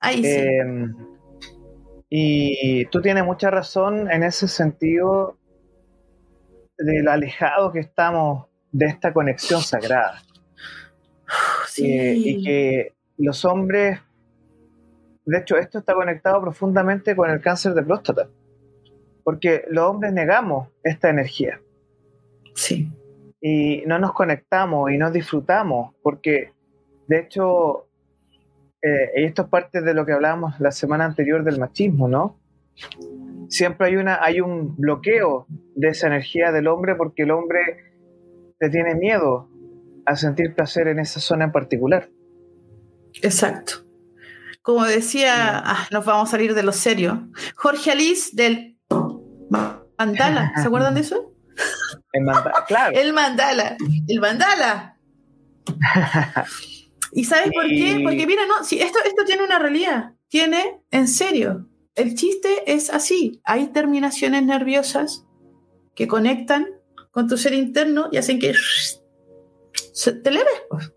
Ahí 0.00 0.22
sí. 0.22 0.30
Em, 0.30 0.94
y 2.10 2.84
tú 2.86 3.00
tienes 3.00 3.24
mucha 3.24 3.50
razón 3.50 4.10
en 4.10 4.22
ese 4.22 4.46
sentido 4.46 5.36
de 6.78 7.02
lo 7.02 7.10
alejado 7.10 7.72
que 7.72 7.80
estamos 7.80 8.46
de 8.72 8.86
esta 8.86 9.12
conexión 9.12 9.60
sagrada. 9.62 10.22
Eh, 11.78 12.14
y 12.16 12.44
que 12.44 12.92
los 13.18 13.44
hombres, 13.44 13.98
de 15.24 15.38
hecho 15.38 15.56
esto 15.56 15.80
está 15.80 15.92
conectado 15.92 16.40
profundamente 16.40 17.16
con 17.16 17.28
el 17.28 17.40
cáncer 17.40 17.74
de 17.74 17.82
próstata, 17.82 18.28
porque 19.24 19.64
los 19.68 19.90
hombres 19.90 20.12
negamos 20.12 20.68
esta 20.84 21.10
energía. 21.10 21.60
Sí. 22.54 22.92
Y 23.40 23.82
no 23.86 23.98
nos 23.98 24.12
conectamos 24.12 24.90
y 24.92 24.98
no 24.98 25.10
disfrutamos, 25.10 25.94
porque 26.02 26.52
de 27.08 27.18
hecho, 27.18 27.88
eh, 28.82 29.10
y 29.16 29.24
esto 29.24 29.42
es 29.42 29.48
parte 29.48 29.80
de 29.80 29.94
lo 29.94 30.06
que 30.06 30.12
hablábamos 30.12 30.60
la 30.60 30.70
semana 30.70 31.04
anterior 31.04 31.42
del 31.42 31.58
machismo, 31.58 32.08
¿no? 32.08 32.38
Siempre 33.48 33.88
hay, 33.88 33.96
una, 33.96 34.22
hay 34.22 34.40
un 34.40 34.76
bloqueo 34.76 35.46
de 35.74 35.88
esa 35.88 36.06
energía 36.06 36.52
del 36.52 36.66
hombre 36.66 36.94
porque 36.94 37.24
el 37.24 37.30
hombre 37.30 37.60
tiene 38.70 38.94
miedo 38.94 39.48
a 40.06 40.16
sentir 40.16 40.54
placer 40.54 40.88
en 40.88 40.98
esa 40.98 41.20
zona 41.20 41.44
en 41.44 41.52
particular. 41.52 42.08
Exacto. 43.22 43.84
Como 44.62 44.84
decía, 44.84 45.58
ah, 45.58 45.86
nos 45.90 46.04
vamos 46.04 46.28
a 46.28 46.30
salir 46.32 46.54
de 46.54 46.62
lo 46.62 46.72
serio. 46.72 47.28
Jorge 47.56 47.90
Alice 47.90 48.30
del 48.32 48.73
Mandala, 49.98 50.52
¿se 50.56 50.62
acuerdan 50.66 50.94
de 50.94 51.00
eso? 51.00 51.32
El 52.12 52.24
mandala, 52.24 52.64
claro. 52.66 52.92
El 52.98 53.12
mandala, 53.12 53.76
el 54.08 54.20
mandala. 54.20 54.98
¿Y 57.12 57.24
sabes 57.24 57.50
por 57.54 57.66
qué? 57.68 58.00
Porque 58.02 58.26
mira, 58.26 58.46
no, 58.46 58.64
si 58.64 58.80
esto, 58.80 58.98
esto 59.04 59.24
tiene 59.24 59.44
una 59.44 59.58
realidad, 59.58 60.14
tiene, 60.28 60.80
en 60.90 61.06
serio, 61.06 61.68
el 61.94 62.14
chiste 62.14 62.72
es 62.72 62.90
así, 62.90 63.40
hay 63.44 63.68
terminaciones 63.68 64.42
nerviosas 64.42 65.24
que 65.94 66.08
conectan 66.08 66.66
con 67.12 67.28
tu 67.28 67.36
ser 67.36 67.54
interno 67.54 68.08
y 68.10 68.16
hacen 68.16 68.40
que 68.40 68.54
se 69.92 70.12
te 70.12 70.30
leves. 70.32 70.62
Pues. 70.68 70.92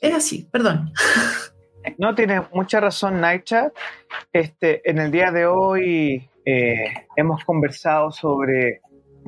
Es 0.00 0.14
así, 0.14 0.48
perdón. 0.50 0.92
No, 1.98 2.14
tiene 2.16 2.42
mucha 2.52 2.80
razón, 2.80 3.20
Naicha. 3.20 3.72
Este, 4.32 4.88
en 4.90 4.98
el 4.98 5.12
día 5.12 5.30
de 5.30 5.46
hoy 5.46 6.28
eh, 6.48 7.08
hemos 7.16 7.44
conversado 7.44 8.12
sobre 8.12 8.80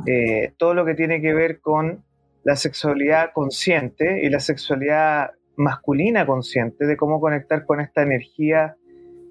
eh, 0.06 0.52
todo 0.56 0.72
lo 0.72 0.84
que 0.84 0.94
tiene 0.94 1.20
que 1.20 1.34
ver 1.34 1.60
con 1.60 2.04
la 2.44 2.54
sexualidad 2.54 3.32
consciente 3.34 4.24
y 4.24 4.30
la 4.30 4.38
sexualidad 4.38 5.32
masculina 5.56 6.24
consciente, 6.24 6.86
de 6.86 6.96
cómo 6.96 7.20
conectar 7.20 7.66
con 7.66 7.80
esta 7.80 8.02
energía 8.02 8.76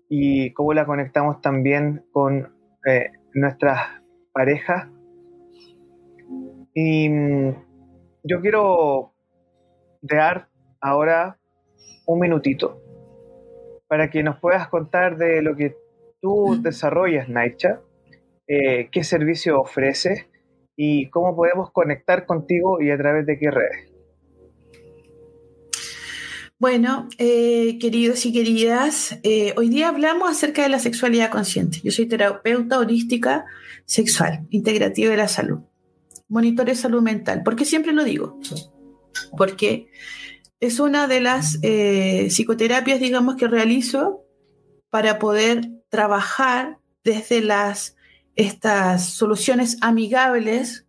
y 0.10 0.52
cómo 0.52 0.74
la 0.74 0.86
conectamos 0.86 1.42
también 1.42 2.04
con 2.12 2.54
eh, 2.86 3.12
nuestras 3.34 3.80
parejas. 4.34 4.90
Y 6.74 7.08
mm, 7.08 7.56
yo 8.24 8.42
quiero 8.42 9.14
dar 10.02 10.50
ahora 10.82 11.38
un 12.06 12.20
minutito 12.20 12.82
para 13.88 14.10
que 14.10 14.24
nos 14.24 14.38
puedas 14.42 14.68
contar 14.68 15.16
de 15.16 15.42
lo 15.42 15.56
que 15.56 15.78
tú 16.22 16.60
desarrollas, 16.62 17.30
Naicha, 17.30 17.82
eh, 18.48 18.90
qué 18.92 19.04
servicio 19.04 19.60
ofreces 19.60 20.26
y 20.76 21.10
cómo 21.10 21.36
podemos 21.36 21.72
conectar 21.72 22.26
contigo 22.26 22.82
y 22.82 22.92
a 22.92 22.98
través 22.98 23.26
de 23.26 23.38
qué 23.38 23.52
redes. 23.52 23.92
Bueno, 26.60 27.08
eh, 27.20 27.78
queridos 27.80 28.26
y 28.26 28.34
queridas, 28.34 29.20
eh, 29.22 29.54
hoy 29.58 29.70
día 29.70 29.90
hablamos 29.90 30.30
acerca 30.30 30.64
de 30.64 30.70
la 30.70 30.80
sexualidad 30.80 31.30
consciente. 31.30 31.80
Yo 31.84 31.92
soy 31.92 32.08
terapeuta 32.08 32.80
holística 32.80 33.46
sexual, 33.86 34.48
integrativa 34.50 35.12
de 35.12 35.18
la 35.18 35.28
salud 35.28 35.60
monitore 36.28 36.76
salud 36.76 37.02
mental. 37.02 37.44
¿Por 37.44 37.56
qué 37.56 37.66
siempre 37.66 37.94
lo 37.94 38.04
digo? 38.04 38.40
Porque 39.38 39.90
es 40.60 40.80
una 40.80 41.08
de 41.08 41.22
las 41.22 41.60
eh, 41.62 42.30
psicoterapias, 42.30 43.00
digamos, 43.00 43.36
que 43.36 43.48
realizo 43.48 44.26
para 44.90 45.20
poder 45.20 45.70
trabajar 45.90 46.80
desde 47.04 47.42
las 47.42 47.96
estas 48.36 49.10
soluciones 49.10 49.78
amigables 49.82 50.86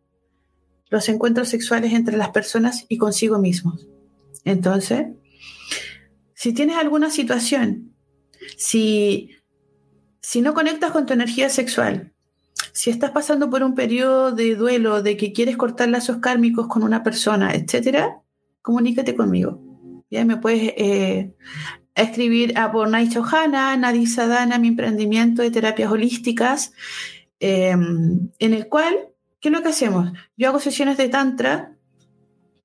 los 0.90 1.08
encuentros 1.08 1.48
sexuales 1.48 1.92
entre 1.92 2.16
las 2.16 2.30
personas 2.30 2.84
y 2.88 2.98
consigo 2.98 3.38
mismos. 3.38 3.88
Entonces, 4.44 5.06
si 6.34 6.52
tienes 6.52 6.76
alguna 6.76 7.10
situación, 7.10 7.94
si, 8.56 9.30
si 10.20 10.40
no 10.40 10.54
conectas 10.54 10.92
con 10.92 11.06
tu 11.06 11.14
energía 11.14 11.50
sexual, 11.50 12.12
si 12.72 12.90
estás 12.90 13.10
pasando 13.10 13.50
por 13.50 13.62
un 13.62 13.74
periodo 13.74 14.32
de 14.32 14.54
duelo, 14.54 15.02
de 15.02 15.16
que 15.16 15.32
quieres 15.32 15.56
cortar 15.56 15.88
lazos 15.88 16.18
kármicos 16.18 16.68
con 16.68 16.82
una 16.82 17.02
persona, 17.02 17.52
etcétera, 17.52 18.20
comunícate 18.62 19.14
conmigo. 19.16 19.60
Ya 20.10 20.24
me 20.24 20.36
puedes 20.36 20.72
eh, 20.76 21.34
escribir 22.02 22.58
a 22.58 22.70
por 22.72 22.88
Naicha 22.88 23.20
Ohana, 23.20 23.76
Nadisa 23.76 24.26
Dana, 24.26 24.58
mi 24.58 24.68
emprendimiento 24.68 25.42
de 25.42 25.50
terapias 25.50 25.90
holísticas, 25.90 26.72
em, 27.40 28.30
en 28.38 28.54
el 28.54 28.68
cual, 28.68 28.94
¿qué 29.40 29.48
es 29.48 29.54
lo 29.54 29.62
que 29.62 29.68
hacemos? 29.68 30.12
Yo 30.36 30.48
hago 30.48 30.60
sesiones 30.60 30.96
de 30.96 31.08
Tantra 31.08 31.78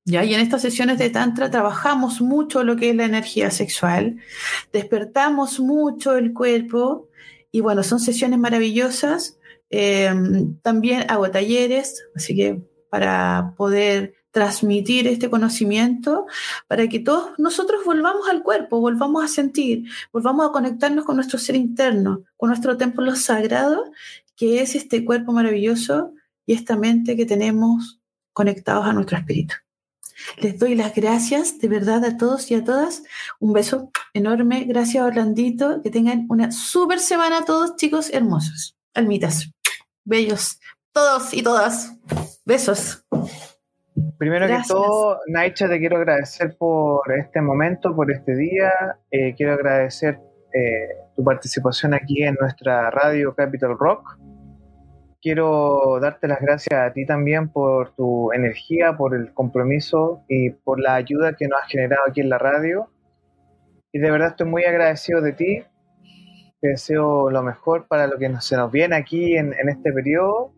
¿Ya? 0.06 0.26
Y 0.26 0.34
en 0.34 0.42
estas 0.42 0.62
sesiones 0.62 0.98
de 0.98 1.10
Tantra 1.10 1.50
trabajamos 1.50 2.20
mucho 2.20 2.64
lo 2.64 2.76
que 2.76 2.90
es 2.90 2.96
la 2.96 3.06
energía 3.06 3.52
sexual, 3.52 4.18
despertamos 4.74 5.62
mucho 5.62 6.18
el 6.18 6.34
cuerpo 6.34 7.08
y 7.52 7.62
bueno, 7.62 7.84
son 7.84 8.00
sesiones 8.00 8.40
maravillosas. 8.40 9.40
Em, 9.70 10.58
también 10.62 11.06
hago 11.10 11.32
talleres, 11.32 12.04
así 12.16 12.36
que 12.36 12.62
para 12.90 13.54
poder 13.56 14.16
transmitir 14.34 15.08
este 15.08 15.30
conocimiento, 15.30 16.26
para 16.68 16.90
que 16.90 17.00
todos 17.00 17.38
nosotros 17.38 17.86
volvamos 17.86 18.28
al 18.28 18.42
cuerpo, 18.42 18.82
volvamos 18.82 19.24
a 19.24 19.28
sentir, 19.28 19.86
volvamos 20.12 20.50
a 20.50 20.52
conectarnos 20.52 21.06
con 21.06 21.16
nuestro 21.16 21.38
ser 21.38 21.56
interno, 21.56 22.24
con 22.36 22.50
nuestro 22.50 22.76
templo 22.76 23.16
sagrado, 23.16 23.92
que 24.36 24.62
es 24.62 24.74
este 24.74 25.06
cuerpo 25.06 25.32
maravilloso 25.34 26.14
y 26.48 26.54
esta 26.54 26.76
mente 26.76 27.16
que 27.16 27.28
tenemos 27.28 28.00
conectados 28.34 28.88
a 28.88 28.94
nuestro 28.94 29.18
espíritu. 29.18 29.54
Les 30.38 30.58
doy 30.58 30.74
las 30.74 30.96
gracias 30.96 31.60
de 31.60 31.68
verdad 31.68 32.04
a 32.04 32.18
todos 32.18 32.50
y 32.50 32.56
a 32.56 32.64
todas. 32.64 33.04
Un 33.40 33.54
beso 33.54 33.92
enorme. 34.14 34.64
Gracias, 34.64 35.04
Orlandito. 35.04 35.82
Que 35.82 35.92
tengan 35.92 36.26
una 36.30 36.52
súper 36.52 37.00
semana 37.00 37.46
todos, 37.46 37.76
chicos 37.76 38.10
hermosos. 38.12 38.76
Almitas, 38.94 39.52
bellos, 40.06 40.60
todos 40.92 41.34
y 41.34 41.44
todas. 41.44 41.94
Besos. 42.46 43.04
Primero 44.18 44.48
que 44.48 44.58
todo, 44.68 45.20
Naicha, 45.28 45.68
te 45.68 45.80
quiero 45.80 45.98
agradecer 45.98 46.56
por 46.58 47.02
este 47.18 47.42
momento, 47.42 47.96
por 47.96 48.12
este 48.12 48.36
día. 48.36 48.72
Eh, 49.12 49.36
quiero 49.36 49.54
agradecer 49.54 50.20
eh, 50.54 50.88
tu 51.16 51.24
participación 51.24 51.94
aquí 51.94 52.24
en 52.24 52.36
nuestra 52.40 52.90
radio 52.90 53.36
Capital 53.36 53.78
Rock 53.78 54.18
quiero 55.24 56.00
darte 56.02 56.28
las 56.28 56.42
gracias 56.42 56.80
a 56.80 56.92
ti 56.92 57.06
también 57.06 57.48
por 57.48 57.96
tu 57.96 58.34
energía, 58.34 58.98
por 58.98 59.16
el 59.16 59.34
compromiso 59.34 60.26
y 60.28 60.50
por 60.50 60.82
la 60.82 60.96
ayuda 60.96 61.34
que 61.34 61.48
nos 61.48 61.62
has 61.62 61.70
generado 61.70 62.04
aquí 62.08 62.20
en 62.20 62.30
la 62.30 62.38
radio. 62.38 62.90
Y 63.94 64.00
de 64.00 64.12
verdad 64.12 64.32
estoy 64.32 64.48
muy 64.48 64.66
agradecido 64.66 65.22
de 65.22 65.32
ti. 65.32 65.64
Te 66.60 66.68
deseo 66.68 67.32
lo 67.32 67.42
mejor 67.42 67.88
para 67.88 68.08
lo 68.08 68.18
que 68.18 68.30
se 68.42 68.58
nos 68.58 68.72
viene 68.72 68.98
aquí 68.98 69.38
en, 69.38 69.54
en 69.54 69.70
este 69.70 69.94
periodo. 69.94 70.54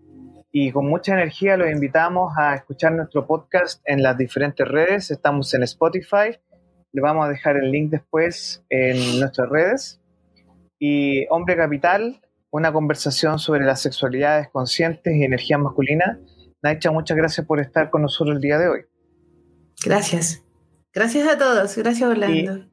Y 0.57 0.71
con 0.71 0.87
mucha 0.87 1.11
energía 1.11 1.57
los 1.57 1.69
invitamos 1.69 2.31
a 2.37 2.55
escuchar 2.55 2.93
nuestro 2.93 3.27
podcast 3.27 3.81
en 3.83 4.01
las 4.01 4.17
diferentes 4.17 4.65
redes. 4.65 5.11
Estamos 5.11 5.53
en 5.53 5.63
Spotify. 5.63 6.39
Le 6.93 7.01
vamos 7.01 7.25
a 7.25 7.29
dejar 7.29 7.57
el 7.57 7.71
link 7.71 7.91
después 7.91 8.63
en 8.69 9.19
nuestras 9.19 9.49
redes. 9.49 10.01
Y 10.79 11.27
Hombre 11.27 11.57
Capital, 11.57 12.21
una 12.51 12.71
conversación 12.71 13.37
sobre 13.37 13.65
las 13.65 13.81
sexualidades 13.81 14.47
conscientes 14.47 15.13
y 15.13 15.25
energía 15.25 15.57
masculina. 15.57 16.21
Naicha, 16.63 16.89
muchas 16.89 17.17
gracias 17.17 17.45
por 17.45 17.59
estar 17.59 17.89
con 17.89 18.03
nosotros 18.03 18.37
el 18.37 18.41
día 18.41 18.57
de 18.57 18.69
hoy. 18.69 18.85
Gracias. 19.85 20.41
Gracias 20.93 21.27
a 21.27 21.37
todos. 21.37 21.75
Gracias, 21.75 22.09
Orlando. 22.09 22.65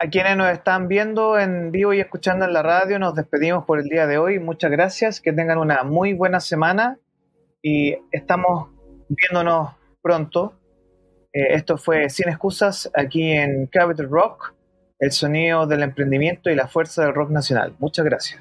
a 0.00 0.08
quienes 0.08 0.36
nos 0.36 0.50
están 0.50 0.88
viendo 0.88 1.38
en 1.38 1.70
vivo 1.70 1.94
y 1.94 2.00
escuchando 2.00 2.46
en 2.46 2.52
la 2.52 2.64
radio, 2.64 2.98
nos 2.98 3.14
despedimos 3.14 3.64
por 3.64 3.78
el 3.78 3.84
día 3.84 4.08
de 4.08 4.18
hoy. 4.18 4.40
Muchas 4.40 4.72
gracias. 4.72 5.20
Que 5.20 5.32
tengan 5.32 5.58
una 5.58 5.84
muy 5.84 6.14
buena 6.14 6.40
semana 6.40 6.98
y 7.62 7.96
estamos 8.12 8.68
viéndonos 9.08 9.70
pronto. 10.02 10.54
Eh, 11.32 11.54
esto 11.54 11.76
fue 11.76 12.08
Sin 12.10 12.28
Excusas 12.28 12.90
aquí 12.94 13.32
en 13.32 13.66
Capital 13.66 14.08
Rock, 14.08 14.54
el 14.98 15.12
sonido 15.12 15.66
del 15.66 15.82
emprendimiento 15.82 16.50
y 16.50 16.54
la 16.54 16.68
fuerza 16.68 17.04
del 17.04 17.14
rock 17.14 17.30
nacional. 17.30 17.74
Muchas 17.78 18.04
gracias. 18.04 18.40